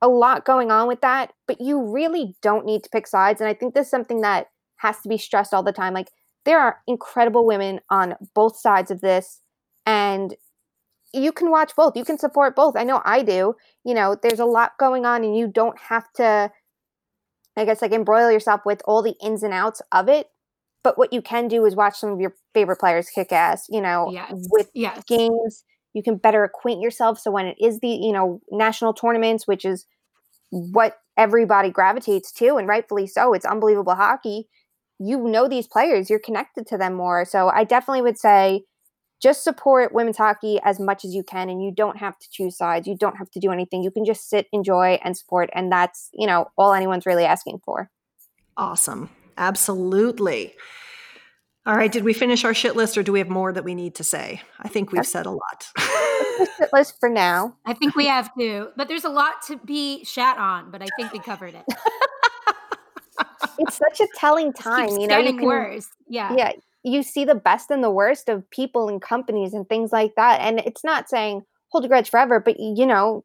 a 0.00 0.08
lot 0.08 0.46
going 0.46 0.70
on 0.70 0.88
with 0.88 1.02
that, 1.02 1.32
but 1.46 1.60
you 1.60 1.82
really 1.82 2.36
don't 2.40 2.64
need 2.64 2.84
to 2.84 2.90
pick 2.90 3.06
sides. 3.06 3.40
And 3.40 3.48
I 3.48 3.54
think 3.54 3.74
this 3.74 3.86
is 3.86 3.90
something 3.90 4.22
that 4.22 4.46
has 4.76 4.98
to 5.00 5.08
be 5.10 5.18
stressed 5.18 5.52
all 5.52 5.62
the 5.62 5.72
time. 5.72 5.92
Like 5.92 6.08
there 6.46 6.60
are 6.60 6.78
incredible 6.86 7.46
women 7.46 7.80
on 7.90 8.14
both 8.34 8.56
sides 8.56 8.90
of 8.90 9.02
this. 9.02 9.40
And 9.84 10.34
you 11.14 11.32
can 11.32 11.50
watch 11.50 11.74
both. 11.76 11.96
You 11.96 12.04
can 12.04 12.18
support 12.18 12.56
both. 12.56 12.76
I 12.76 12.84
know 12.84 13.00
I 13.04 13.22
do. 13.22 13.56
You 13.84 13.94
know, 13.94 14.16
there's 14.22 14.40
a 14.40 14.44
lot 14.44 14.72
going 14.78 15.06
on 15.06 15.24
and 15.24 15.36
you 15.36 15.48
don't 15.48 15.78
have 15.78 16.12
to 16.14 16.50
I 17.56 17.64
guess 17.64 17.82
like 17.82 17.92
embroil 17.92 18.30
yourself 18.30 18.62
with 18.66 18.82
all 18.86 19.02
the 19.02 19.14
ins 19.22 19.42
and 19.42 19.54
outs 19.54 19.80
of 19.92 20.08
it. 20.08 20.28
but 20.84 20.98
what 20.98 21.12
you 21.14 21.22
can 21.22 21.48
do 21.48 21.64
is 21.66 21.74
watch 21.74 21.96
some 21.98 22.12
of 22.12 22.20
your 22.20 22.34
favorite 22.54 22.78
players 22.78 23.08
kick 23.08 23.32
ass, 23.32 23.66
you 23.70 23.80
know, 23.80 24.10
Yes. 24.12 24.32
with 24.50 24.70
Yes. 24.74 25.02
games. 25.08 25.64
You 25.94 26.02
can 26.02 26.16
better 26.16 26.44
acquaint 26.44 26.82
yourself. 26.82 27.18
So 27.18 27.30
when 27.30 27.46
it 27.46 27.56
is 27.60 27.80
the, 27.80 27.88
you 27.88 28.12
know, 28.12 28.40
national 28.50 28.92
tournaments, 28.94 29.46
which 29.48 29.64
is 29.64 29.86
what 30.50 30.98
everybody 31.16 31.70
gravitates 31.70 32.32
to, 32.34 32.56
and 32.56 32.68
rightfully 32.68 33.06
so, 33.06 33.32
it's 33.34 33.46
unbelievable 33.46 33.94
hockey. 33.94 34.48
You 34.98 35.18
know 35.26 35.48
these 35.48 35.66
players, 35.66 36.10
you're 36.10 36.18
connected 36.18 36.66
to 36.68 36.78
them 36.78 36.94
more. 36.94 37.24
So 37.24 37.48
I 37.48 37.64
definitely 37.64 38.02
would 38.02 38.18
say 38.18 38.64
just 39.24 39.42
support 39.42 39.92
women's 39.92 40.18
hockey 40.18 40.60
as 40.62 40.78
much 40.78 41.04
as 41.04 41.14
you 41.14 41.24
can 41.24 41.48
and 41.48 41.62
you 41.62 41.72
don't 41.74 41.96
have 41.96 42.18
to 42.18 42.28
choose 42.30 42.56
sides 42.56 42.86
you 42.86 42.96
don't 42.96 43.16
have 43.16 43.30
to 43.30 43.40
do 43.40 43.50
anything 43.50 43.82
you 43.82 43.90
can 43.90 44.04
just 44.04 44.28
sit 44.28 44.46
enjoy 44.52 44.98
and 45.02 45.16
support 45.16 45.50
and 45.54 45.72
that's 45.72 46.10
you 46.12 46.26
know 46.26 46.46
all 46.56 46.72
anyone's 46.72 47.06
really 47.06 47.24
asking 47.24 47.58
for 47.64 47.90
Awesome. 48.56 49.10
Absolutely. 49.36 50.54
All 51.66 51.74
right. 51.74 51.90
Did 51.90 52.04
we 52.04 52.12
finish 52.12 52.44
our 52.44 52.54
shit 52.54 52.76
list 52.76 52.98
or 52.98 53.02
do 53.02 53.12
we 53.12 53.18
have 53.18 53.30
more 53.30 53.52
that 53.52 53.64
we 53.64 53.74
need 53.74 53.94
to 53.96 54.04
say? 54.04 54.42
I 54.60 54.68
think 54.68 54.92
we've 54.92 55.06
said 55.06 55.26
a 55.26 55.30
lot. 55.30 55.66
Shit 56.58 56.68
list 56.72 56.96
for 57.00 57.08
now 57.08 57.56
I 57.64 57.72
think 57.74 57.94
we 57.94 58.06
have 58.06 58.30
to, 58.38 58.68
but 58.76 58.88
there's 58.88 59.04
a 59.04 59.08
lot 59.08 59.42
to 59.46 59.56
be 59.58 60.04
shat 60.04 60.36
on. 60.36 60.70
But 60.70 60.82
I 60.82 60.86
think 60.96 61.12
we 61.12 61.20
covered 61.20 61.54
it. 61.54 61.64
it's 63.58 63.76
such 63.76 64.00
a 64.00 64.08
telling 64.16 64.52
Just 64.52 64.62
time 64.62 64.88
keeps 64.88 65.00
you 65.00 65.06
know 65.06 65.16
you 65.16 65.24
getting 65.24 65.38
can, 65.38 65.46
worse. 65.46 65.88
Yeah. 66.06 66.34
yeah 66.36 66.52
you 66.84 67.02
see 67.02 67.24
the 67.24 67.34
best 67.34 67.70
and 67.70 67.82
the 67.82 67.90
worst 67.90 68.28
of 68.28 68.48
people 68.50 68.88
and 68.88 69.02
companies 69.02 69.54
and 69.54 69.68
things 69.68 69.92
like 69.92 70.14
that 70.16 70.40
and 70.40 70.60
it's 70.60 70.84
not 70.84 71.08
saying 71.08 71.42
hold 71.68 71.84
a 71.84 71.88
grudge 71.88 72.10
forever 72.10 72.38
but 72.40 72.56
you 72.58 72.86
know 72.86 73.24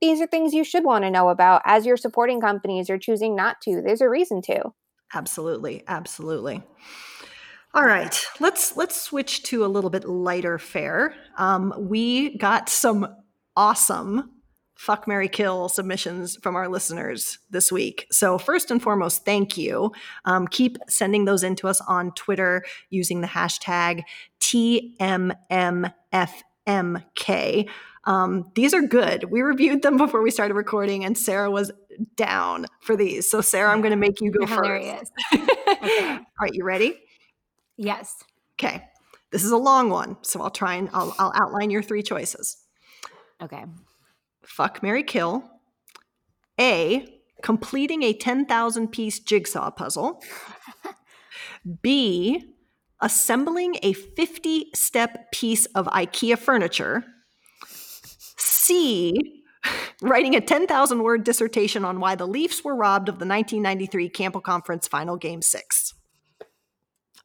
these 0.00 0.20
are 0.20 0.26
things 0.26 0.54
you 0.54 0.64
should 0.64 0.84
want 0.84 1.04
to 1.04 1.10
know 1.10 1.28
about 1.28 1.60
as 1.64 1.84
you're 1.84 1.96
supporting 1.96 2.40
companies 2.40 2.88
or 2.88 2.98
choosing 2.98 3.36
not 3.36 3.60
to 3.60 3.82
there's 3.84 4.00
a 4.00 4.08
reason 4.08 4.40
to 4.42 4.72
Absolutely. 5.14 5.84
Absolutely. 5.88 6.62
All 7.74 7.84
right. 7.84 8.24
Let's 8.40 8.76
let's 8.76 9.00
switch 9.00 9.42
to 9.44 9.64
a 9.64 9.68
little 9.68 9.90
bit 9.90 10.04
lighter 10.04 10.58
fare. 10.58 11.14
Um, 11.36 11.74
we 11.76 12.36
got 12.38 12.68
some 12.68 13.14
awesome 13.56 14.30
fuck 14.78 15.06
Mary 15.08 15.28
Kill 15.28 15.68
submissions 15.68 16.38
from 16.40 16.54
our 16.54 16.68
listeners 16.68 17.40
this 17.50 17.72
week. 17.72 18.06
So 18.12 18.38
first 18.38 18.70
and 18.70 18.80
foremost, 18.80 19.24
thank 19.24 19.58
you. 19.58 19.90
Um, 20.24 20.46
keep 20.46 20.78
sending 20.88 21.24
those 21.24 21.42
in 21.42 21.56
to 21.56 21.66
us 21.66 21.80
on 21.88 22.12
Twitter 22.12 22.62
using 22.88 23.20
the 23.20 23.26
hashtag 23.26 24.04
TMMFMK. 24.38 25.90
Um, 28.04 28.52
these 28.54 28.72
are 28.72 28.82
good. 28.82 29.24
We 29.24 29.42
reviewed 29.42 29.82
them 29.82 29.96
before 29.96 30.22
we 30.22 30.30
started 30.30 30.54
recording, 30.54 31.04
and 31.04 31.18
Sarah 31.18 31.50
was 31.50 31.72
down 32.14 32.66
for 32.80 32.96
these. 32.96 33.28
So 33.28 33.40
Sarah, 33.40 33.72
I'm 33.72 33.80
going 33.80 33.90
to 33.90 33.96
make 33.96 34.20
you 34.20 34.30
go 34.30 34.46
They're 34.46 34.56
first. 34.56 34.68
hilarious. 34.68 35.10
All 35.34 35.40
right, 36.40 36.54
you 36.54 36.62
ready? 36.64 36.96
Yes. 37.76 38.14
Okay. 38.54 38.84
This 39.32 39.42
is 39.44 39.50
a 39.50 39.56
long 39.56 39.90
one, 39.90 40.18
so 40.22 40.40
I'll 40.40 40.50
try 40.50 40.76
and 40.76 40.88
I'll, 40.92 41.16
I'll 41.18 41.32
outline 41.34 41.70
your 41.70 41.82
three 41.82 42.04
choices. 42.04 42.58
Okay. 43.42 43.64
Fuck 44.42 44.82
Mary 44.82 45.02
Kill. 45.02 45.44
A. 46.60 47.20
Completing 47.42 48.02
a 48.02 48.12
10,000 48.12 48.88
piece 48.88 49.20
jigsaw 49.20 49.70
puzzle. 49.70 50.22
B. 51.82 52.54
Assembling 53.00 53.76
a 53.82 53.92
50 53.92 54.70
step 54.74 55.30
piece 55.32 55.66
of 55.66 55.86
IKEA 55.86 56.36
furniture. 56.36 57.04
C. 58.36 59.42
Writing 60.02 60.34
a 60.34 60.40
10,000 60.40 61.02
word 61.02 61.24
dissertation 61.24 61.84
on 61.84 62.00
why 62.00 62.14
the 62.14 62.26
Leafs 62.26 62.64
were 62.64 62.74
robbed 62.74 63.08
of 63.08 63.18
the 63.18 63.26
1993 63.26 64.08
Campbell 64.08 64.40
Conference 64.40 64.88
Final 64.88 65.16
Game 65.16 65.42
6. 65.42 65.94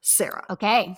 Sarah. 0.02 0.46
Okay. 0.50 0.96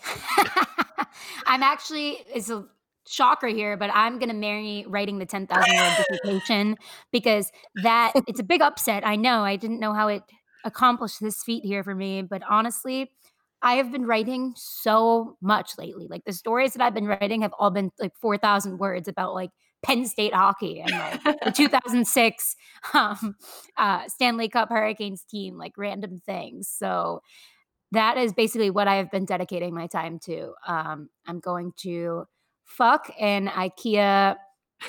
I'm 1.46 1.62
actually 1.62 2.18
it's 2.34 2.50
a 2.50 2.66
shocker 3.08 3.48
here, 3.48 3.78
but 3.78 3.90
I'm 3.94 4.20
gonna 4.20 4.34
marry 4.34 4.86
writing 4.88 5.20
the 5.20 5.26
10,000 5.26 5.76
word 5.76 6.06
dissertation 6.10 6.76
because 7.12 7.52
that 7.84 8.14
it's 8.28 8.40
a 8.40 8.44
big 8.44 8.62
upset. 8.62 9.06
I 9.06 9.16
know. 9.16 9.44
I 9.44 9.56
didn't 9.56 9.80
know 9.80 9.94
how 9.94 10.08
it 10.08 10.24
accomplished 10.64 11.22
this 11.22 11.44
feat 11.44 11.64
here 11.64 11.84
for 11.84 11.96
me, 11.96 12.22
but 12.22 12.42
honestly, 12.50 13.12
I 13.62 13.76
have 13.76 13.92
been 13.92 14.06
writing 14.06 14.54
so 14.56 15.38
much 15.42 15.72
lately. 15.78 16.08
Like 16.10 16.26
the 16.26 16.34
stories 16.34 16.74
that 16.74 16.84
I've 16.84 16.94
been 16.94 17.08
writing 17.08 17.42
have 17.42 17.54
all 17.58 17.72
been 17.72 17.92
like 18.00 18.14
4,000 18.22 18.78
words 18.78 19.08
about 19.08 19.34
like 19.34 19.50
Penn 19.84 20.06
State 20.06 20.34
hockey 20.34 20.82
and 20.82 20.92
like 20.92 21.40
the 21.44 21.52
2006 21.52 22.56
um, 22.94 23.36
uh, 23.78 24.08
Stanley 24.08 24.50
Cup 24.50 24.70
Hurricanes 24.70 25.24
team, 25.24 25.58
like 25.58 25.74
random 25.78 26.20
things. 26.26 26.68
So 26.68 27.22
that 27.92 28.18
is 28.18 28.34
basically 28.34 28.70
what 28.70 28.88
I 28.88 28.96
have 28.96 29.12
been 29.12 29.26
dedicating 29.26 29.74
my 29.74 29.88
time 29.88 30.20
to. 30.26 30.54
Um, 30.68 31.10
I'm 31.28 31.40
going 31.40 31.74
to 31.78 32.26
fuck 32.66 33.12
an 33.20 33.48
IKEA 33.48 34.36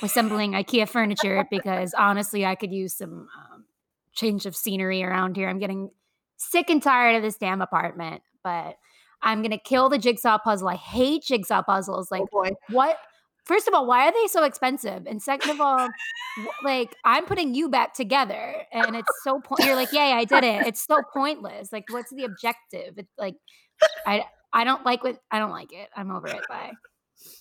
assembling 0.03 0.53
IKEA 0.53 0.89
furniture 0.89 1.47
because 1.51 1.95
honestly, 1.95 2.45
I 2.45 2.55
could 2.55 2.73
use 2.73 2.95
some 2.95 3.29
um, 3.39 3.65
change 4.13 4.47
of 4.47 4.57
scenery 4.57 5.03
around 5.03 5.37
here. 5.37 5.49
I'm 5.49 5.59
getting 5.59 5.91
sick 6.37 6.71
and 6.71 6.83
tired 6.83 7.17
of 7.17 7.23
this 7.23 7.37
damn 7.37 7.63
apartment, 7.63 8.23
but 8.43 8.77
I'm 9.23 9.43
gonna 9.43 9.59
kill 9.59 9.89
the 9.89 9.99
jigsaw 9.99 10.39
puzzle. 10.39 10.69
I 10.69 10.77
hate 10.77 11.25
jigsaw 11.25 11.63
puzzles. 11.63 12.11
Like, 12.11 12.25
oh 12.35 12.51
what? 12.71 12.99
First 13.45 13.69
of 13.69 13.75
all, 13.75 13.87
why 13.87 14.09
are 14.09 14.13
they 14.13 14.27
so 14.27 14.43
expensive? 14.43 15.07
And 15.07 15.23
second 15.23 15.53
of 15.53 15.61
all, 15.61 15.89
like 16.65 16.97
I'm 17.05 17.25
putting 17.27 17.55
you 17.55 17.69
back 17.69 17.95
together, 17.95 18.55
and 18.73 18.97
it's 18.97 19.09
so 19.23 19.41
po- 19.41 19.57
you're 19.61 19.77
like, 19.77 19.93
yay, 19.93 20.13
I 20.13 20.25
did 20.25 20.43
it. 20.43 20.67
It's 20.67 20.85
so 20.85 21.01
pointless. 21.13 21.73
Like, 21.73 21.85
what's 21.91 22.13
the 22.13 22.25
objective? 22.25 22.95
It's 22.97 23.13
like, 23.17 23.37
I 24.05 24.25
I 24.53 24.65
don't 24.65 24.85
like 24.85 25.05
what 25.05 25.21
I 25.31 25.39
don't 25.39 25.53
like 25.53 25.73
it. 25.73 25.89
I'm 25.97 26.11
over 26.11 26.27
it. 26.27 26.41
Bye. 26.49 26.73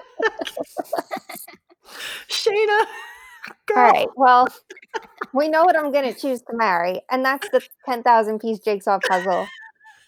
Shayna. 2.28 2.86
Go. 3.66 3.74
All 3.76 3.82
right. 3.90 4.08
Well, 4.16 4.46
we 5.34 5.48
know 5.48 5.62
what 5.64 5.78
I'm 5.78 5.92
going 5.92 6.12
to 6.12 6.18
choose 6.18 6.40
to 6.42 6.56
marry, 6.56 7.02
and 7.10 7.24
that's 7.24 7.48
the 7.50 7.60
10,000 7.86 8.38
piece 8.38 8.58
jigsaw 8.60 8.98
puzzle. 9.06 9.46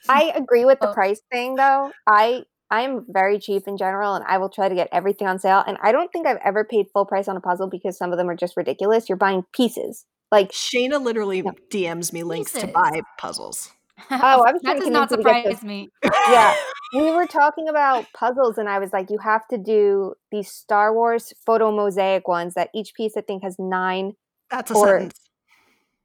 I 0.08 0.32
agree 0.34 0.64
with 0.64 0.80
the 0.80 0.88
Oh. 0.90 0.94
price 0.94 1.20
thing, 1.30 1.56
though. 1.56 1.92
I 2.06 2.44
I'm 2.70 3.04
very 3.08 3.38
cheap 3.38 3.62
in 3.68 3.76
general, 3.76 4.14
and 4.14 4.24
I 4.26 4.38
will 4.38 4.48
try 4.48 4.68
to 4.68 4.74
get 4.74 4.88
everything 4.90 5.28
on 5.28 5.38
sale. 5.38 5.62
And 5.66 5.76
I 5.82 5.92
don't 5.92 6.10
think 6.12 6.26
I've 6.26 6.40
ever 6.44 6.64
paid 6.64 6.86
full 6.92 7.04
price 7.06 7.28
on 7.28 7.36
a 7.36 7.40
puzzle 7.40 7.68
because 7.68 7.96
some 7.96 8.10
of 8.10 8.18
them 8.18 8.28
are 8.28 8.34
just 8.34 8.56
ridiculous. 8.56 9.08
You're 9.08 9.16
buying 9.16 9.44
pieces. 9.52 10.04
Like, 10.32 10.50
Shayna 10.50 11.00
literally 11.00 11.42
Yeah. 11.44 11.52
DMs 11.70 12.12
me 12.12 12.24
links 12.24 12.52
to 12.54 12.66
buy 12.66 13.02
puzzles. 13.18 13.70
Oh, 14.10 14.16
I 14.20 14.36
was 14.52 14.62
that 14.62 14.76
does 14.78 14.88
not 14.88 15.08
convince 15.08 15.10
you 15.10 15.16
to 15.34 15.42
get 15.42 15.58
surprise 15.58 15.64
me. 15.64 15.88
yeah, 16.28 16.54
we 16.94 17.10
were 17.12 17.26
talking 17.26 17.68
about 17.68 18.06
puzzles, 18.14 18.58
and 18.58 18.68
I 18.68 18.78
was 18.78 18.92
like, 18.92 19.10
you 19.10 19.18
have 19.18 19.46
to 19.48 19.58
do 19.58 20.14
these 20.30 20.50
Star 20.50 20.92
Wars 20.94 21.32
photo 21.44 21.70
mosaic 21.72 22.28
ones 22.28 22.54
that 22.54 22.70
each 22.74 22.94
piece 22.94 23.16
I 23.16 23.22
think 23.22 23.42
has 23.42 23.56
nine. 23.58 24.14
That's 24.50 24.70
a 24.70 24.74
Or- 24.74 24.86
sentence. 25.00 25.20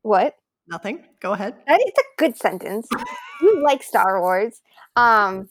What? 0.03 0.35
Nothing. 0.67 1.03
Go 1.19 1.33
ahead. 1.33 1.55
That 1.67 1.79
is 1.81 1.91
a 1.99 2.03
good 2.17 2.37
sentence. 2.37 2.87
you 3.41 3.61
like 3.63 3.83
Star 3.83 4.19
Wars. 4.21 4.61
Um, 4.95 5.49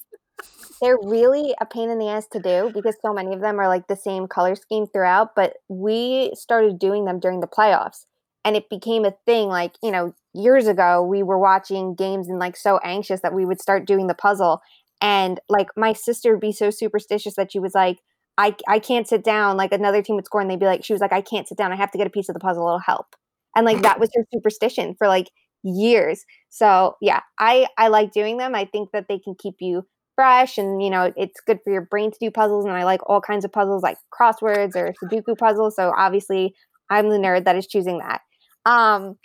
they're 0.81 0.99
really 1.03 1.55
a 1.61 1.67
pain 1.67 1.91
in 1.91 1.99
the 1.99 2.09
ass 2.09 2.27
to 2.29 2.41
do 2.41 2.71
because 2.73 2.97
so 3.03 3.13
many 3.13 3.35
of 3.35 3.41
them 3.41 3.61
are 3.61 3.69
like 3.69 3.87
the 3.87 3.97
same 3.97 4.27
color 4.27 4.55
scheme 4.55 4.87
throughout. 4.87 5.35
But 5.37 5.59
we 5.69 6.33
started 6.35 6.79
doing 6.79 7.05
them 7.05 7.21
during 7.21 7.41
the 7.41 7.47
playoffs, 7.47 8.07
and 8.45 8.57
it 8.57 8.71
became 8.71 9.05
a 9.05 9.15
thing. 9.27 9.49
Like 9.49 9.75
you 9.83 9.91
know, 9.91 10.15
years 10.35 10.67
ago, 10.67 11.03
we 11.03 11.23
were 11.23 11.39
watching 11.39 11.95
games 11.95 12.29
and 12.29 12.39
like 12.39 12.57
so 12.57 12.79
anxious 12.85 13.21
that 13.23 13.35
we 13.35 13.45
would 13.45 13.61
start 13.61 13.87
doing 13.87 14.07
the 14.07 14.15
puzzle. 14.15 14.61
And 15.01 15.41
like 15.49 15.69
my 15.77 15.93
sister 15.93 16.33
would 16.33 16.41
be 16.41 16.53
so 16.53 16.71
superstitious 16.71 17.35
that 17.37 17.53
she 17.53 17.59
was 17.59 17.75
like, 17.75 17.99
I, 18.39 18.55
I 18.69 18.79
can't 18.79 19.09
sit 19.09 19.25
down. 19.25 19.57
Like 19.57 19.73
another 19.73 20.03
team 20.03 20.17
would 20.17 20.27
score 20.27 20.41
and 20.41 20.51
they'd 20.51 20.61
be 20.61 20.67
like, 20.67 20.85
she 20.85 20.93
was 20.93 21.01
like, 21.01 21.13
I 21.13 21.21
can't 21.21 21.49
sit 21.49 21.59
down. 21.59 21.73
I 21.73 21.77
have 21.77 21.91
to 21.93 21.99
get 21.99 22.07
a 22.07 22.11
piece 22.11 22.29
of 22.29 22.35
the 22.35 22.41
puzzle. 22.41 22.67
It'll 22.67 22.79
help. 22.79 23.17
And 23.57 23.67
like 23.67 23.83
that 23.83 23.99
was 23.99 24.11
her 24.15 24.25
superstition 24.33 24.95
for 24.97 25.09
like 25.09 25.29
years. 25.63 26.25
So 26.49 26.97
yeah, 27.01 27.21
I 27.39 27.67
I 27.77 27.89
like 27.89 28.13
doing 28.13 28.37
them. 28.37 28.55
I 28.55 28.65
think 28.65 28.91
that 28.93 29.07
they 29.09 29.19
can 29.19 29.35
keep 29.39 29.57
you 29.61 29.85
fresh 30.15 30.59
and 30.59 30.83
you 30.83 30.91
know 30.91 31.13
it's 31.17 31.41
good 31.47 31.59
for 31.65 31.73
your 31.73 31.83
brain 31.83 32.11
to 32.11 32.19
do 32.21 32.31
puzzles 32.31 32.65
and 32.67 32.75
I 32.75 32.85
like 32.85 33.01
all 33.09 33.21
kinds 33.21 33.45
of 33.45 33.53
puzzles 33.53 33.83
like 33.83 33.97
crosswords 34.13 34.77
or 34.77 34.93
Sudoku 35.03 35.37
puzzles. 35.37 35.77
So 35.77 35.93
obviously 35.97 36.55
I'm 36.91 37.09
the 37.09 37.17
nerd 37.17 37.45
that 37.45 37.57
is 37.57 37.67
choosing 37.67 37.99
that. 37.99 38.21
Um 38.67 39.17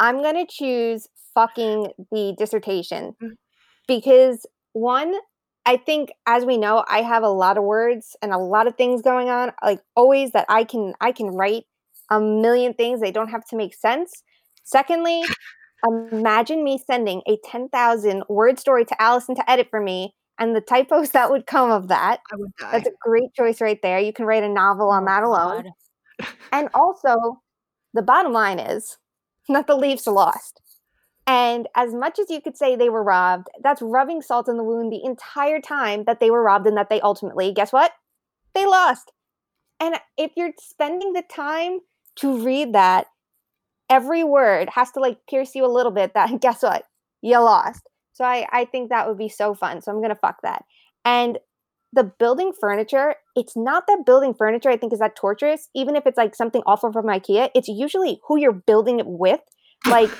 I'm 0.00 0.22
gonna 0.22 0.46
choose 0.48 1.08
fucking 1.34 1.92
the 2.12 2.34
dissertation 2.38 3.14
Mm. 3.22 3.32
because 3.88 4.46
one, 4.74 5.14
I 5.66 5.76
think 5.78 6.10
as 6.26 6.44
we 6.46 6.58
know, 6.58 6.84
I 6.88 7.02
have 7.02 7.22
a 7.24 7.28
lot 7.30 7.58
of 7.58 7.64
words 7.64 8.16
and 8.22 8.32
a 8.32 8.38
lot 8.38 8.66
of 8.66 8.76
things 8.76 9.02
going 9.02 9.30
on, 9.30 9.52
like 9.64 9.80
always 9.96 10.32
that 10.32 10.46
I 10.48 10.64
can 10.64 10.94
I 11.00 11.12
can 11.12 11.28
write 11.28 11.64
a 12.10 12.20
million 12.20 12.74
things. 12.74 13.00
They 13.00 13.12
don't 13.12 13.30
have 13.30 13.44
to 13.50 13.56
make 13.56 13.74
sense. 13.74 14.22
Secondly, 14.64 15.24
imagine 15.88 16.64
me 16.64 16.78
sending 16.78 17.22
a 17.28 17.38
10,000 17.44 18.24
word 18.28 18.58
story 18.58 18.84
to 18.86 19.02
Allison 19.02 19.34
to 19.36 19.50
edit 19.50 19.68
for 19.70 19.80
me 19.80 20.14
and 20.38 20.54
the 20.56 20.60
typos 20.60 21.10
that 21.10 21.30
would 21.30 21.46
come 21.46 21.70
of 21.70 21.88
that. 21.88 22.20
I 22.32 22.36
would 22.36 22.52
die. 22.58 22.72
That's 22.72 22.88
a 22.88 22.92
great 23.02 23.32
choice 23.34 23.60
right 23.60 23.80
there. 23.82 23.98
You 24.00 24.12
can 24.12 24.26
write 24.26 24.42
a 24.44 24.48
novel 24.48 24.88
on 24.90 25.04
Oh, 25.04 25.06
that 25.06 25.22
alone. 25.22 25.72
And 26.52 26.68
also, 26.74 27.42
the 27.94 28.02
bottom 28.02 28.32
line 28.32 28.58
is 28.58 28.98
that 29.54 29.66
the 29.66 29.76
Leafs 29.76 30.06
lost. 30.06 30.60
And 31.26 31.68
as 31.76 31.94
much 31.94 32.18
as 32.18 32.28
you 32.28 32.40
could 32.40 32.56
say 32.56 32.74
they 32.74 32.88
were 32.88 33.04
robbed, 33.04 33.48
that's 33.62 33.82
rubbing 33.82 34.20
salt 34.22 34.48
in 34.48 34.56
the 34.56 34.64
wound 34.64 34.92
the 34.92 35.04
entire 35.04 35.60
time 35.60 36.04
that 36.04 36.18
they 36.18 36.30
were 36.30 36.42
robbed 36.42 36.66
and 36.66 36.76
that 36.76 36.88
they 36.88 37.00
ultimately, 37.00 37.52
guess 37.52 37.72
what? 37.72 37.92
They 38.54 38.66
lost. 38.66 39.12
And 39.78 39.96
if 40.16 40.32
you're 40.36 40.52
spending 40.58 41.12
the 41.12 41.22
time 41.22 41.80
to 42.16 42.42
read 42.42 42.72
that, 42.72 43.06
every 43.88 44.24
word 44.24 44.70
has 44.70 44.90
to 44.92 45.00
like 45.00 45.18
pierce 45.28 45.54
you 45.54 45.64
a 45.64 45.68
little 45.68 45.92
bit 45.92 46.14
that 46.14 46.40
guess 46.40 46.62
what? 46.62 46.84
You 47.22 47.38
lost. 47.38 47.88
So 48.12 48.24
I, 48.24 48.46
I 48.50 48.64
think 48.64 48.90
that 48.90 49.06
would 49.06 49.18
be 49.18 49.28
so 49.28 49.54
fun. 49.54 49.80
So 49.80 49.92
I'm 49.92 50.02
gonna 50.02 50.14
fuck 50.14 50.42
that. 50.42 50.64
And 51.04 51.38
the 51.92 52.04
building 52.04 52.52
furniture, 52.58 53.16
it's 53.34 53.56
not 53.56 53.86
that 53.88 54.04
building 54.06 54.34
furniture 54.34 54.70
I 54.70 54.76
think 54.76 54.92
is 54.92 55.00
that 55.00 55.16
torturous, 55.16 55.68
even 55.74 55.96
if 55.96 56.06
it's 56.06 56.16
like 56.16 56.34
something 56.34 56.62
awful 56.66 56.92
from 56.92 57.06
IKEA, 57.06 57.50
it's 57.54 57.68
usually 57.68 58.20
who 58.26 58.38
you're 58.38 58.52
building 58.52 59.00
it 59.00 59.06
with. 59.06 59.40
Like 59.86 60.10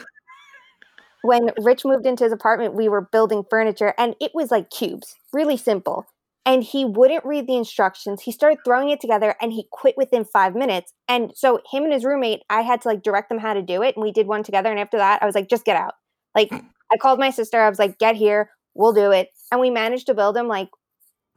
when 1.23 1.51
Rich 1.61 1.85
moved 1.85 2.07
into 2.07 2.25
his 2.25 2.33
apartment, 2.33 2.75
we 2.75 2.89
were 2.89 3.09
building 3.13 3.45
furniture 3.49 3.95
and 3.99 4.17
it 4.21 4.33
was 4.35 4.51
like 4.51 4.71
cubes, 4.71 5.17
really 5.33 5.57
simple. 5.57 6.07
And 6.47 6.65
he 6.65 6.85
wouldn't 6.85 7.25
read 7.25 7.47
the 7.47 7.57
instructions. 7.57 8.23
He 8.23 8.33
started 8.33 8.59
throwing 8.65 8.89
it 8.89 9.01
together 9.01 9.37
and 9.41 9.53
he 9.53 9.67
quit 9.71 9.95
within 9.97 10.25
five 10.25 10.55
minutes. 10.55 10.93
And 11.07 11.33
so, 11.37 11.61
him 11.71 11.85
and 11.85 11.93
his 11.93 12.05
roommate, 12.05 12.41
I 12.49 12.63
had 12.63 12.81
to 12.81 12.89
like 12.89 13.03
direct 13.03 13.29
them 13.29 13.39
how 13.39 13.53
to 13.53 13.63
do 13.63 13.83
it. 13.83 13.95
And 13.95 14.03
we 14.03 14.11
did 14.11 14.27
one 14.27 14.43
together. 14.43 14.71
And 14.71 14.81
after 14.81 14.97
that, 14.97 15.23
I 15.23 15.27
was 15.27 15.35
like, 15.35 15.51
just 15.51 15.67
get 15.67 15.77
out. 15.77 15.95
Like, 16.35 16.49
hmm. 16.49 16.67
I 16.91 16.97
called 16.97 17.21
my 17.21 17.31
sister. 17.31 17.61
I 17.61 17.69
was 17.69 17.79
like, 17.79 17.99
get 17.99 18.17
here. 18.17 18.51
We'll 18.75 18.95
do 18.95 19.11
it. 19.11 19.29
And 19.53 19.61
we 19.61 19.69
managed 19.69 20.07
to 20.07 20.15
build 20.15 20.35
them 20.35 20.49
like, 20.49 20.71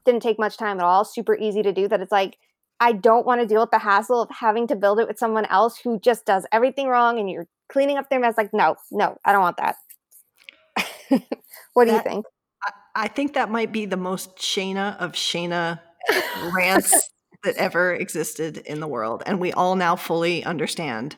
didn't 0.06 0.22
take 0.22 0.40
much 0.40 0.58
time 0.58 0.80
at 0.80 0.86
all. 0.86 1.06
Super 1.06 1.38
easy 1.38 1.62
to 1.64 1.72
do 1.72 1.88
that. 1.88 2.02
It's 2.02 2.12
like, 2.12 2.38
I 2.80 2.92
don't 2.92 3.26
want 3.26 3.42
to 3.42 3.48
deal 3.48 3.62
with 3.62 3.72
the 3.72 3.80
hassle 3.80 4.22
of 4.22 4.30
having 4.32 4.68
to 4.68 4.76
build 4.76 5.00
it 5.00 5.08
with 5.08 5.18
someone 5.18 5.46
else 5.46 5.78
who 5.78 6.00
just 6.00 6.26
does 6.26 6.46
everything 6.52 6.88
wrong 6.88 7.20
and 7.20 7.30
you're 7.30 7.48
cleaning 7.70 7.98
up 7.98 8.10
their 8.10 8.20
mess. 8.20 8.36
Like, 8.38 8.54
no, 8.54 8.76
no, 8.92 9.18
I 9.24 9.32
don't 9.32 9.42
want 9.42 9.58
that. 9.58 9.76
what 11.74 11.86
do 11.86 11.92
That- 11.92 12.06
you 12.06 12.12
think? 12.12 12.26
I, 12.64 12.72
I 12.96 13.08
think 13.08 13.34
that 13.34 13.50
might 13.50 13.72
be 13.72 13.86
the 13.86 13.98
most 13.98 14.38
Shayna 14.38 14.98
of 14.98 15.14
Shayna 15.14 15.80
rants 16.56 17.10
that 17.44 17.56
ever 17.58 17.94
existed 17.94 18.58
in 18.58 18.80
the 18.80 18.88
world. 18.88 19.24
And 19.26 19.40
we 19.40 19.52
all 19.52 19.76
now 19.76 19.96
fully 19.96 20.44
understand 20.46 21.16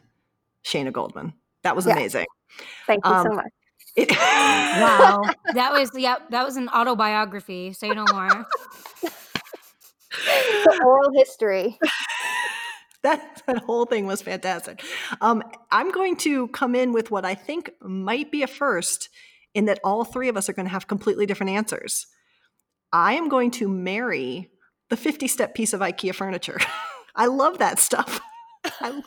Shayna 0.63 0.91
Goldman. 0.91 1.33
That 1.63 1.75
was 1.75 1.85
Yeah. 1.85 1.93
amazing. 1.93 2.25
Thank 2.87 3.05
you 3.05 3.11
so 3.11 3.29
um, 3.29 3.35
much. 3.35 3.45
It- 3.95 4.11
Wow. 4.11 5.21
that 5.53 5.71
was 5.71 5.91
yeah, 5.95 6.17
that 6.29 6.43
was 6.45 6.57
an 6.57 6.67
autobiography. 6.69 7.71
Say 7.73 7.89
no 7.89 8.05
more. 8.11 8.45
The 10.65 10.81
oral 10.83 11.11
history. 11.13 11.77
that, 13.03 13.41
that 13.47 13.57
whole 13.59 13.85
thing 13.85 14.05
was 14.05 14.21
fantastic. 14.21 14.83
Um, 15.21 15.43
I'm 15.71 15.91
going 15.91 16.15
to 16.17 16.47
come 16.49 16.75
in 16.75 16.91
with 16.93 17.11
what 17.11 17.25
I 17.25 17.35
think 17.35 17.69
might 17.81 18.31
be 18.31 18.43
a 18.43 18.47
first 18.47 19.09
in 19.53 19.65
that 19.65 19.79
all 19.83 20.03
three 20.03 20.27
of 20.29 20.35
us 20.37 20.49
are 20.49 20.53
going 20.53 20.65
to 20.65 20.71
have 20.71 20.87
completely 20.87 21.25
different 21.25 21.51
answers. 21.51 22.07
I 22.91 23.13
am 23.13 23.29
going 23.29 23.51
to 23.51 23.67
marry 23.67 24.49
the 24.89 24.97
50 24.97 25.27
step 25.27 25.55
piece 25.55 25.73
of 25.73 25.81
IKEA 25.81 26.13
furniture. 26.15 26.59
I 27.15 27.27
love 27.27 27.59
that 27.59 27.79
stuff. 27.79 28.19
I, 28.81 29.01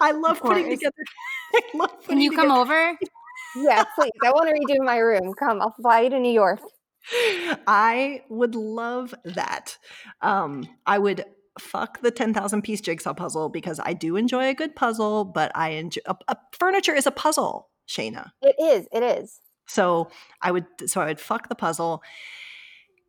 I 0.00 0.12
love 0.12 0.40
putting 0.40 0.68
together. 0.70 0.92
I 1.54 1.60
love 1.74 2.06
Can 2.06 2.20
you 2.20 2.30
come 2.32 2.48
together- 2.48 2.60
over? 2.60 2.98
Yeah, 3.56 3.84
please. 3.94 4.12
I 4.24 4.30
want 4.30 4.48
to 4.48 4.54
redo 4.54 4.84
my 4.84 4.98
room. 4.98 5.32
Come, 5.34 5.60
I'll 5.60 5.74
fly 5.80 6.02
you 6.02 6.10
to 6.10 6.18
New 6.18 6.32
York. 6.32 6.60
I 7.66 8.22
would 8.28 8.54
love 8.54 9.14
that. 9.24 9.78
Um, 10.22 10.68
I 10.86 10.98
would 10.98 11.24
fuck 11.58 12.00
the 12.02 12.10
10,000 12.10 12.62
piece 12.62 12.80
jigsaw 12.80 13.14
puzzle 13.14 13.48
because 13.48 13.80
I 13.82 13.92
do 13.92 14.16
enjoy 14.16 14.48
a 14.48 14.54
good 14.54 14.76
puzzle, 14.76 15.24
but 15.24 15.52
I 15.54 15.70
enjoy 15.70 16.02
a, 16.06 16.16
a 16.28 16.36
furniture 16.52 16.94
is 16.94 17.06
a 17.06 17.10
puzzle, 17.10 17.70
Shayna. 17.88 18.30
It 18.42 18.56
is. 18.60 18.86
It 18.92 19.02
is. 19.02 19.40
So 19.68 20.10
I 20.42 20.52
would 20.52 20.66
so 20.86 21.00
I 21.00 21.06
would 21.06 21.20
fuck 21.20 21.48
the 21.48 21.54
puzzle. 21.54 22.02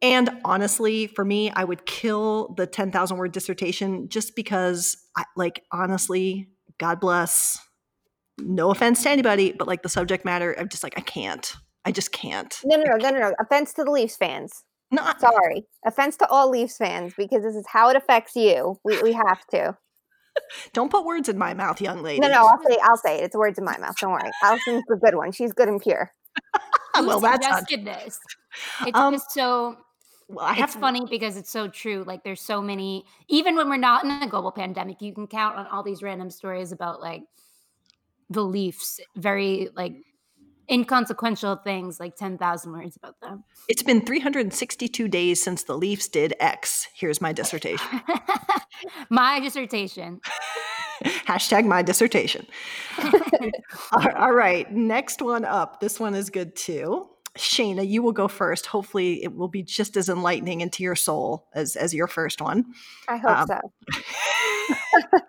And 0.01 0.29
honestly, 0.45 1.07
for 1.07 1.25
me, 1.25 1.49
I 1.51 1.63
would 1.63 1.86
kill 1.86 2.53
the 2.55 2.67
10,000 2.67 3.17
word 3.17 3.31
dissertation 3.31 4.10
just 4.10 4.36
because 4.36 4.95
I 5.15 5.23
like 5.36 5.63
honestly, 5.71 6.49
God 6.77 6.99
bless. 6.99 7.60
No 8.39 8.71
offense 8.71 9.04
to 9.04 9.10
anybody, 9.10 9.52
but 9.52 9.67
like 9.67 9.82
the 9.84 9.89
subject 9.89 10.23
matter, 10.26 10.56
I'm 10.60 10.69
just 10.69 10.84
like 10.84 10.93
I 10.97 11.02
can't. 11.02 11.52
I 11.86 11.91
just 11.91 12.12
can't. 12.12 12.54
No, 12.65 12.76
no, 12.78 12.84
no, 12.84 12.95
no, 12.97 13.10
no, 13.12 13.19
no. 13.30 13.34
Offense 13.39 13.73
to 13.73 13.84
the 13.84 13.91
Leafs 13.91 14.15
fans. 14.17 14.63
Not 14.91 15.19
Sorry. 15.19 15.65
Offense 15.86 16.15
to 16.17 16.28
all 16.28 16.50
Leafs 16.50 16.78
fans 16.78 17.13
because 17.17 17.43
this 17.43 17.56
is 17.56 17.65
how 17.71 17.89
it 17.89 17.95
affects 17.97 18.36
you. 18.36 18.78
We, 18.86 19.02
we 19.02 19.13
have 19.13 19.45
to. 19.52 19.76
don't 20.73 20.91
put 20.91 21.04
words 21.06 21.28
in 21.30 21.38
my 21.38 21.54
mouth, 21.54 21.82
young 21.82 22.04
lady. 22.04 22.19
No, 22.19 22.28
no, 22.30 22.45
I'll 22.45 22.62
say 22.67 22.78
I'll 22.84 22.97
say 22.97 23.17
it. 23.19 23.23
It's 23.26 23.36
words 23.36 23.58
in 23.58 23.65
my 23.65 23.78
mouth. 23.78 23.95
Don't 24.00 24.12
worry. 24.12 24.30
Allison's 24.43 24.84
the 24.88 24.95
good 24.97 25.15
one. 25.15 25.32
She's 25.32 25.54
good 25.54 25.67
and 25.67 25.82
pure. 25.82 26.12
Well, 27.00 27.19
that's 27.19 27.47
not, 27.47 27.60
suggested 27.60 27.86
this? 27.86 28.17
It's 28.88 28.97
Um, 28.97 29.13
just 29.13 29.30
so 29.32 29.78
well, 30.30 30.43
I 30.43 30.54
have 30.54 30.63
it's 30.69 30.73
to- 30.73 30.80
funny 30.80 31.06
because 31.08 31.38
it's 31.38 31.52
so 31.52 31.67
true. 31.67 32.04
Like 32.08 32.23
there's 32.23 32.41
so 32.41 32.60
many 32.60 33.06
even 33.28 33.56
when 33.56 33.69
we're 33.69 33.78
not 33.78 34.04
in 34.04 34.10
a 34.10 34.28
global 34.28 34.52
pandemic, 34.52 35.00
you 35.00 35.13
can 35.13 35.28
count 35.28 35.58
on 35.58 35.67
all 35.67 35.84
these 35.84 36.02
random 36.02 36.32
stories 36.32 36.71
about 36.71 37.00
like 37.00 37.21
the 38.29 38.43
Leafs, 38.43 38.99
very 39.15 39.69
like 39.75 39.93
inconsequential 40.69 41.55
things 41.63 41.99
like 41.99 42.15
10,000 42.17 42.71
words 42.73 42.97
about 42.97 43.15
them. 43.21 43.43
It's 43.69 43.83
been 43.83 44.05
362 44.05 45.07
days 45.07 45.41
since 45.41 45.63
the 45.63 45.77
Leafs 45.77 46.07
did 46.09 46.33
X. 46.41 46.87
Here's 46.93 47.21
my 47.21 47.31
dissertation. 47.33 48.01
My 49.09 49.39
dissertation. 49.39 50.19
Hashtag 51.03 51.65
my 51.65 51.81
dissertation. 51.81 52.45
all 53.91 54.11
all 54.17 54.31
right, 54.33 54.71
next 54.71 55.21
one 55.21 55.45
up. 55.45 55.79
This 55.79 55.99
one 55.99 56.13
is 56.15 56.29
good 56.29 56.55
too. 56.55 57.07
Shayna, 57.37 57.87
you 57.87 58.01
will 58.03 58.11
go 58.11 58.27
first. 58.27 58.65
Hopefully, 58.67 59.23
it 59.23 59.33
will 59.35 59.47
be 59.47 59.61
just 59.63 59.95
as 59.97 60.09
enlightening 60.09 60.61
into 60.61 60.83
your 60.83 60.95
soul 60.95 61.47
as 61.53 61.75
as 61.75 61.93
your 61.93 62.07
first 62.07 62.41
one. 62.41 62.65
I 63.07 63.17
hope 63.17 63.31
Um, 63.31 63.47
so. 63.47 65.19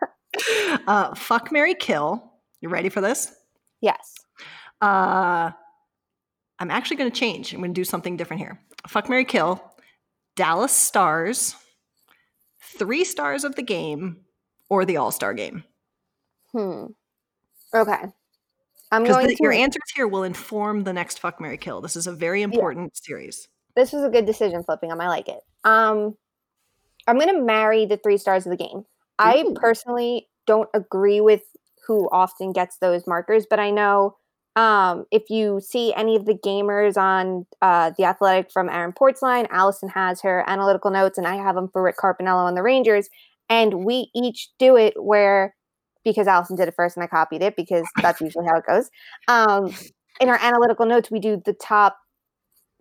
uh, 0.86 1.14
fuck 1.14 1.52
Mary 1.52 1.74
Kill. 1.74 2.32
You 2.60 2.68
ready 2.68 2.88
for 2.88 3.00
this? 3.00 3.32
Yes. 3.80 4.14
Uh, 4.80 5.50
I'm 6.58 6.70
actually 6.70 6.96
going 6.96 7.10
to 7.10 7.18
change. 7.18 7.52
I'm 7.52 7.60
going 7.60 7.72
to 7.72 7.80
do 7.80 7.84
something 7.84 8.16
different 8.16 8.40
here. 8.40 8.60
Fuck 8.86 9.08
Mary 9.08 9.24
Kill. 9.24 9.62
Dallas 10.36 10.72
Stars. 10.72 11.54
Three 12.60 13.04
stars 13.04 13.44
of 13.44 13.56
the 13.56 13.62
game 13.62 14.18
or 14.68 14.84
the 14.84 14.96
All 14.96 15.10
Star 15.10 15.34
game. 15.34 15.64
Hmm. 16.52 16.86
Okay. 17.74 18.04
I'm 18.90 19.04
going 19.04 19.28
to. 19.28 19.36
your 19.40 19.52
answers 19.52 19.82
here 19.94 20.08
will 20.08 20.22
inform 20.22 20.84
the 20.84 20.92
next 20.92 21.18
Fuck 21.18 21.40
Mary 21.40 21.58
Kill. 21.58 21.80
This 21.80 21.96
is 21.96 22.06
a 22.06 22.12
very 22.12 22.42
important 22.42 22.96
series. 22.96 23.48
this 23.76 23.92
was 23.92 24.02
a 24.02 24.08
good 24.08 24.26
decision 24.26 24.64
flipping. 24.64 24.88
Them. 24.88 25.00
I 25.00 25.08
like 25.08 25.28
it. 25.28 25.40
Um, 25.64 26.16
I'm 27.06 27.18
going 27.18 27.34
to 27.34 27.42
marry 27.42 27.86
the 27.86 27.96
three 27.96 28.16
stars 28.16 28.46
of 28.46 28.50
the 28.50 28.56
game. 28.56 28.84
I 29.18 29.44
personally 29.56 30.28
don't 30.46 30.68
agree 30.74 31.20
with 31.20 31.42
who 31.88 32.08
often 32.12 32.52
gets 32.52 32.78
those 32.78 33.06
markers, 33.06 33.46
but 33.48 33.58
I 33.58 33.70
know 33.70 34.16
um, 34.54 35.04
if 35.10 35.30
you 35.30 35.60
see 35.60 35.94
any 35.94 36.16
of 36.16 36.26
the 36.26 36.34
gamers 36.34 36.96
on 36.96 37.46
uh, 37.62 37.92
the 37.96 38.04
Athletic 38.04 38.50
from 38.52 38.68
Aaron 38.68 38.92
Portzline, 38.92 39.46
Allison 39.50 39.88
has 39.90 40.20
her 40.22 40.44
analytical 40.48 40.90
notes, 40.90 41.18
and 41.18 41.26
I 41.26 41.36
have 41.36 41.54
them 41.54 41.68
for 41.72 41.82
Rick 41.82 41.96
Carpiniello 41.96 42.44
on 42.44 42.54
the 42.54 42.62
Rangers, 42.62 43.08
and 43.48 43.84
we 43.84 44.10
each 44.14 44.50
do 44.58 44.76
it 44.76 44.94
where 44.96 45.54
because 46.04 46.26
Allison 46.26 46.56
did 46.56 46.68
it 46.68 46.74
first 46.74 46.96
and 46.96 47.04
I 47.04 47.06
copied 47.06 47.42
it 47.42 47.54
because 47.56 47.86
that's 48.00 48.20
usually 48.20 48.46
how 48.46 48.56
it 48.56 48.64
goes. 48.66 48.88
Um, 49.26 49.74
in 50.20 50.28
our 50.28 50.38
analytical 50.40 50.86
notes, 50.86 51.10
we 51.10 51.20
do 51.20 51.40
the 51.44 51.52
top 51.52 51.96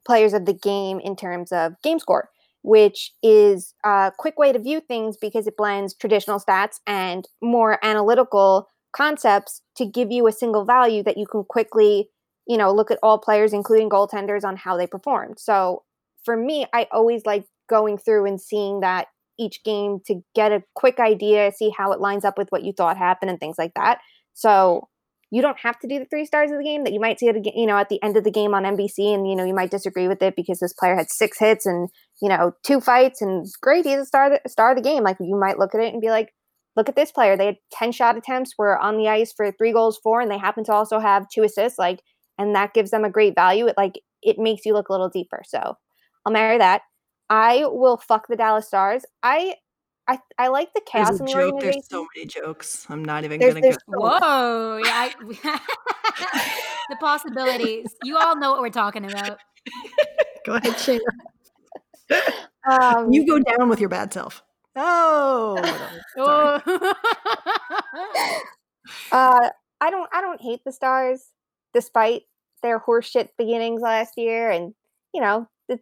players 0.06 0.34
of 0.34 0.46
the 0.46 0.54
game 0.54 1.00
in 1.00 1.16
terms 1.16 1.52
of 1.52 1.74
game 1.84 2.00
score, 2.00 2.30
which 2.62 3.12
is 3.22 3.74
a 3.84 4.12
quick 4.18 4.40
way 4.40 4.54
to 4.54 4.60
view 4.60 4.80
things 4.80 5.18
because 5.20 5.46
it 5.46 5.58
blends 5.58 5.94
traditional 5.94 6.40
stats 6.40 6.80
and 6.88 7.28
more 7.42 7.84
analytical 7.84 8.68
concepts 8.98 9.62
to 9.76 9.86
give 9.86 10.12
you 10.12 10.28
a 10.28 10.32
single 10.32 10.66
value 10.66 11.04
that 11.04 11.18
you 11.18 11.28
can 11.28 11.44
quickly, 11.44 12.10
you 12.48 12.58
know, 12.58 12.74
look 12.74 12.90
at 12.90 13.00
all 13.04 13.20
players, 13.20 13.54
including 13.54 13.90
goaltenders, 13.90 14.44
on 14.44 14.58
how 14.58 14.76
they 14.76 14.88
performed. 14.88 15.38
So 15.40 15.84
for 16.26 16.36
me, 16.36 16.66
I 16.74 16.88
always 16.92 17.26
like 17.26 17.46
going 17.70 17.98
through 17.98 18.26
and 18.26 18.42
seeing 18.42 18.80
that 18.80 19.08
each 19.40 19.64
game 19.64 20.00
to 20.08 20.22
get 20.34 20.52
a 20.52 20.64
quick 20.76 21.00
idea, 21.00 21.52
see 21.56 21.72
how 21.78 21.92
it 21.92 22.00
lines 22.00 22.26
up 22.26 22.38
with 22.38 22.48
what 22.50 22.64
you 22.64 22.74
thought 22.74 22.98
happened 22.98 23.30
and 23.30 23.40
things 23.40 23.58
like 23.60 23.74
that. 23.76 24.00
So 24.34 24.88
you 25.30 25.42
don't 25.42 25.60
have 25.60 25.78
to 25.80 25.88
do 25.88 26.00
the 26.00 26.06
three 26.06 26.26
stars 26.26 26.52
of 26.52 26.58
the 26.58 26.64
game 26.64 26.84
that 26.86 26.94
you 26.94 27.00
might 27.00 27.20
see 27.20 27.28
at 27.28 27.36
you 27.56 27.66
know 27.66 27.78
at 27.78 27.90
the 27.90 28.02
end 28.02 28.18
of 28.18 28.24
the 28.24 28.32
game 28.32 28.54
on 28.54 28.64
NBC 28.64 29.14
and 29.14 29.28
you 29.28 29.36
know 29.36 29.44
you 29.44 29.54
might 29.54 29.72
disagree 29.72 30.08
with 30.08 30.22
it 30.22 30.36
because 30.36 30.60
this 30.60 30.74
player 30.74 30.96
had 30.96 31.08
six 31.10 31.38
hits 31.38 31.66
and 31.66 31.90
you 32.22 32.30
know 32.30 32.54
two 32.66 32.80
fights 32.80 33.22
and 33.22 33.46
great 33.62 33.86
he's 33.86 34.00
a 34.00 34.06
star 34.06 34.30
the, 34.30 34.40
star 34.48 34.72
of 34.72 34.78
the 34.78 34.82
game 34.82 35.04
like 35.04 35.18
you 35.20 35.38
might 35.38 35.60
look 35.60 35.76
at 35.76 35.82
it 35.82 35.92
and 35.92 36.02
be 36.02 36.10
like 36.10 36.34
look 36.78 36.88
at 36.88 36.96
this 36.96 37.12
player 37.12 37.36
they 37.36 37.48
had 37.48 37.58
10 37.74 37.92
shot 37.92 38.16
attempts 38.16 38.54
were 38.58 38.78
on 38.78 38.98
the 38.98 39.10
ice 39.10 39.34
for 39.36 39.52
three 39.52 39.74
goals 39.74 39.98
four 40.04 40.22
and 40.22 40.32
they 40.32 40.38
happen 40.38 40.64
to 40.64 40.72
also 40.72 41.00
have 41.00 41.28
two 41.30 41.44
assists 41.44 41.78
like 41.78 42.02
and 42.38 42.56
that 42.56 42.74
gives 42.74 42.92
them 42.92 43.04
a 43.04 43.10
great 43.10 43.36
value 43.36 43.68
it 43.68 43.76
like 43.78 44.00
it 44.22 44.38
makes 44.40 44.66
you 44.66 44.74
look 44.74 44.88
a 44.88 44.92
little 44.94 45.10
deeper 45.10 45.42
so 45.46 45.76
I'll 46.26 46.32
marry 46.32 46.58
that 46.60 46.84
I 47.30 47.66
will 47.66 47.98
fuck 47.98 48.28
the 48.30 48.36
Dallas 48.38 48.68
Stars 48.68 49.04
I 49.24 49.56
I 50.08 50.20
I 50.38 50.48
like 50.48 50.74
the 50.74 50.82
chaos 50.86 51.10
There's 51.10 51.20
in 51.20 51.26
the 51.26 51.32
joke. 51.34 51.54
organization. 51.56 51.72
There's 51.74 51.90
so 51.90 52.08
many 52.16 52.26
jokes. 52.28 52.86
I'm 52.90 53.04
not 53.04 53.26
even 53.26 53.40
There's- 53.42 53.54
gonna 53.56 53.62
there's 53.64 53.78
go. 53.78 54.08
so- 54.08 54.20
Whoa. 54.22 54.78
Yeah. 54.78 55.10
I- 55.52 56.42
the 56.90 56.96
possibilities. 57.02 57.94
You 58.04 58.18
all 58.18 58.38
know 58.38 58.52
what 58.52 58.62
we're 58.62 58.70
talking 58.70 59.04
about. 59.04 59.38
Go 60.46 60.54
ahead, 60.54 60.74
Shayna. 60.76 61.02
Um, 62.70 63.12
You 63.12 63.26
go 63.28 63.40
down 63.40 63.68
with 63.70 63.80
your 63.82 63.90
bad 63.90 64.14
self. 64.14 64.44
Oh, 64.78 65.56
whatever. 65.56 65.90
Oh. 66.18 66.26
Uh, 69.12 69.50
I 69.82 69.90
don't 69.90 70.10
I 70.14 70.22
don't 70.22 70.42
hate 70.42 70.62
the 70.66 70.72
stars, 70.72 71.26
despite 71.74 72.24
their 72.64 72.80
horseshit 72.80 73.30
beginnings 73.38 73.82
last 73.82 74.14
year, 74.18 74.50
and 74.50 74.74
you 75.14 75.22
know 75.22 75.48
the, 75.68 75.80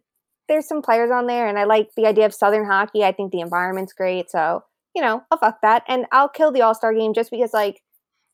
there's 0.48 0.68
some 0.68 0.82
players 0.82 1.10
on 1.10 1.26
there, 1.26 1.46
and 1.46 1.58
I 1.58 1.64
like 1.64 1.90
the 1.96 2.06
idea 2.06 2.26
of 2.26 2.34
Southern 2.34 2.66
hockey. 2.66 3.04
I 3.04 3.12
think 3.12 3.32
the 3.32 3.40
environment's 3.40 3.92
great, 3.92 4.30
so 4.30 4.62
you 4.94 5.02
know 5.02 5.22
I'll 5.30 5.38
fuck 5.38 5.60
that, 5.62 5.82
and 5.88 6.06
I'll 6.12 6.28
kill 6.28 6.52
the 6.52 6.62
All 6.62 6.74
Star 6.74 6.92
game 6.92 7.14
just 7.14 7.30
because 7.30 7.52
like 7.52 7.82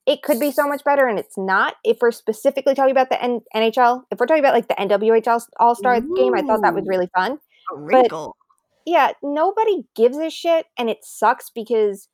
it 0.06 0.22
could 0.22 0.40
be 0.40 0.50
so 0.50 0.66
much 0.66 0.82
better, 0.84 1.06
and 1.06 1.18
it's 1.18 1.38
not. 1.38 1.74
If 1.84 1.98
we're 2.00 2.10
specifically 2.10 2.74
talking 2.74 2.90
about 2.90 3.08
the 3.08 3.22
N- 3.22 3.42
NHL, 3.54 4.02
if 4.10 4.18
we're 4.18 4.26
talking 4.26 4.42
about 4.42 4.54
like 4.54 4.68
the 4.68 4.74
NWHL 4.74 5.46
All 5.60 5.74
Star 5.74 6.00
game, 6.00 6.34
I 6.34 6.42
thought 6.42 6.62
that 6.62 6.74
was 6.74 6.84
really 6.86 7.08
fun. 7.14 7.38
a 7.72 7.76
wrinkle. 7.76 8.36
yeah, 8.84 9.12
nobody 9.22 9.84
gives 9.94 10.18
a 10.18 10.28
shit, 10.28 10.66
and 10.76 10.90
it 10.90 10.98
sucks 11.04 11.50
because 11.54 12.08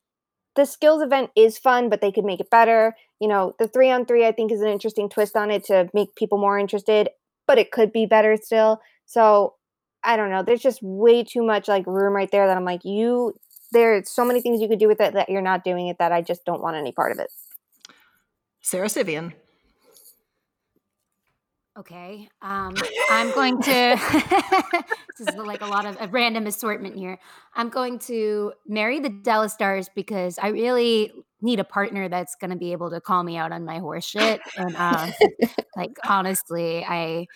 the 0.58 0.66
skills 0.66 1.00
event 1.02 1.30
is 1.36 1.56
fun, 1.56 1.88
but 1.88 2.00
they 2.00 2.10
could 2.10 2.24
make 2.24 2.40
it 2.40 2.50
better. 2.50 2.96
You 3.20 3.28
know, 3.28 3.54
the 3.60 3.68
three 3.68 3.92
on 3.92 4.04
three, 4.04 4.26
I 4.26 4.32
think, 4.32 4.50
is 4.50 4.60
an 4.60 4.66
interesting 4.66 5.08
twist 5.08 5.36
on 5.36 5.52
it 5.52 5.64
to 5.66 5.88
make 5.94 6.16
people 6.16 6.36
more 6.36 6.58
interested, 6.58 7.10
but 7.46 7.58
it 7.58 7.70
could 7.70 7.92
be 7.92 8.06
better 8.06 8.36
still. 8.36 8.80
So 9.06 9.54
I 10.02 10.16
don't 10.16 10.30
know. 10.30 10.42
There's 10.42 10.60
just 10.60 10.80
way 10.82 11.22
too 11.22 11.44
much 11.44 11.68
like 11.68 11.86
room 11.86 12.12
right 12.12 12.28
there 12.32 12.48
that 12.48 12.56
I'm 12.56 12.64
like, 12.64 12.84
you. 12.84 13.34
There's 13.70 14.10
so 14.10 14.24
many 14.24 14.40
things 14.40 14.60
you 14.60 14.66
could 14.66 14.80
do 14.80 14.88
with 14.88 15.00
it 15.00 15.14
that 15.14 15.28
you're 15.28 15.42
not 15.42 15.62
doing 15.62 15.86
it 15.86 15.98
that 16.00 16.10
I 16.10 16.22
just 16.22 16.44
don't 16.44 16.60
want 16.60 16.76
any 16.76 16.90
part 16.90 17.12
of 17.12 17.20
it. 17.20 17.30
Sara 18.60 18.88
Civian. 18.88 19.34
Okay. 21.78 22.28
Um, 22.42 22.74
I'm 23.08 23.32
going 23.34 23.62
to. 23.62 23.70
this 25.18 25.28
is 25.28 25.36
like 25.36 25.60
a 25.60 25.66
lot 25.66 25.86
of 25.86 25.96
a 26.00 26.08
random 26.08 26.48
assortment 26.48 26.96
here. 26.96 27.20
I'm 27.54 27.68
going 27.68 28.00
to 28.00 28.52
marry 28.66 28.98
the 28.98 29.10
Dallas 29.10 29.52
Stars 29.52 29.88
because 29.94 30.40
I 30.42 30.48
really 30.48 31.12
need 31.40 31.60
a 31.60 31.64
partner 31.64 32.08
that's 32.08 32.34
going 32.34 32.50
to 32.50 32.56
be 32.56 32.72
able 32.72 32.90
to 32.90 33.00
call 33.00 33.22
me 33.22 33.36
out 33.36 33.52
on 33.52 33.64
my 33.64 33.78
horse 33.78 34.04
shit. 34.04 34.40
And 34.56 34.74
uh, 34.76 35.12
like 35.76 35.92
honestly, 36.04 36.84
I 36.84 37.26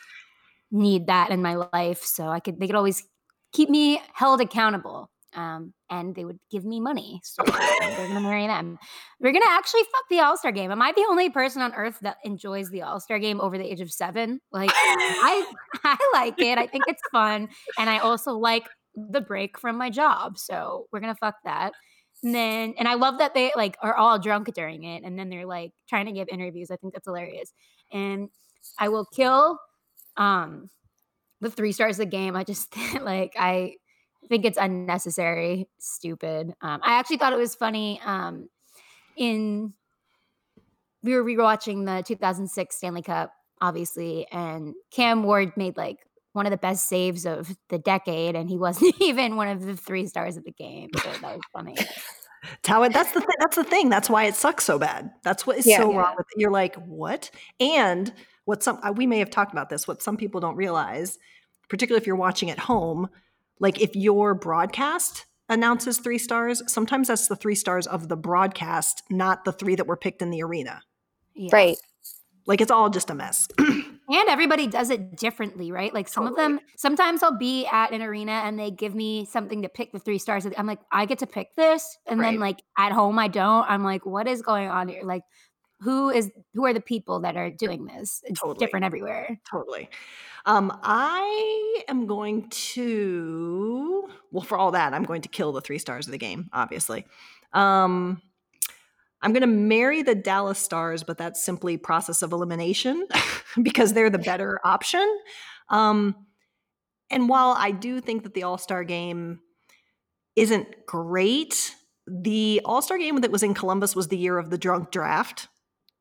need 0.72 1.07
that 1.07 1.31
in 1.31 1.40
my 1.40 1.68
life 1.72 2.02
so 2.02 2.26
I 2.26 2.40
could. 2.40 2.59
They 2.59 2.66
could 2.66 2.74
always 2.74 3.05
keep 3.52 3.70
me 3.70 4.02
held 4.12 4.40
accountable. 4.40 5.12
Um, 5.34 5.72
and 5.88 6.14
they 6.14 6.24
would 6.24 6.38
give 6.50 6.64
me 6.64 6.78
money. 6.78 7.20
So 7.24 7.42
we're 7.46 8.06
gonna 8.08 8.20
marry 8.20 8.46
them. 8.46 8.78
We're 9.20 9.32
gonna 9.32 9.46
actually 9.48 9.82
fuck 9.84 10.04
the 10.10 10.20
All 10.20 10.36
Star 10.36 10.52
game. 10.52 10.70
Am 10.70 10.82
I 10.82 10.92
the 10.92 11.06
only 11.08 11.30
person 11.30 11.62
on 11.62 11.74
earth 11.74 11.98
that 12.02 12.18
enjoys 12.24 12.68
the 12.70 12.82
All 12.82 13.00
Star 13.00 13.18
game 13.18 13.40
over 13.40 13.56
the 13.56 13.64
age 13.64 13.80
of 13.80 13.90
seven? 13.90 14.40
Like 14.52 14.70
I, 14.72 15.50
I 15.84 15.96
like 16.12 16.40
it. 16.40 16.58
I 16.58 16.66
think 16.66 16.84
it's 16.86 17.02
fun, 17.10 17.48
and 17.78 17.88
I 17.88 17.98
also 17.98 18.32
like 18.32 18.68
the 18.94 19.20
break 19.20 19.58
from 19.58 19.78
my 19.78 19.88
job. 19.90 20.38
So 20.38 20.86
we're 20.92 21.00
gonna 21.00 21.14
fuck 21.14 21.36
that. 21.44 21.72
And 22.22 22.34
then, 22.34 22.74
and 22.78 22.86
I 22.86 22.94
love 22.94 23.18
that 23.18 23.34
they 23.34 23.52
like 23.56 23.76
are 23.82 23.94
all 23.94 24.18
drunk 24.18 24.52
during 24.54 24.84
it, 24.84 25.02
and 25.02 25.18
then 25.18 25.30
they're 25.30 25.46
like 25.46 25.72
trying 25.88 26.06
to 26.06 26.12
give 26.12 26.28
interviews. 26.30 26.70
I 26.70 26.76
think 26.76 26.92
that's 26.92 27.06
hilarious. 27.06 27.52
And 27.90 28.28
I 28.78 28.90
will 28.90 29.06
kill, 29.06 29.58
um, 30.16 30.68
the 31.42 31.50
three 31.50 31.72
stars 31.72 31.98
of 31.98 32.06
the 32.06 32.10
game. 32.10 32.36
I 32.36 32.44
just 32.44 32.74
like 33.02 33.34
I 33.38 33.74
think 34.28 34.44
it's 34.44 34.58
unnecessary, 34.58 35.68
stupid. 35.78 36.54
Um, 36.61 36.80
I 36.82 36.94
actually 36.98 37.18
thought 37.18 37.32
it 37.32 37.38
was 37.38 37.54
funny. 37.54 38.00
Um, 38.04 38.48
in 39.16 39.74
we 41.02 41.14
were 41.14 41.24
rewatching 41.24 41.85
the 41.85 42.02
2006 42.06 42.76
Stanley 42.76 43.02
Cup, 43.02 43.32
obviously, 43.61 44.26
and 44.30 44.74
Cam 44.90 45.24
Ward 45.24 45.52
made 45.56 45.76
like 45.76 45.98
one 46.32 46.46
of 46.46 46.50
the 46.50 46.56
best 46.56 46.88
saves 46.88 47.26
of 47.26 47.54
the 47.68 47.78
decade, 47.78 48.37
and 48.37 48.48
he 48.48 48.56
wasn't 48.56 48.94
even 49.00 49.37
one 49.37 49.48
of 49.48 49.62
the 49.64 49.76
three 49.76 50.06
stars 50.06 50.37
of 50.37 50.44
the 50.44 50.52
game. 50.52 50.90
So 51.02 51.11
that 51.20 51.22
was 51.35 51.40
funny. 51.52 51.76
That's 52.64 52.92
that's 52.92 53.12
the 53.12 53.20
th- 53.20 53.30
that's 53.38 53.54
the 53.54 53.62
thing. 53.62 53.88
That's 53.88 54.11
why 54.11 54.24
it 54.24 54.35
sucks 54.35 54.64
so 54.64 54.76
bad. 54.76 55.12
That's 55.22 55.46
what 55.46 55.58
is 55.58 55.66
Yeah. 55.66 55.76
so 55.78 55.92
Yeah. 55.92 55.98
wrong 55.98 56.14
with 56.16 56.26
it. 56.35 56.40
You're 56.40 56.50
like, 56.50 56.74
what? 56.74 57.30
And 57.61 58.12
what 58.46 58.64
some 58.64 58.80
we 58.96 59.06
may 59.06 59.20
have 59.20 59.30
talked 59.30 59.52
about 59.52 59.70
this. 59.70 59.87
What 59.87 60.02
some 60.02 60.16
people 60.16 60.40
don't 60.40 60.56
realize, 60.56 61.20
particularly 61.68 62.00
if 62.00 62.06
you're 62.08 62.16
watching 62.16 62.50
at 62.50 62.58
home, 62.58 63.08
like 63.60 63.80
if 63.80 63.94
your 63.94 64.34
broadcast 64.34 65.26
announces 65.48 65.98
three 65.98 66.18
stars, 66.18 66.62
sometimes 66.66 67.08
that's 67.08 67.28
the 67.28 67.36
three 67.36 67.54
stars 67.54 67.86
of 67.86 68.08
the 68.08 68.16
broadcast, 68.16 69.02
not 69.10 69.44
the 69.44 69.52
three 69.52 69.74
that 69.74 69.86
were 69.86 69.96
picked 69.96 70.22
in 70.22 70.30
the 70.30 70.42
arena. 70.42 70.82
Yeah. 71.34 71.50
Right. 71.52 71.76
Like 72.46 72.60
it's 72.60 72.70
all 72.70 72.90
just 72.90 73.10
a 73.10 73.14
mess. 73.14 73.48
And 74.08 74.28
everybody 74.28 74.66
does 74.66 74.90
it 74.90 75.16
differently, 75.16 75.72
right? 75.72 75.94
Like 75.94 76.06
some 76.06 76.26
of 76.26 76.36
them, 76.36 76.60
sometimes 76.76 77.22
I'll 77.22 77.38
be 77.38 77.66
at 77.66 77.92
an 77.92 78.02
arena 78.02 78.32
and 78.44 78.58
they 78.58 78.70
give 78.70 78.94
me 78.94 79.24
something 79.24 79.62
to 79.62 79.70
pick 79.70 79.92
the 79.92 79.98
three 80.00 80.18
stars. 80.18 80.46
I'm 80.58 80.66
like, 80.66 80.80
I 80.90 81.06
get 81.06 81.20
to 81.20 81.26
pick 81.26 81.54
this. 81.56 81.96
And 82.06 82.20
Right. 82.20 82.32
then 82.32 82.40
like 82.40 82.58
at 82.76 82.92
home, 82.92 83.18
I 83.18 83.28
don't. 83.28 83.64
I'm 83.70 83.84
like, 83.84 84.04
what 84.04 84.28
is 84.28 84.42
going 84.42 84.68
on 84.68 84.88
here? 84.88 85.02
Like, 85.02 85.22
who 85.82 86.10
is, 86.10 86.30
who 86.54 86.64
are 86.64 86.72
the 86.72 86.80
people 86.80 87.20
that 87.20 87.36
are 87.36 87.50
doing 87.50 87.86
this? 87.86 88.22
It's 88.24 88.40
Totally. 88.40 88.58
different 88.58 88.84
everywhere. 88.84 89.38
Totally. 89.50 89.88
Um, 90.46 90.76
I 90.82 91.82
am 91.88 92.06
going 92.06 92.48
to 92.48 94.08
well, 94.32 94.42
for 94.42 94.56
all 94.56 94.72
that, 94.72 94.94
I'm 94.94 95.04
going 95.04 95.22
to 95.22 95.28
kill 95.28 95.52
the 95.52 95.60
three 95.60 95.78
stars 95.78 96.06
of 96.06 96.12
the 96.12 96.18
game, 96.18 96.48
obviously. 96.52 97.06
Um, 97.52 98.22
I'm 99.20 99.32
going 99.32 99.42
to 99.42 99.46
marry 99.46 100.02
the 100.02 100.14
Dallas 100.14 100.58
Stars, 100.58 101.04
but 101.04 101.18
that's 101.18 101.44
simply 101.44 101.76
process 101.76 102.22
of 102.22 102.32
elimination 102.32 103.06
because 103.62 103.92
they're 103.92 104.10
the 104.10 104.18
better 104.18 104.58
option. 104.64 105.06
Um, 105.68 106.16
and 107.10 107.28
while 107.28 107.54
I 107.56 107.70
do 107.70 108.00
think 108.00 108.24
that 108.24 108.34
the 108.34 108.42
All 108.44 108.58
Star 108.58 108.84
game 108.84 109.40
isn't 110.34 110.86
great, 110.86 111.74
the 112.06 112.62
All 112.64 112.80
Star 112.80 112.98
game 112.98 113.20
that 113.20 113.30
was 113.30 113.42
in 113.42 113.52
Columbus 113.54 113.94
was 113.94 114.08
the 114.08 114.16
year 114.16 114.38
of 114.38 114.50
the 114.50 114.58
drunk 114.58 114.90
draft 114.90 115.48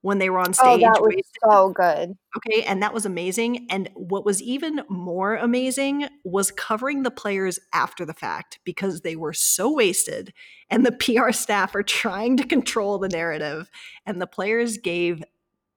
when 0.02 0.18
they 0.18 0.30
were 0.30 0.40
on 0.40 0.54
stage. 0.54 0.66
Oh, 0.66 0.78
that 0.80 1.02
was 1.02 1.16
so 1.48 1.70
good. 1.70 2.16
Okay, 2.38 2.64
and 2.64 2.82
that 2.82 2.94
was 2.94 3.06
amazing. 3.06 3.68
And 3.70 3.90
what 3.94 4.26
was 4.26 4.42
even 4.42 4.82
more 4.90 5.36
amazing 5.36 6.08
was 6.24 6.52
covering 6.52 7.04
the 7.04 7.12
players 7.12 7.60
after 7.74 8.06
the 8.06 8.14
fact 8.14 8.60
because 8.64 9.02
they 9.02 9.16
were 9.16 9.34
so 9.34 9.72
wasted 9.74 10.34
and 10.70 10.86
the 10.86 10.92
PR 10.92 11.32
staff 11.32 11.76
are 11.76 11.84
trying 11.84 12.38
to 12.38 12.46
control 12.46 12.98
the 12.98 13.10
narrative 13.10 13.70
and 14.06 14.22
the 14.22 14.28
players 14.28 14.78
gave 14.78 15.24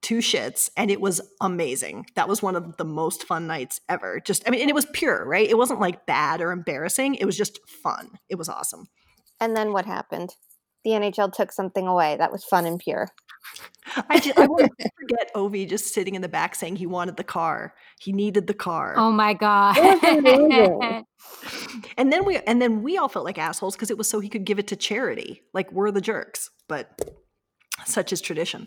two 0.00 0.18
shits 0.18 0.70
and 0.76 0.90
it 0.90 1.00
was 1.00 1.20
amazing. 1.40 2.06
That 2.14 2.28
was 2.28 2.42
one 2.42 2.56
of 2.56 2.76
the 2.76 2.84
most 2.84 3.24
fun 3.24 3.46
nights 3.46 3.80
ever. 3.88 4.20
Just 4.20 4.46
I 4.46 4.50
mean, 4.50 4.60
and 4.60 4.70
it 4.70 4.74
was 4.74 4.87
pure, 4.92 5.24
right? 5.26 5.48
It 5.48 5.58
wasn't 5.58 5.80
like 5.80 6.06
bad 6.06 6.40
or 6.40 6.52
embarrassing. 6.52 7.16
It 7.16 7.24
was 7.24 7.37
just 7.37 7.58
fun. 7.68 8.10
It 8.28 8.37
was 8.37 8.48
awesome. 8.48 8.87
And 9.40 9.56
then 9.56 9.72
what 9.72 9.87
happened? 9.87 10.34
The 10.85 10.90
NHL 10.90 11.33
took 11.33 11.51
something 11.53 11.87
away 11.87 12.16
that 12.18 12.31
was 12.31 12.44
fun 12.44 12.66
and 12.66 12.79
pure. 12.79 13.09
I 14.09 14.18
just 14.18 14.38
I 14.38 14.47
won't 14.47 14.70
forget 15.01 15.35
Ovi 15.35 15.68
just 15.68 15.92
sitting 15.92 16.14
in 16.14 16.23
the 16.23 16.29
back 16.29 16.55
saying 16.55 16.77
he 16.77 16.87
wanted 16.87 17.16
the 17.16 17.25
car. 17.25 17.75
He 18.01 18.12
needed 18.12 18.47
the 18.47 18.55
car. 18.55 18.94
Oh 18.97 19.12
my 19.12 19.35
God. 19.35 19.77
It 19.79 20.03
was 20.03 20.18
amazing. 20.18 21.05
and 21.97 22.12
then 22.12 22.25
we 22.25 22.38
and 22.38 22.61
then 22.61 22.83
we 22.83 22.97
all 22.97 23.09
felt 23.09 23.25
like 23.25 23.38
assholes 23.38 23.77
because 23.77 23.90
it 23.90 23.99
was 23.99 24.09
so 24.09 24.20
he 24.20 24.29
could 24.29 24.44
give 24.44 24.59
it 24.59 24.66
to 24.68 24.77
charity 24.77 25.42
like 25.53 25.70
we're 25.73 25.90
the 25.90 26.01
jerks 26.01 26.51
but 26.68 27.01
such 27.85 28.12
is 28.12 28.20
tradition 28.20 28.66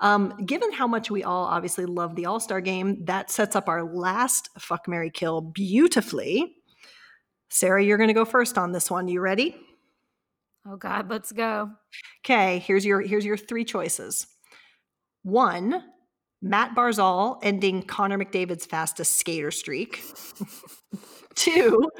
um, 0.00 0.34
given 0.44 0.72
how 0.72 0.86
much 0.88 1.10
we 1.10 1.22
all 1.22 1.44
obviously 1.44 1.86
love 1.86 2.16
the 2.16 2.26
all-star 2.26 2.60
game 2.60 3.04
that 3.04 3.30
sets 3.30 3.54
up 3.54 3.68
our 3.68 3.84
last 3.84 4.48
fuck 4.58 4.88
mary 4.88 5.10
kill 5.10 5.40
beautifully 5.40 6.56
sara 7.50 7.82
you're 7.82 7.98
going 7.98 8.08
to 8.08 8.14
go 8.14 8.24
first 8.24 8.58
on 8.58 8.72
this 8.72 8.90
one 8.90 9.06
you 9.06 9.20
ready 9.20 9.54
oh 10.66 10.76
God, 10.76 11.10
let's 11.10 11.32
go. 11.32 11.70
okay 12.24 12.58
here's 12.60 12.84
your 12.84 13.00
here's 13.00 13.24
your 13.24 13.36
three 13.36 13.64
choices 13.64 14.26
one 15.22 15.82
matt 16.40 16.74
barzal 16.74 17.38
ending 17.42 17.82
connor 17.82 18.18
mcdavid's 18.18 18.66
fastest 18.66 19.16
skater 19.16 19.50
streak 19.50 20.02
Two, 21.34 21.90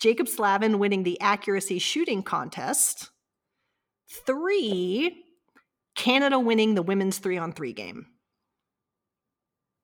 Jaccob 0.00 0.28
Slavin 0.28 0.78
winning 0.78 1.02
the 1.02 1.20
accuracy 1.20 1.78
shooting 1.78 2.22
contest. 2.22 3.10
Three, 4.26 5.24
Canada 5.94 6.38
winning 6.38 6.74
the 6.74 6.82
women's 6.82 7.18
three 7.18 7.38
on 7.38 7.52
three 7.52 7.72
game. 7.72 8.06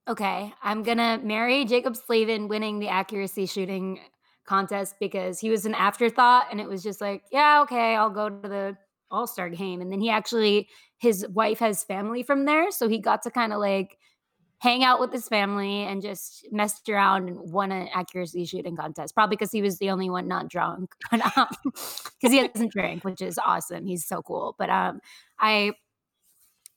Okay, 0.08 0.52
I'm 0.62 0.82
gonna 0.82 1.20
marry 1.22 1.64
Jaccob 1.64 1.96
Slavin 1.96 2.48
winning 2.48 2.80
the 2.80 2.88
accuracy 2.88 3.46
shooting 3.46 4.00
contest 4.46 4.96
because 5.00 5.40
he 5.40 5.50
was 5.50 5.66
an 5.66 5.74
afterthought, 5.74 6.46
and 6.50 6.60
it 6.60 6.68
was 6.68 6.82
just 6.82 7.00
like, 7.00 7.22
yeah, 7.30 7.60
okay, 7.62 7.94
I'll 7.96 8.10
go 8.10 8.28
to 8.28 8.48
the 8.48 8.76
All 9.10 9.26
Star 9.26 9.48
game, 9.48 9.80
and 9.80 9.92
then 9.92 10.00
he 10.00 10.10
actually 10.10 10.68
his 10.98 11.26
wife 11.28 11.58
has 11.60 11.82
family 11.84 12.22
from 12.22 12.44
there, 12.44 12.70
so 12.70 12.88
he 12.88 12.98
got 12.98 13.22
to 13.22 13.30
kind 13.30 13.52
of 13.52 13.58
like 13.58 13.96
hang 14.60 14.84
out 14.84 15.00
with 15.00 15.10
his 15.10 15.26
family 15.26 15.84
and 15.84 16.02
just 16.02 16.46
messed 16.52 16.86
around 16.90 17.28
and 17.28 17.50
won 17.50 17.72
an 17.72 17.88
accuracy 17.94 18.44
shooting 18.44 18.76
contest. 18.76 19.14
Probably 19.14 19.34
because 19.36 19.50
he 19.50 19.62
was 19.62 19.78
the 19.78 19.90
only 19.90 20.10
one 20.10 20.28
not 20.28 20.48
drunk, 20.48 20.90
because 21.10 22.04
he 22.22 22.46
doesn't 22.46 22.70
drink, 22.70 23.02
which 23.02 23.22
is 23.22 23.38
awesome. 23.38 23.86
He's 23.86 24.06
so 24.06 24.22
cool. 24.22 24.54
But 24.58 24.68
um, 24.68 25.00
I 25.38 25.72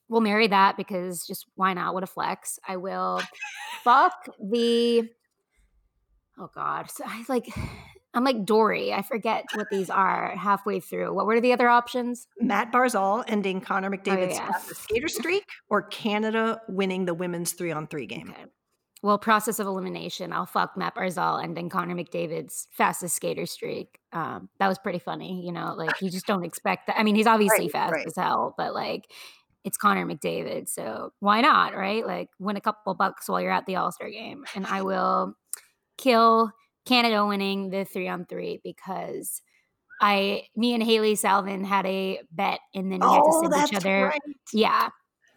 will 0.07 0.21
marry 0.21 0.47
that 0.47 0.77
because 0.77 1.27
just 1.27 1.45
why 1.55 1.73
not? 1.73 1.93
What 1.93 2.03
a 2.03 2.07
flex! 2.07 2.57
I 2.67 2.77
will 2.77 3.21
fuck 3.83 4.29
the. 4.41 5.09
Oh 6.39 6.49
God, 6.53 6.89
so 6.89 7.03
I 7.05 7.23
like. 7.29 7.47
I'm 8.15 8.23
like 8.23 8.45
Dory. 8.45 8.93
I 8.93 9.01
forget 9.01 9.43
what 9.55 9.65
these 9.71 9.89
are 9.89 10.35
halfway 10.37 10.79
through. 10.79 11.15
What 11.15 11.25
were 11.25 11.41
the 11.41 11.51
other 11.51 11.67
options? 11.67 12.27
Matt 12.39 12.71
Barzal 12.71 13.23
ending 13.27 13.59
Connor 13.59 13.87
Oh, 13.87 13.97
McDavid's 13.97 14.35
yeah. 14.35 14.51
fastest 14.51 14.83
skater 14.83 15.07
streak, 15.07 15.43
or 15.67 15.81
Canada 15.81 16.61
winning 16.69 17.05
the 17.05 17.15
women's 17.15 17.53
three 17.53 17.71
on 17.71 17.87
three 17.87 18.05
game. 18.05 18.29
Okay. 18.29 18.45
Well, 19.01 19.17
process 19.17 19.57
of 19.57 19.65
elimination. 19.65 20.31
I'll 20.31 20.45
fuck 20.45 20.77
Matt 20.77 20.93
Barzal 20.95 21.43
and 21.43 21.57
then 21.57 21.69
Connor 21.69 21.95
McDavid's 21.95 22.67
fastest 22.71 23.15
skater 23.15 23.47
streak. 23.47 23.99
Um, 24.13 24.47
that 24.59 24.67
was 24.67 24.77
pretty 24.77 24.99
funny. 24.99 25.43
You 25.43 25.51
know, 25.51 25.73
like 25.75 25.99
you 25.99 26.11
just 26.11 26.27
don't 26.27 26.45
expect 26.45 26.85
that. 26.87 26.99
I 26.99 27.01
mean, 27.03 27.15
he's 27.15 27.25
obviously 27.35 27.65
Right, 27.65 27.71
fast 27.71 27.93
right. 27.93 28.05
as 28.05 28.15
hell, 28.15 28.53
but 28.59 28.75
like 28.75 29.11
it's 29.63 29.75
Connor 29.75 30.05
McDavid. 30.05 30.69
So 30.69 31.13
why 31.19 31.41
not, 31.41 31.75
right? 31.75 32.05
Like 32.05 32.29
win 32.37 32.57
a 32.57 32.61
couple 32.61 32.93
bucks 32.93 33.27
while 33.27 33.41
you're 33.41 33.49
at 33.51 33.65
the 33.65 33.77
All 33.77 33.91
Star 33.91 34.11
game. 34.11 34.45
And 34.55 34.67
I 34.67 34.83
will 34.83 35.33
kill 36.03 36.51
Canada 36.85 37.25
winning 37.25 37.69
the 37.69 37.85
three 37.85 38.07
on 38.07 38.25
three 38.25 38.59
because 38.63 39.41
I, 40.01 40.43
me 40.55 40.73
and 40.73 40.83
Hailey 40.83 41.13
Salvian 41.13 41.65
had 41.65 41.85
a 41.85 42.19
bet 42.31 42.59
and 42.75 42.91
then 42.91 42.99
we 42.99 43.07
had 43.07 43.21
to 43.21 43.29
Oh, 43.31 43.49
send 43.51 43.67
each 43.67 43.77
other. 43.77 44.07
right. 44.07 44.21
Yeah. 44.51 44.89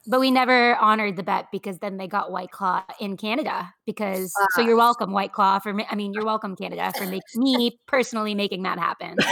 But 0.08 0.20
we 0.20 0.30
never 0.30 0.76
honored 0.76 1.16
the 1.16 1.22
bet 1.22 1.46
because 1.52 1.78
then 1.78 1.96
they 1.96 2.06
got 2.08 2.30
White 2.30 2.50
Claw 2.50 2.84
in 3.00 3.16
Canada. 3.16 3.72
Because 3.86 4.32
so 4.54 4.60
you're 4.60 4.76
welcome, 4.76 5.12
White 5.12 5.32
Claw, 5.32 5.58
for 5.58 5.72
ma- 5.72 5.84
I 5.90 5.94
mean, 5.96 6.12
you're 6.12 6.24
welcome, 6.24 6.54
Canada, 6.56 6.92
for 6.96 7.06
make, 7.06 7.22
me 7.34 7.78
personally 7.86 8.34
making 8.34 8.62
that 8.64 8.78
happen. 8.78 9.16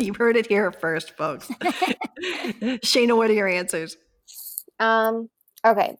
You 0.00 0.14
heard 0.14 0.36
it 0.36 0.46
here 0.46 0.70
first, 0.70 1.16
folks. 1.16 1.48
Shayna, 2.22 3.16
what 3.16 3.30
are 3.30 3.34
your 3.34 3.48
answers? 3.48 3.96
Um, 4.78 5.28
okay. 5.66 5.96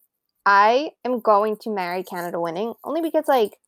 I 0.49 0.92
am 1.05 1.20
going 1.20 1.59
to 1.59 1.70
marry 1.70 2.03
Canada 2.03 2.40
winning 2.40 2.72
only 2.82 3.03
because 3.03 3.24
like 3.28 3.59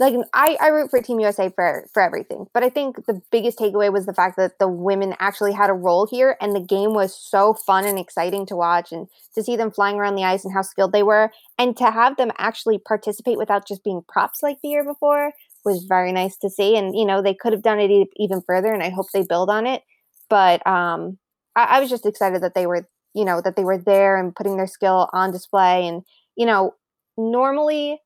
like 0.00 0.14
I, 0.34 0.58
I 0.60 0.68
root 0.68 0.90
for 0.90 1.00
Team 1.00 1.20
USA 1.20 1.50
for 1.50 1.88
for 1.94 2.02
everything. 2.02 2.46
But 2.52 2.64
I 2.64 2.70
think 2.70 3.06
the 3.06 3.22
biggest 3.30 3.58
takeaway 3.58 3.92
was 3.92 4.06
the 4.06 4.14
fact 4.14 4.36
that 4.36 4.58
the 4.58 4.68
women 4.68 5.14
actually 5.20 5.52
had 5.52 5.70
a 5.70 5.74
role 5.74 6.08
here 6.10 6.36
and 6.40 6.56
the 6.56 6.60
game 6.60 6.92
was 6.92 7.16
so 7.16 7.54
fun 7.54 7.86
and 7.86 7.98
exciting 7.98 8.46
to 8.46 8.56
watch 8.56 8.90
and 8.92 9.08
to 9.36 9.44
see 9.44 9.56
them 9.56 9.70
flying 9.70 9.96
around 9.96 10.16
the 10.16 10.24
ice 10.24 10.44
and 10.44 10.54
how 10.54 10.62
skilled 10.62 10.92
they 10.92 11.04
were 11.04 11.30
and 11.56 11.76
to 11.76 11.90
have 11.90 12.16
them 12.16 12.32
actually 12.38 12.78
participate 12.78 13.38
without 13.38 13.68
just 13.68 13.84
being 13.84 14.02
props 14.08 14.42
like 14.42 14.58
the 14.62 14.70
year 14.70 14.84
before 14.84 15.32
was 15.64 15.86
very 15.88 16.12
nice 16.12 16.36
to 16.38 16.50
see. 16.50 16.76
And 16.76 16.96
you 16.96 17.06
know, 17.06 17.22
they 17.22 17.34
could 17.34 17.52
have 17.52 17.62
done 17.62 17.80
it 17.80 17.90
e- 17.92 18.10
even 18.16 18.42
further 18.46 18.72
and 18.72 18.82
I 18.82 18.90
hope 18.90 19.06
they 19.14 19.22
build 19.22 19.50
on 19.50 19.66
it. 19.66 19.82
But 20.28 20.66
um 20.66 21.18
I, 21.56 21.78
I 21.78 21.80
was 21.80 21.90
just 21.90 22.06
excited 22.06 22.42
that 22.42 22.54
they 22.54 22.66
were 22.66 22.88
you 23.14 23.24
know 23.24 23.40
that 23.40 23.56
they 23.56 23.64
were 23.64 23.78
there 23.78 24.16
and 24.16 24.34
putting 24.34 24.56
their 24.56 24.66
skill 24.66 25.08
on 25.12 25.32
display 25.32 25.86
and 25.86 26.02
you 26.36 26.46
know 26.46 26.74
normally 27.16 28.00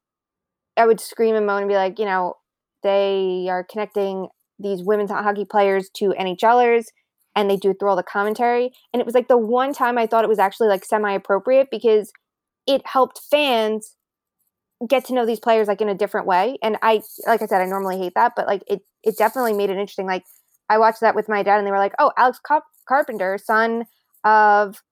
i 0.76 0.86
would 0.86 1.00
scream 1.00 1.34
and 1.34 1.46
moan 1.46 1.62
and 1.62 1.68
be 1.68 1.74
like 1.74 1.98
you 1.98 2.05
know 2.05 2.34
they 2.82 3.46
are 3.48 3.64
connecting 3.64 4.28
these 4.59 4.82
women's 4.82 5.11
hockey 5.11 5.44
players 5.44 5.90
to 5.94 6.14
nhlers 6.18 6.86
and 7.34 7.50
they 7.50 7.57
do 7.57 7.74
through 7.74 7.88
all 7.88 7.96
the 7.96 8.03
commentary 8.03 8.70
and 8.92 9.00
it 9.00 9.07
was 9.07 9.14
like 9.14 9.28
the 9.28 9.38
one 9.38 9.72
time 9.72 9.98
i 9.98 10.07
thought 10.07 10.24
it 10.24 10.28
was 10.28 10.38
actually 10.38 10.68
like 10.68 10.84
semi 10.84 11.12
appropriate 11.12 11.68
because 11.70 12.12
it 12.66 12.82
helped 12.86 13.20
fans 13.30 13.96
get 14.88 15.05
to 15.05 15.14
know 15.14 15.24
these 15.24 15.40
players 15.40 15.68
like 15.68 15.80
in 15.80 15.88
a 15.88 15.94
different 15.94 16.26
way 16.26 16.59
and 16.62 16.76
i 16.82 17.00
like 17.26 17.42
i 17.42 17.46
said 17.46 17.61
i 17.61 17.66
normally 17.66 17.98
hate 17.98 18.14
that 18.14 18.32
but 18.34 18.46
like 18.46 18.62
it 18.66 18.80
it 19.05 19.16
definitely 19.16 19.53
made 19.53 19.70
it 19.70 19.76
interesting 19.76 20.07
like 20.07 20.24
i 20.68 20.78
watched 20.78 21.00
that 21.00 21.14
with 21.14 21.28
my 21.28 21.42
dad 21.42 21.59
and 21.59 21.66
they 21.66 21.70
were 21.70 21.78
like 21.78 21.94
oh 21.98 22.12
alex 22.16 22.38
Car- 22.44 22.64
carpenter 22.88 23.38
son 23.38 23.84
of 24.24 24.82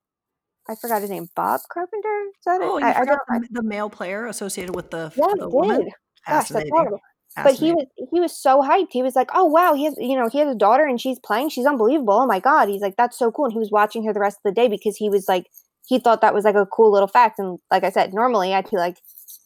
I 0.71 0.75
forgot 0.77 1.01
his 1.03 1.11
name. 1.11 1.29
Bob 1.35 1.61
Carpenter. 1.73 2.23
Is 2.29 2.45
that 2.47 2.61
Oh, 2.63 2.77
it? 2.77 2.81
you 2.83 2.87
I, 2.87 3.01
I 3.01 3.05
don't. 3.05 3.21
I, 3.29 3.39
the, 3.41 3.49
the 3.51 3.63
male 3.63 3.91
player 3.91 4.27
associated 4.27 4.75
with 4.75 4.91
the, 4.91 5.13
yeah, 5.17 5.27
the 5.39 5.49
woman. 5.49 5.79
did. 5.85 5.87
Gosh, 5.87 5.95
that's 6.27 6.49
Fascinating. 6.49 6.73
horrible. 6.73 7.01
But 7.43 7.55
he 7.55 7.73
was 7.73 7.87
he 8.13 8.21
was 8.21 8.37
so 8.37 8.61
hyped. 8.61 8.89
He 8.91 9.03
was 9.03 9.15
like, 9.17 9.31
"Oh 9.35 9.45
wow, 9.45 9.75
he 9.75 9.85
has 9.85 9.95
you 9.99 10.17
know 10.17 10.29
he 10.29 10.39
has 10.39 10.49
a 10.49 10.55
daughter 10.59 10.85
and 10.85 11.01
she's 11.01 11.19
playing. 11.21 11.49
She's 11.51 11.65
unbelievable. 11.67 12.15
Oh 12.15 12.27
my 12.27 12.41
god." 12.41 12.69
He's 12.69 12.83
like, 12.83 12.97
"That's 12.97 13.17
so 13.19 13.31
cool." 13.31 13.47
And 13.47 13.53
he 13.53 13.59
was 13.59 13.71
watching 13.71 14.05
her 14.05 14.13
the 14.13 14.21
rest 14.21 14.39
of 14.45 14.51
the 14.51 14.61
day 14.61 14.69
because 14.69 14.97
he 14.97 15.09
was 15.09 15.27
like, 15.29 15.47
he 15.87 15.99
thought 15.99 16.21
that 16.23 16.35
was 16.35 16.45
like 16.45 16.57
a 16.57 16.67
cool 16.67 16.93
little 16.93 17.09
fact. 17.09 17.39
And 17.39 17.59
like 17.71 17.85
I 17.85 17.91
said, 17.91 18.13
normally 18.13 18.53
I'd 18.53 18.69
be 18.69 18.77
like, 18.77 18.97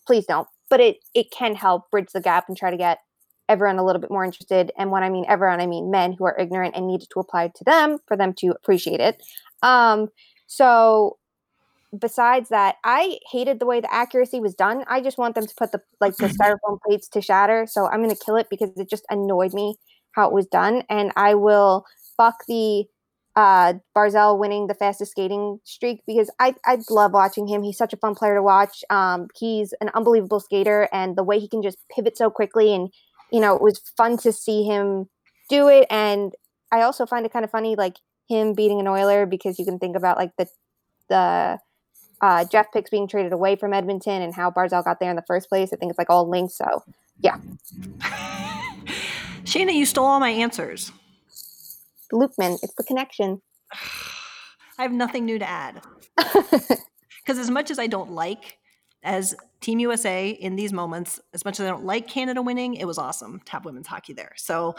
"Please 0.07 0.25
don't," 0.27 0.49
but 0.70 0.81
it 0.81 0.97
it 1.14 1.31
can 1.31 1.55
help 1.55 1.91
bridge 1.91 2.09
the 2.14 2.20
gap 2.22 2.47
and 2.49 2.57
try 2.57 2.70
to 2.70 2.77
get 2.77 2.99
everyone 3.51 3.79
a 3.79 3.85
little 3.85 4.01
bit 4.01 4.11
more 4.11 4.25
interested. 4.25 4.72
And 4.79 4.91
when 4.91 5.03
I 5.03 5.11
mean 5.11 5.27
everyone, 5.29 5.61
I 5.61 5.66
mean 5.66 5.91
men 5.91 6.14
who 6.14 6.25
are 6.25 6.37
ignorant 6.39 6.75
and 6.75 6.87
needed 6.89 7.09
to 7.12 7.20
apply 7.20 7.49
to 7.55 7.64
them 7.64 7.99
for 8.09 8.16
them 8.16 8.33
to 8.39 8.49
appreciate 8.49 9.01
it. 9.01 9.22
Um, 9.62 10.09
so 10.47 11.19
besides 11.99 12.49
that, 12.49 12.77
I 12.85 13.19
hated 13.31 13.61
the 13.61 13.67
way 13.67 13.81
the 13.81 13.93
accuracy 13.93 14.41
was 14.41 14.55
done. 14.55 14.85
I 14.89 15.01
just 15.01 15.19
want 15.19 15.35
them 15.35 15.47
to 15.47 15.55
put 15.57 15.73
the 15.73 15.81
like 16.01 16.17
the 16.17 16.27
styrofoam 16.27 16.79
plates 16.87 17.09
to 17.11 17.21
shatter. 17.21 17.67
So 17.67 17.87
I'm 17.87 18.03
gonna 18.03 18.17
kill 18.17 18.37
it 18.37 18.49
because 18.51 18.71
it 18.77 18.89
just 18.89 19.05
annoyed 19.11 19.55
me 19.55 19.77
how 20.13 20.29
it 20.29 20.35
was 20.35 20.47
done. 20.47 20.83
And 20.89 21.13
I 21.17 21.35
will 21.35 21.85
fuck 22.17 22.45
the 22.49 22.85
uh 23.37 23.75
Barzal 23.97 24.39
winning 24.39 24.69
the 24.69 24.75
fastest 24.75 25.13
skating 25.13 25.59
streak 25.65 26.01
because 26.07 26.31
I 26.39 26.55
I 26.65 26.79
love 26.91 27.13
watching 27.13 27.47
him. 27.47 27.63
He's 27.63 27.79
such 27.79 27.93
a 27.93 27.97
fun 27.97 28.15
player 28.15 28.37
to 28.37 28.43
watch. 28.43 28.85
Um 28.91 29.29
he's 29.37 29.75
an 29.81 29.91
unbelievable 29.95 30.41
skater 30.41 30.89
and 30.93 31.17
the 31.17 31.25
way 31.25 31.39
he 31.39 31.49
can 31.49 31.63
just 31.63 31.79
pivot 31.95 32.17
so 32.17 32.31
quickly 32.31 32.75
and 32.75 32.91
you 33.33 33.41
know, 33.41 33.57
it 33.57 33.63
was 33.63 33.81
fun 33.97 34.17
to 34.19 34.33
see 34.33 34.63
him 34.65 35.09
do 35.51 35.69
it 35.69 35.87
and 35.91 36.33
I 36.71 36.83
also 36.83 37.07
find 37.07 37.27
it 37.27 37.33
kind 37.33 37.45
of 37.45 37.51
funny 37.51 37.77
like 37.77 37.97
him 38.29 38.55
beating 38.55 38.81
an 38.81 38.89
Oiler 38.89 39.27
because 39.27 39.59
you 39.59 39.64
can 39.64 39.79
think 39.79 39.97
about 39.97 40.16
like 40.16 40.33
the 40.39 40.47
the 41.09 41.59
uh, 42.20 42.45
Jeff 42.47 42.72
Picks 42.72 42.91
being 42.91 43.07
traded 43.07 43.33
away 43.33 43.57
from 43.57 43.72
Edmonton 43.72 44.22
and 44.22 44.35
how 44.35 44.51
Barzal 44.51 44.85
got 44.85 45.01
there 45.01 45.11
in 45.11 45.16
the 45.16 45.25
first 45.27 45.49
place. 45.49 45.72
I 45.72 45.77
think 45.77 45.91
it's 45.91 45.99
like 45.99 46.11
all 46.11 46.29
linked. 46.29 46.53
So 46.53 46.83
yeah. 47.20 47.37
Shayna, 49.45 49.75
you 49.75 49.85
stole 49.85 50.07
all 50.07 50.20
my 50.20 50.31
answers. 50.31 50.91
Lukan, 52.12 52.59
it's 52.62 52.75
the 52.75 52.85
connection. 52.85 53.43
I 54.79 54.83
have 54.83 54.93
nothing 54.93 55.25
new 55.25 55.39
to 55.39 55.49
add. 55.49 55.83
Because 57.25 57.39
as 57.39 57.51
much 57.51 57.70
as 57.70 57.79
I 57.79 57.87
don't 57.87 58.12
like 58.12 58.59
as 59.03 59.35
Team 59.61 59.79
USA 59.81 60.31
in 60.31 60.57
these 60.57 60.72
moments, 60.72 61.20
as 61.33 61.45
much 61.45 61.59
as 61.59 61.66
I 61.66 61.70
don't 61.70 61.85
like 61.85 62.07
Canada 62.07 62.43
winning, 62.43 62.75
it 62.75 62.85
was 62.85 62.99
awesome 62.99 63.41
to 63.47 63.53
have 63.53 63.64
women's 63.64 63.87
hockey 63.87 64.12
there. 64.12 64.33
So, 64.37 64.75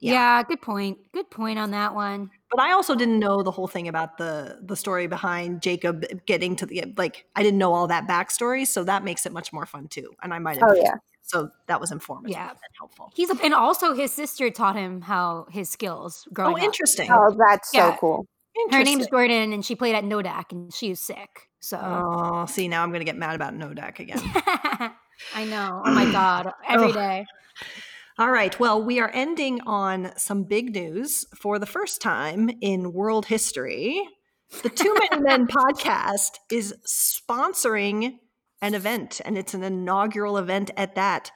Yeah. 0.00 0.12
Yeah. 0.12 0.42
good 0.44 0.60
point. 0.62 0.98
Good 1.12 1.30
point 1.30 1.58
on 1.58 1.70
that 1.72 1.94
one. 1.94 2.30
but 2.50 2.60
I 2.60 2.72
also 2.72 2.94
didn't 2.94 3.18
know 3.18 3.42
the 3.42 3.50
whole 3.50 3.68
thing 3.68 3.86
about 3.88 4.18
the 4.18 4.58
the 4.62 4.74
story 4.76 5.06
behind 5.06 5.60
Jaccob 5.60 6.04
getting 6.26 6.56
to 6.56 6.66
the 6.66 6.92
like. 6.96 7.26
I 7.36 7.42
didn't 7.42 7.58
know 7.58 7.72
all 7.74 7.86
that 7.88 8.08
backstory, 8.08 8.66
so 8.66 8.82
that 8.84 9.04
makes 9.04 9.26
it 9.26 9.32
much 9.32 9.52
more 9.52 9.66
fun 9.66 9.88
too. 9.88 10.10
And 10.22 10.32
I 10.34 10.38
might 10.38 10.56
have. 10.58 10.68
Oh 10.70 10.74
yeah, 10.74 10.94
So 11.22 11.50
that 11.68 11.80
was 11.80 11.92
informative 11.92 12.32
Yeah. 12.36 12.48
and 12.50 12.58
helpful. 12.78 13.12
He's 13.14 13.30
a, 13.30 13.36
and 13.44 13.54
also 13.54 13.94
his 13.94 14.12
sister 14.12 14.50
taught 14.50 14.74
him 14.76 15.02
how 15.02 15.46
his 15.50 15.68
skills 15.70 16.24
oh, 16.28 16.32
growing 16.32 16.54
Oh, 16.54 16.58
up. 16.58 16.64
interesting. 16.64 17.08
oh 17.12 17.36
that's 17.38 17.72
Yeah. 17.74 17.92
so 17.92 17.98
cool. 18.00 18.26
Her 18.70 18.78
name's 18.78 18.88
Interesting. 19.06 19.10
Jordan, 19.10 19.52
and 19.52 19.64
she 19.64 19.74
played 19.76 19.94
at 19.94 20.02
Nodak, 20.04 20.50
and 20.50 20.74
she 20.74 20.88
was 20.90 21.00
sick. 21.00 21.48
So 21.60 21.78
Oh, 21.78 22.46
see, 22.46 22.66
now 22.68 22.82
I'm 22.82 22.90
going 22.90 23.00
to 23.00 23.04
get 23.04 23.16
mad 23.16 23.34
about 23.36 23.54
Nodak 23.54 24.00
again. 24.00 24.18
I 25.34 25.44
know. 25.44 25.82
Oh 25.86 25.92
my 25.94 26.10
god, 26.10 26.52
every 26.68 26.88
Ugh. 26.88 26.94
day. 26.94 27.26
All 28.18 28.30
right. 28.30 28.58
Well, 28.58 28.82
we 28.82 29.00
are 29.00 29.10
ending 29.14 29.60
on 29.62 30.12
some 30.16 30.44
big 30.44 30.74
news 30.74 31.24
for 31.36 31.58
the 31.58 31.66
first 31.66 32.02
time 32.02 32.50
in 32.60 32.92
world 32.92 33.26
history. 33.26 34.06
The 34.62 34.68
Too 34.68 34.94
Many 35.10 35.22
Men 35.22 35.46
podcast 35.48 36.32
is 36.50 36.74
sponsoring 36.86 38.18
an 38.60 38.74
event, 38.74 39.20
and 39.24 39.38
it's 39.38 39.54
an 39.54 39.62
inaugural 39.62 40.36
event 40.36 40.70
at 40.76 40.96
that. 40.96 41.30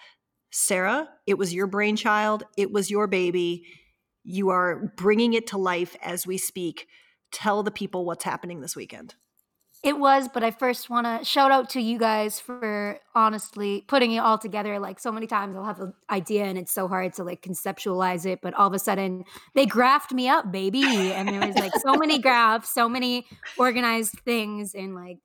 Sara, 0.50 1.08
it 1.26 1.38
was 1.38 1.54
your 1.54 1.66
brainchild, 1.66 2.44
it 2.58 2.70
was 2.70 2.90
your 2.90 3.06
baby. 3.06 3.64
You 4.24 4.50
are 4.50 4.92
bringing 4.96 5.32
it 5.32 5.46
to 5.48 5.58
life 5.58 5.96
as 6.02 6.26
we 6.26 6.38
speak. 6.38 6.86
Tell 7.32 7.62
the 7.62 7.70
people 7.70 8.04
what's 8.04 8.24
happening 8.24 8.60
this 8.60 8.76
weekend. 8.76 9.14
It 9.84 9.98
was, 9.98 10.28
but 10.32 10.42
I 10.42 10.50
first 10.50 10.88
want 10.88 11.06
to 11.06 11.22
shout 11.26 11.52
out 11.52 11.68
to 11.70 11.80
you 11.80 11.98
guys 11.98 12.40
for 12.40 12.98
honestly 13.14 13.84
putting 13.86 14.12
it 14.12 14.18
all 14.18 14.38
together. 14.38 14.78
Like 14.78 14.98
so 14.98 15.12
many 15.12 15.26
times, 15.26 15.54
I'll 15.54 15.64
have 15.64 15.78
an 15.78 15.92
idea 16.10 16.44
and 16.44 16.56
it's 16.56 16.72
so 16.72 16.88
hard 16.88 17.12
to 17.14 17.24
like 17.24 17.42
conceptualize 17.42 18.24
it, 18.24 18.40
but 18.42 18.54
all 18.54 18.66
of 18.66 18.72
a 18.72 18.78
sudden 18.78 19.24
they 19.54 19.66
graphed 19.66 20.12
me 20.12 20.26
up, 20.26 20.50
baby, 20.50 20.82
and 21.12 21.28
there 21.28 21.46
was 21.46 21.54
like 21.56 21.72
so 21.82 21.96
many 21.96 22.18
graphs, 22.22 22.72
so 22.72 22.88
many 22.88 23.26
organized 23.58 24.18
things, 24.24 24.74
and 24.74 24.94
like 24.94 25.18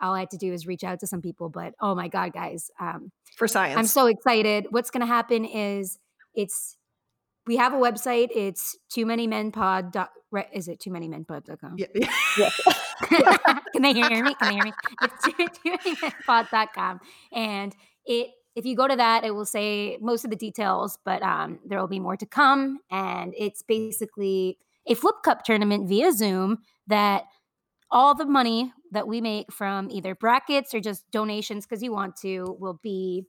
all 0.00 0.14
I 0.14 0.20
had 0.20 0.30
to 0.30 0.38
do 0.38 0.54
is 0.54 0.66
reach 0.66 0.84
out 0.84 1.00
to 1.00 1.06
some 1.06 1.20
people. 1.20 1.50
But 1.50 1.74
oh 1.78 1.94
my 1.94 2.08
god, 2.08 2.32
guys, 2.32 2.70
um, 2.80 3.12
For 3.36 3.46
science. 3.46 3.76
I'm 3.76 3.86
so 3.86 4.06
excited. 4.06 4.68
What's 4.70 4.90
going 4.90 5.02
to 5.02 5.06
happen 5.06 5.44
is 5.44 5.98
it's 6.34 6.77
we 7.48 7.56
have 7.56 7.72
a 7.72 7.76
website. 7.76 8.28
It's 8.36 8.76
too 8.90 9.06
many 9.06 9.26
men 9.26 9.50
pod. 9.50 9.90
Dot, 9.90 10.10
is 10.52 10.68
it 10.68 10.78
too 10.78 10.90
many 10.90 11.08
men 11.08 11.24
pod.com? 11.24 11.76
Yeah. 11.78 11.86
yeah. 12.36 12.50
Can 13.72 13.82
they 13.82 13.94
hear 13.94 14.22
me? 14.22 14.34
Can 14.34 14.48
they 14.48 14.54
hear 14.54 14.64
me? 14.64 14.72
It's 15.02 15.24
too, 15.24 15.32
too 15.32 15.76
many 15.82 15.96
men 16.00 16.12
pod.com. 16.26 17.00
And 17.32 17.74
it, 18.04 18.28
if 18.54 18.66
you 18.66 18.76
go 18.76 18.86
to 18.86 18.96
that, 18.96 19.24
it 19.24 19.34
will 19.34 19.46
say 19.46 19.96
most 20.00 20.24
of 20.24 20.30
the 20.30 20.36
details, 20.36 20.98
but 21.06 21.22
um, 21.22 21.58
there 21.64 21.80
will 21.80 21.88
be 21.88 21.98
more 21.98 22.18
to 22.18 22.26
come. 22.26 22.80
And 22.90 23.32
it's 23.36 23.62
basically 23.62 24.58
a 24.86 24.94
flip 24.94 25.16
cup 25.24 25.42
tournament 25.42 25.88
via 25.88 26.12
Zoom 26.12 26.58
that 26.86 27.24
all 27.90 28.14
the 28.14 28.26
money 28.26 28.74
that 28.92 29.08
we 29.08 29.22
make 29.22 29.50
from 29.50 29.90
either 29.90 30.14
brackets 30.14 30.74
or 30.74 30.80
just 30.80 31.10
donations 31.10 31.64
because 31.64 31.82
you 31.82 31.92
want 31.92 32.16
to 32.16 32.56
will 32.60 32.78
be 32.82 33.24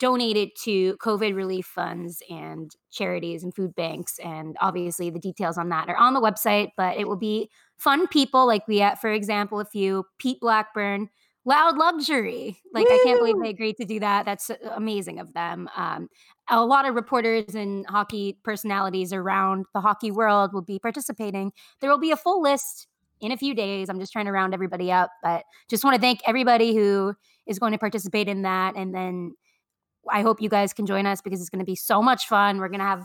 donated 0.00 0.50
to 0.64 0.96
COVID 0.96 1.36
relief 1.36 1.66
funds 1.66 2.22
and 2.28 2.74
charities 2.90 3.44
and 3.44 3.54
food 3.54 3.74
banks. 3.76 4.18
And 4.18 4.56
obviously, 4.60 5.10
the 5.10 5.20
details 5.20 5.56
on 5.56 5.68
that 5.68 5.88
are 5.88 5.96
on 5.96 6.14
the 6.14 6.20
website, 6.20 6.70
but 6.76 6.96
it 6.96 7.06
will 7.06 7.16
be 7.16 7.50
fun 7.76 8.08
people 8.08 8.46
like 8.46 8.66
we 8.66 8.78
have, 8.78 8.98
for 8.98 9.12
example, 9.12 9.60
a 9.60 9.64
few 9.64 10.04
Pete 10.18 10.40
Blackburn, 10.40 11.10
Loud 11.44 11.76
Luxury. 11.76 12.58
Like, 12.72 12.88
Woo! 12.88 12.94
I 12.94 13.02
can't 13.04 13.18
believe 13.20 13.36
they 13.42 13.50
agreed 13.50 13.76
to 13.76 13.84
do 13.84 14.00
that. 14.00 14.24
That's 14.24 14.50
amazing 14.74 15.20
of 15.20 15.32
them. 15.34 15.68
Um, 15.76 16.08
a 16.48 16.64
lot 16.64 16.88
of 16.88 16.94
reporters 16.94 17.54
and 17.54 17.86
hockey 17.86 18.38
personalities 18.42 19.12
around 19.12 19.66
the 19.74 19.80
hockey 19.80 20.10
world 20.10 20.52
will 20.52 20.62
be 20.62 20.78
participating. 20.78 21.52
There 21.80 21.90
will 21.90 22.00
be 22.00 22.10
a 22.10 22.16
full 22.16 22.42
list 22.42 22.86
in 23.20 23.32
a 23.32 23.36
few 23.36 23.54
days. 23.54 23.88
I'm 23.90 24.00
just 24.00 24.12
trying 24.12 24.26
to 24.26 24.32
round 24.32 24.54
everybody 24.54 24.90
up, 24.90 25.10
but 25.22 25.44
just 25.68 25.84
want 25.84 25.94
to 25.94 26.00
thank 26.00 26.20
everybody 26.26 26.74
who 26.74 27.14
is 27.46 27.58
going 27.58 27.72
to 27.72 27.78
participate 27.78 28.28
in 28.28 28.42
that. 28.42 28.76
And 28.76 28.94
then 28.94 29.34
I 30.08 30.22
hope 30.22 30.40
you 30.40 30.48
guys 30.48 30.72
can 30.72 30.86
join 30.86 31.06
us 31.06 31.20
because 31.20 31.40
it's 31.40 31.50
going 31.50 31.60
to 31.60 31.64
be 31.64 31.76
so 31.76 32.02
much 32.02 32.26
fun. 32.26 32.58
We're 32.58 32.68
going 32.68 32.80
to 32.80 32.86
have 32.86 33.04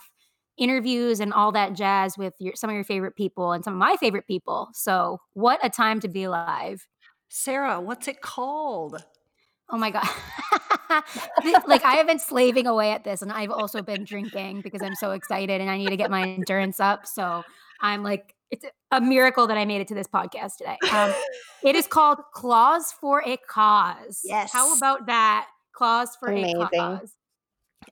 interviews 0.58 1.20
and 1.20 1.34
all 1.34 1.52
that 1.52 1.74
jazz 1.74 2.18
with 2.18 2.34
your, 2.40 2.56
some 2.56 2.70
of 2.70 2.76
your 2.76 2.84
favorite 2.84 3.16
people 3.16 3.52
and 3.52 3.64
some 3.64 3.74
of 3.74 3.80
my 3.80 3.96
favorite 3.98 4.28
people. 4.28 4.70
So, 4.74 5.20
what 5.34 5.60
a 5.64 5.70
time 5.70 6.00
to 6.02 6.08
be 6.08 6.24
alive. 6.24 6.88
Sara, 7.30 7.82
what's 7.82 8.08
it 8.08 8.22
called? 8.22 9.04
Oh 9.70 9.78
my 9.78 9.92
God. 9.92 10.08
like 11.68 11.84
I 11.84 11.96
have 11.96 12.08
been 12.08 12.20
slaving 12.20 12.68
away 12.68 12.92
at 12.92 13.04
this 13.04 13.22
and 13.22 13.32
I've 13.32 13.50
also 13.50 13.82
been 13.82 14.04
drinking 14.04 14.62
because 14.62 14.82
I'm 14.82 14.96
so 14.96 15.12
excited 15.12 15.60
and 15.60 15.70
I 15.70 15.78
need 15.78 15.90
to 15.90 15.98
get 15.98 16.12
my 16.12 16.22
endurance 16.22 16.80
up. 16.80 17.08
So 17.08 17.44
I'm 17.82 18.04
like, 18.04 18.36
it's 18.52 18.66
a 18.92 19.02
miracle 19.02 19.48
that 19.48 19.58
I 19.58 19.66
made 19.66 19.82
it 19.82 19.88
to 19.88 19.96
this 19.96 20.08
podcast 20.08 20.58
today. 20.58 20.78
Um, 20.92 21.14
it 21.64 21.76
is 21.76 21.88
called 21.88 22.20
Claws 22.34 22.92
for 22.92 23.24
a 23.26 23.38
Cause. 23.50 24.22
Yes. 24.24 24.52
How 24.54 24.76
about 24.78 25.08
that? 25.08 25.48
Claws 25.76 26.16
for 26.16 26.30
Amazing. 26.30 26.62
a 26.62 26.70
Cause. 26.70 27.14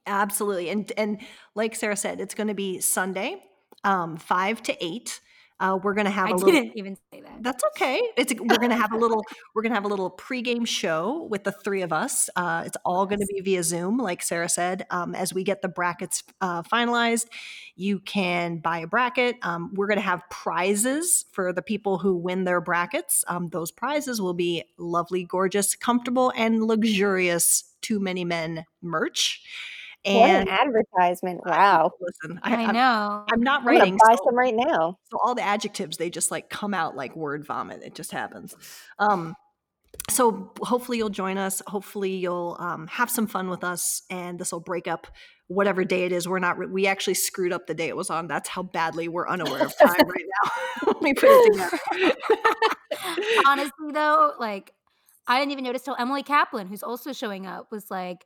Absolutely. 0.08 0.70
And 0.70 0.92
and 0.98 1.20
like 1.56 1.76
Sara 1.76 1.96
said, 1.96 2.20
it's 2.20 2.34
going 2.34 2.48
to 2.48 2.54
be 2.54 2.80
Sunday, 2.80 3.42
um, 3.84 4.18
five 4.18 4.62
to 4.64 4.84
eight. 4.84 5.20
Uh, 5.60 5.78
we're 5.82 5.94
gonna 5.94 6.10
have. 6.10 6.28
I 6.28 6.32
a 6.32 6.34
little, 6.34 6.52
didn't 6.52 6.78
even 6.78 6.98
say 7.14 7.22
that. 7.22 7.42
That's 7.42 7.64
okay. 7.76 8.02
It's 8.18 8.34
we're 8.34 8.58
gonna 8.58 8.76
have 8.76 8.92
a 8.92 8.98
little. 8.98 9.24
We're 9.54 9.62
gonna 9.62 9.76
have 9.76 9.86
a 9.86 9.88
little 9.88 10.12
pregame 10.12 10.68
show 10.68 11.28
with 11.30 11.46
the 11.46 11.54
three 11.54 11.84
of 11.84 11.94
us. 11.94 12.30
Uh, 12.36 12.64
it's 12.66 12.76
all 12.84 13.06
gonna 13.06 13.26
be 13.28 13.40
via 13.40 13.64
Zoom, 13.64 13.98
like 13.98 14.24
Sarah 14.24 14.50
said. 14.50 14.86
Um, 14.90 15.16
as 15.16 15.34
we 15.34 15.44
get 15.44 15.62
the 15.62 15.70
brackets 15.70 16.24
uh, 16.42 16.64
finalized, 16.64 17.28
you 17.76 18.00
can 18.00 18.58
buy 18.58 18.80
a 18.80 18.88
bracket. 18.88 19.38
Um, 19.42 19.72
we're 19.74 19.88
gonna 19.88 20.02
have 20.02 20.24
prizes 20.30 21.24
for 21.32 21.54
the 21.54 21.62
people 21.62 21.98
who 22.00 22.18
win 22.18 22.44
their 22.44 22.60
brackets. 22.60 23.24
Um, 23.28 23.48
those 23.48 23.72
prizes 23.72 24.20
will 24.20 24.34
be 24.34 24.66
lovely, 24.78 25.24
gorgeous, 25.24 25.76
comfortable, 25.76 26.34
and 26.36 26.64
luxurious. 26.66 27.73
Too 27.84 28.00
many 28.00 28.26
men 28.26 28.66
merch. 28.82 29.42
And 30.06 30.20
what 30.20 30.30
an 30.30 30.48
advertisement! 30.50 31.42
Wow. 31.46 31.92
Listen, 32.02 32.40
I, 32.44 32.56
I 32.56 32.72
know. 32.72 33.24
I'm, 33.28 33.36
I'm 33.36 33.42
not 33.42 33.62
I'm 33.62 33.68
writing. 33.68 33.98
buy 33.98 34.16
so, 34.16 34.26
some 34.26 34.36
right 34.36 34.56
now. 34.56 34.98
So 35.10 35.18
all 35.24 35.34
the 35.34 35.44
adjectives 35.44 35.96
they 35.96 36.10
just 36.10 36.30
like 36.30 36.50
come 36.50 36.74
out 36.74 36.98
like 36.98 37.16
word 37.16 37.46
vomit. 37.46 37.82
It 37.84 37.96
just 37.96 38.12
happens. 38.12 38.54
Um, 39.00 39.36
so 40.10 40.52
hopefully 40.62 40.98
you'll 40.98 41.10
join 41.10 41.38
us. 41.38 41.62
Hopefully 41.68 42.16
you'll 42.16 42.58
um, 42.60 42.88
have 42.88 43.10
some 43.10 43.28
fun 43.28 43.50
with 43.50 43.64
us, 43.64 44.04
and 44.10 44.38
this 44.38 44.52
will 44.52 44.60
break 44.60 44.88
up 44.88 45.08
whatever 45.48 45.86
day 45.86 46.04
it 46.04 46.12
is. 46.12 46.28
We're 46.28 46.40
not. 46.40 46.58
We 46.70 46.88
actually 46.88 47.14
screwed 47.14 47.54
up 47.54 47.68
the 47.68 47.74
day 47.74 47.88
it 47.88 47.96
was 47.96 48.10
on. 48.10 48.28
That's 48.28 48.50
how 48.50 48.64
badly 48.64 49.08
we're 49.08 49.28
unaware 49.28 49.64
of 49.64 49.78
time 49.78 49.90
right 50.08 50.26
now. 50.44 50.52
Let 50.88 51.02
me 51.02 51.14
put 51.14 51.30
it 51.30 51.54
together. 51.54 52.16
Honestly, 53.48 53.92
though, 53.94 54.34
like 54.40 54.74
I 55.28 55.40
didn't 55.40 55.52
even 55.52 55.64
notice 55.64 55.84
till 55.84 55.96
Emily 55.98 56.24
Kaplan, 56.24 56.68
who's 56.68 56.84
also 56.84 57.14
showing 57.14 57.46
up, 57.46 57.72
was 57.72 57.90
like 57.90 58.26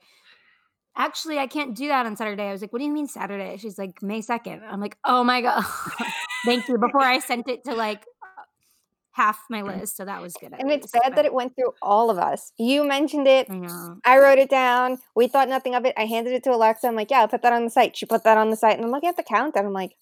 actually, 0.98 1.38
I 1.38 1.48
can't 1.48 1.76
do 1.76 1.88
that 1.88 2.06
on 2.06 2.16
Saturday. 2.16 2.44
I 2.44 2.52
was 2.52 2.62
like, 2.62 2.74
what 2.74 2.80
do 2.80 2.86
you 2.86 2.92
mean 2.92 3.08
Saturday? 3.08 3.58
She's 3.58 3.78
like, 3.78 4.02
May 4.02 4.22
2nd. 4.22 4.62
I'm 4.68 4.82
like, 4.82 4.98
oh 5.06 5.24
my 5.24 5.42
God. 5.42 5.64
Thank 6.46 6.68
you. 6.68 6.78
Before 6.78 7.02
I 7.02 7.20
sent 7.20 7.48
it 7.48 7.64
to 7.66 7.76
like 7.76 8.04
half 9.14 9.40
my 9.50 9.62
list. 9.62 9.98
So 9.98 10.06
that 10.06 10.22
was 10.22 10.34
good. 10.40 10.54
And 10.58 10.72
it's 10.72 10.92
bad 10.92 11.02
but... 11.06 11.16
that 11.16 11.26
it 11.26 11.34
went 11.34 11.56
through 11.56 11.74
all 11.82 12.10
of 12.10 12.18
us. 12.18 12.52
You 12.58 12.88
mentioned 12.88 13.28
it. 13.28 13.48
I 13.50 13.56
know. 13.56 13.98
I 14.06 14.20
wrote 14.20 14.38
it 14.38 14.50
down. 14.50 15.00
We 15.16 15.28
thought 15.28 15.50
nothing 15.50 15.76
of 15.76 15.86
it. 15.86 15.94
I 15.98 16.06
handed 16.06 16.34
it 16.34 16.44
to 16.44 16.52
Alexa. 16.52 16.88
I'm 16.88 16.96
like, 16.96 17.12
yeah, 17.12 17.22
I'll 17.22 17.28
put 17.28 17.42
that 17.42 17.54
on 17.54 17.64
the 17.64 17.70
site. 17.70 17.98
She 17.98 18.06
put 18.06 18.24
that 18.24 18.38
on 18.38 18.50
the 18.50 18.56
site. 18.56 18.76
And 18.76 18.86
I'm 18.86 18.92
looking 18.92 19.10
at 19.10 19.18
the 19.18 19.24
countdown. 19.24 19.66
And 19.66 19.68
I'm 19.68 19.74
like, 19.74 19.96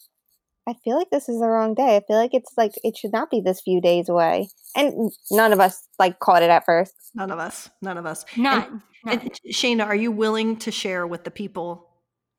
I 0.67 0.73
feel 0.83 0.97
like 0.97 1.09
this 1.11 1.29
is 1.29 1.39
the 1.39 1.47
wrong 1.47 1.75
day. 1.75 1.95
I 1.95 2.01
feel 2.07 2.17
like 2.17 2.33
it's 2.33 2.51
like 2.57 2.73
it 2.83 2.97
should 2.97 3.11
not 3.11 3.29
be 3.29 3.39
this 3.39 3.61
few 3.61 3.79
days 3.79 4.09
away. 4.09 4.49
And 4.75 5.11
none 5.29 5.53
of 5.53 5.59
us 5.59 5.87
like 5.99 6.19
caught 6.19 6.41
it 6.41 6.49
at 6.49 6.65
first. 6.65 6.93
None 7.13 7.31
of 7.31 7.39
us. 7.39 7.69
None 7.81 7.97
of 7.97 8.05
us. 8.05 8.25
None. 8.35 8.81
And, 9.05 9.21
and 9.21 9.39
Shayna, 9.51 9.85
are 9.85 9.95
you 9.95 10.11
willing 10.11 10.57
to 10.57 10.71
share 10.71 11.05
with 11.05 11.23
the 11.23 11.31
people 11.31 11.87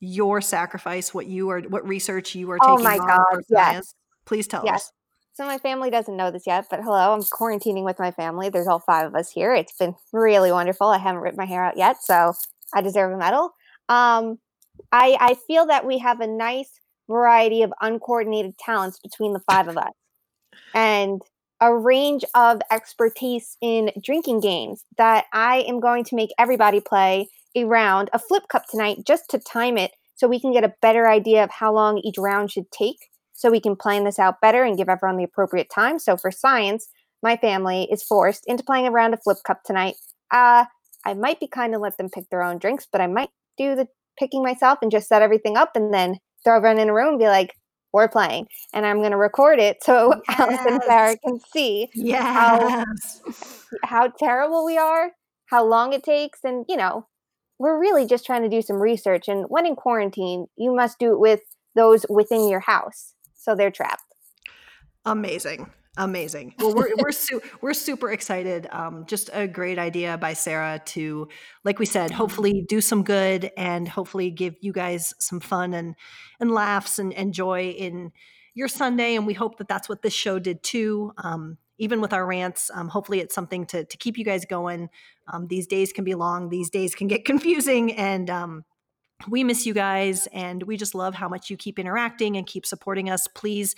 your 0.01 0.41
sacrifice, 0.41 1.14
what 1.14 1.27
you 1.27 1.49
are, 1.51 1.61
what 1.62 1.87
research 1.87 2.35
you 2.35 2.51
are 2.51 2.59
taking? 2.59 2.74
Oh 2.74 2.83
my 2.83 2.99
God! 2.99 3.43
Yes. 3.49 3.95
Please 4.24 4.49
tell 4.49 4.64
yes. 4.64 4.74
us. 4.74 4.93
So 5.35 5.45
my 5.45 5.59
family 5.59 5.91
doesn't 5.91 6.16
know 6.16 6.31
this 6.31 6.47
yet, 6.47 6.66
but 6.70 6.81
hello, 6.83 7.12
I'm 7.12 7.20
quarantining 7.20 7.85
with 7.85 7.99
my 7.99 8.11
family. 8.11 8.49
There's 8.49 8.66
all 8.66 8.81
five 8.81 9.07
of 9.07 9.14
us 9.14 9.31
here. 9.31 9.55
It's 9.55 9.77
been 9.77 9.95
really 10.12 10.51
wonderful. 10.51 10.89
I 10.89 10.99
haven't 10.99 11.20
ripped 11.20 11.37
my 11.37 11.45
hair 11.45 11.62
out 11.62 11.77
yet, 11.77 12.03
so 12.03 12.33
I 12.74 12.81
deserve 12.81 13.12
a 13.12 13.16
medal. 13.16 13.53
Um, 13.89 14.39
I 14.91 15.16
I 15.20 15.37
feel 15.47 15.66
that 15.66 15.87
we 15.87 15.99
have 15.99 16.20
a 16.20 16.27
nice 16.27 16.70
variety 17.09 17.62
of 17.62 17.72
uncoordinated 17.80 18.59
talents 18.59 18.98
between 18.98 19.32
the 19.32 19.42
five 19.50 19.68
of 19.68 19.76
us 19.76 19.92
and 20.74 21.22
a 21.61 21.74
range 21.74 22.24
of 22.34 22.61
expertise 22.70 23.57
in 23.61 23.90
drinking 24.02 24.40
games 24.40 24.84
that 24.98 25.24
I 25.32 25.64
am 25.68 25.80
going 25.80 26.04
to 26.04 26.16
make 26.16 26.30
everybody 26.38 26.80
play 26.80 27.28
a 27.54 27.64
round, 27.64 28.11
a 28.12 28.18
flip 28.18 28.44
cup 28.48 28.64
tonight, 28.70 28.98
just 29.07 29.30
to 29.30 29.38
time 29.38 29.78
it 29.78 29.92
so 30.16 30.28
we 30.28 30.40
can 30.40 30.52
get 30.52 30.64
a 30.64 30.74
better 30.82 31.09
idea 31.09 31.44
of 31.44 31.50
how 31.50 31.72
long 31.72 31.98
each 31.98 32.18
round 32.18 32.50
should 32.50 32.70
take 32.70 33.09
so 33.32 33.50
we 33.50 33.61
can 33.61 33.76
plan 33.76 34.04
this 34.04 34.18
out 34.18 34.40
better 34.40 34.64
and 34.64 34.76
give 34.76 34.88
everyone 34.88 35.16
the 35.16 35.24
appropriate 35.24 35.68
time. 35.74 35.98
So 35.98 36.16
for 36.16 36.30
science, 36.30 36.88
my 37.22 37.36
family 37.36 37.88
is 37.90 38.02
forced 38.02 38.44
into 38.46 38.64
playing 38.64 38.86
a 38.86 38.90
round 38.90 39.14
of 39.14 39.22
flip 39.22 39.38
cup 39.46 39.62
tonight. 39.64 39.94
Uh, 40.30 40.64
I 41.04 41.14
might 41.14 41.40
be 41.40 41.46
kind 41.46 41.74
of 41.74 41.80
let 41.80 41.96
them 41.98 42.11
pick 42.11 42.28
their 42.30 42.42
own 42.42 42.59
drinks, 42.59 42.86
but 42.90 43.00
I 43.00 43.07
might 43.07 43.30
do 43.57 43.74
the 43.74 43.88
picking 44.18 44.42
myself 44.42 44.78
and 44.82 44.90
just 44.90 45.09
set 45.09 45.22
everything 45.22 45.57
up 45.57 45.72
and 45.74 45.92
then 45.92 46.18
throw 46.47 46.57
everyone 46.57 46.78
in 46.78 46.88
a 46.88 46.94
room 46.94 47.09
and 47.09 47.18
be 47.18 47.26
like, 47.26 47.57
we're 47.92 48.09
playing. 48.09 48.47
And 48.72 48.86
I'm 48.86 48.99
going 48.99 49.11
to 49.11 49.16
record 49.16 49.59
it 49.59 49.82
so 49.82 50.12
yes. 50.28 50.38
Alice 50.40 50.61
and 50.66 50.82
Sara 50.84 51.18
can 51.18 51.40
see 51.53 51.88
yes. 51.94 52.22
how, 52.22 52.84
how 53.82 54.09
terrible 54.09 54.64
we 54.64 54.78
are, 54.78 55.11
how 55.47 55.64
long 55.64 55.92
it 55.92 56.05
takes. 56.05 56.40
And, 56.44 56.64
you 56.68 56.76
know, 56.76 57.07
we're 57.59 57.80
really 57.80 58.07
just 58.07 58.24
trying 58.24 58.42
to 58.42 58.49
do 58.49 58.62
some 58.62 58.76
research. 58.76 59.28
And 59.28 59.47
when 59.49 59.66
in 59.66 59.74
quarantine, 59.74 60.47
you 60.57 60.74
must 60.74 60.99
do 60.99 61.12
it 61.12 61.18
with 61.18 61.40
those 61.74 62.07
within 62.09 62.49
your 62.49 62.61
house. 62.61 63.14
So 63.34 63.55
they're 63.55 63.70
trapped. 63.70 64.03
Amazing. 65.05 65.70
Amazing. 65.99 66.55
Well, 66.59 66.74
we're 66.74 66.94
we're 66.99 67.12
su- 67.12 67.40
we're 67.62 67.72
super 67.72 68.11
excited. 68.12 68.68
Um, 68.70 69.07
just 69.07 69.30
a 69.32 69.49
great 69.49 69.78
idea 69.78 70.18
by 70.18 70.34
Sara 70.34 70.80
to, 70.86 71.28
like 71.64 71.78
we 71.78 71.86
said, 71.86 72.11
hopefully 72.11 72.64
do 72.68 72.82
some 72.82 73.03
good 73.03 73.51
and 73.57 73.88
hopefully 73.88 74.30
give 74.30 74.57
you 74.61 74.72
guys 74.72 75.14
some 75.18 75.40
fun 75.40 75.72
and 75.72 75.94
and 76.38 76.51
laughs 76.51 76.99
and, 76.99 77.14
and 77.14 77.32
joy 77.32 77.70
in 77.70 78.12
your 78.55 78.68
Sunday. 78.68 79.16
And 79.16 79.26
we 79.26 79.32
hope 79.32 79.57
that 79.59 79.68
that's 79.68 79.88
what 79.88 80.03
this 80.03 80.12
show 80.12 80.38
did 80.38 80.62
too. 80.62 81.12
Um, 81.16 81.57
even 81.78 82.03
with 82.03 82.12
our 82.12 82.26
rants, 82.26 82.70
um, 82.74 82.88
hopefully 82.88 83.20
it's 83.20 83.34
something 83.34 83.64
to 83.66 83.84
to 83.86 83.97
keep 83.97 84.18
you 84.18 84.24
guys 84.24 84.44
going. 84.44 84.90
Um, 85.32 85.47
these 85.47 85.66
days 85.66 85.92
can 85.92 86.05
be 86.05 86.14
long. 86.14 86.51
These 86.51 86.68
days 86.68 86.94
can 86.94 87.09
get 87.09 87.24
confusing, 87.24 87.94
and 87.94 88.28
um, 88.28 88.64
we 89.29 89.45
miss 89.45 89.67
you 89.67 89.75
guys 89.75 90.27
and 90.33 90.62
we 90.64 90.77
just 90.77 90.95
love 90.95 91.14
how 91.14 91.29
much 91.29 91.51
you 91.51 91.57
keep 91.57 91.79
interacting 91.79 92.37
and 92.37 92.47
keep 92.47 92.67
supporting 92.67 93.11
us. 93.11 93.27
Please 93.29 93.75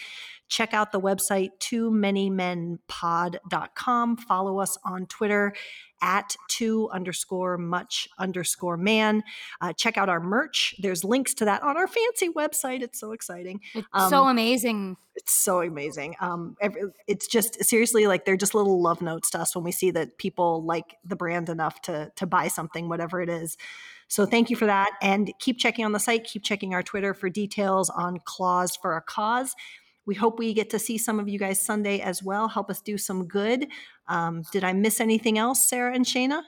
check 0.48 0.72
out 0.72 0.92
the 0.92 1.00
website 1.00 1.50
too 1.58 1.90
many 1.90 2.30
men 2.30 2.78
pod.com. 2.88 4.16
Follow 4.16 4.58
us 4.58 4.76
on 4.84 5.06
Twitter 5.06 5.54
at 6.00 6.34
two 6.48 6.88
underscore 6.90 7.58
much 7.58 8.08
underscore 8.18 8.76
man. 8.76 9.22
Uh, 9.60 9.72
check 9.72 9.96
out 9.96 10.08
our 10.08 10.20
merch. 10.20 10.74
There's 10.78 11.04
links 11.04 11.34
to 11.34 11.44
that 11.44 11.62
on 11.62 11.76
our 11.76 11.86
fancy 11.86 12.30
website. 12.30 12.82
It's 12.82 12.98
so 13.00 13.12
exciting. 13.12 13.60
It's 13.74 13.86
um, 13.92 14.10
so 14.10 14.24
amazing. 14.24 14.96
It's 15.16 15.32
so 15.32 15.60
amazing. 15.60 16.14
Um, 16.20 16.56
it's 17.06 17.26
just 17.26 17.64
seriously 17.64 18.06
like 18.06 18.24
they're 18.24 18.36
just 18.36 18.54
little 18.54 18.80
love 18.80 19.02
notes 19.02 19.30
to 19.30 19.40
us 19.40 19.54
when 19.54 19.64
we 19.64 19.72
see 19.72 19.90
that 19.90 20.18
people 20.18 20.64
like 20.64 20.96
the 21.04 21.16
brand 21.16 21.48
enough 21.48 21.80
to 21.82 22.12
to 22.16 22.26
buy 22.26 22.48
something, 22.48 22.88
whatever 22.88 23.20
it 23.20 23.28
is. 23.28 23.56
So 24.08 24.24
thank 24.26 24.50
you 24.50 24.56
for 24.56 24.66
that. 24.66 24.90
And 25.02 25.32
keep 25.38 25.58
checking 25.58 25.84
on 25.84 25.92
the 25.92 26.00
site, 26.00 26.24
keep 26.24 26.42
checking 26.42 26.74
our 26.74 26.82
Twitter 26.82 27.14
for 27.14 27.28
details 27.28 27.90
on 27.90 28.18
Claws 28.24 28.76
for 28.76 28.96
a 28.96 29.02
Cause. 29.02 29.54
We 30.06 30.14
hope 30.14 30.38
we 30.38 30.54
get 30.54 30.70
to 30.70 30.78
see 30.78 30.96
some 30.96 31.20
of 31.20 31.28
you 31.28 31.38
guys 31.38 31.60
Sunday 31.60 32.00
as 32.00 32.22
well. 32.22 32.48
Help 32.48 32.70
us 32.70 32.80
do 32.80 32.96
some 32.96 33.26
good. 33.26 33.68
Um, 34.08 34.42
did 34.52 34.64
I 34.64 34.72
miss 34.72 35.00
anything 35.00 35.36
else, 35.36 35.68
Sara 35.68 35.94
and 35.94 36.06
Shayna? 36.06 36.40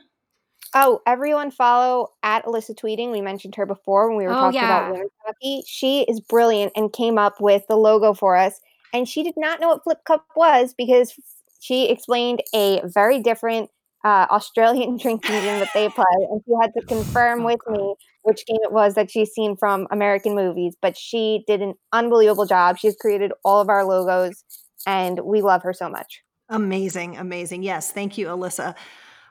Oh, 0.75 1.01
everyone 1.07 1.51
follow 1.51 2.13
at 2.23 2.45
Alyssa 2.47 2.75
Tweeting. 2.75 3.11
We 3.11 3.21
mentioned 3.21 3.57
her 3.57 3.67
before 3.67 4.09
when 4.09 4.17
we 4.17 4.25
were 4.25 4.31
Oh, 4.31 4.35
talking 4.37 4.61
yeah. 4.61 4.79
about 4.81 4.93
women's 4.93 5.11
hockey. 5.27 5.63
She 5.67 6.03
is 6.03 6.21
brilliant 6.21 6.73
and 6.77 6.93
came 6.93 7.19
up 7.19 7.41
with 7.41 7.67
the 7.67 7.77
logo 7.77 8.15
for 8.15 8.37
us. 8.37 8.61
And 8.95 9.09
she 9.09 9.23
did 9.23 9.35
not 9.37 9.61
know 9.61 9.69
what 9.69 9.85
Flip 9.85 9.99
Cup 10.07 10.25
was 10.37 10.73
because 10.73 11.13
she 11.61 11.91
explained 11.91 12.43
a 12.55 12.81
very 12.85 13.21
different 13.21 13.71
uh, 14.05 14.27
Australian 14.31 14.97
drinking 15.03 15.31
game 15.31 15.61
that 15.61 15.71
they 15.75 15.89
play. 15.89 16.05
And 16.31 16.43
she 16.47 16.53
had 16.61 16.73
to 16.75 16.87
confirm 16.87 17.45
with 17.45 17.61
me 17.69 17.95
which 18.23 18.45
game 18.47 18.59
it 18.63 18.73
was 18.73 18.95
that 18.95 19.11
she's 19.11 19.31
seen 19.31 19.57
from 19.57 19.87
American 19.91 20.35
movies. 20.35 20.77
But 20.81 20.97
she 20.97 21.45
did 21.47 21.63
an 21.63 21.75
unbelievable 21.93 22.47
job. 22.47 22.79
She's 22.79 22.97
created 22.97 23.33
all 23.45 23.61
of 23.61 23.69
our 23.69 23.85
logos, 23.85 24.45
and 24.87 25.21
we 25.21 25.43
love 25.43 25.63
her 25.63 25.73
so 25.73 25.89
much. 25.89 26.21
Amazing, 26.49 27.17
amazing. 27.17 27.63
Yes, 27.63 27.93
thank 27.93 28.19
you, 28.19 28.27
Alyssa. 28.27 28.75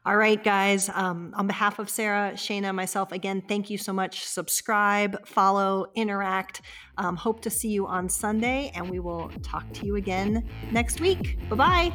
All 0.06 0.16
right, 0.16 0.42
guys, 0.42 0.90
um, 0.90 1.34
on 1.36 1.46
behalf 1.48 1.78
of 1.78 1.90
Sara, 1.90 2.32
Shayna, 2.34 2.74
myself, 2.74 3.12
again, 3.12 3.44
thank 3.48 3.70
you 3.70 3.78
so 3.78 3.92
much. 3.92 4.26
Subscribe, 4.26 5.28
follow, 5.28 5.92
interact. 5.94 6.62
Um, 6.98 7.16
hope 7.16 7.42
to 7.42 7.50
see 7.50 7.70
you 7.70 7.86
on 7.86 8.10
Sunday, 8.10 8.72
and 8.74 8.90
we 8.90 9.00
will 9.00 9.30
talk 9.44 9.72
to 9.74 9.86
you 9.86 9.98
again 9.98 10.48
next 10.72 11.02
week. 11.02 11.38
Bye 11.50 11.56
bye. 11.56 11.94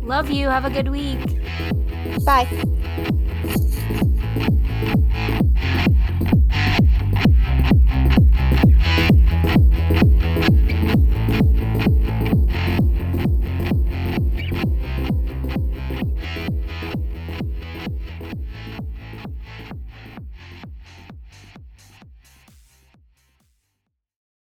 Love 0.00 0.30
you. 0.30 0.48
Have 0.48 0.64
a 0.64 0.70
good 0.70 0.88
week. 0.88 1.20
Bye. 2.24 2.48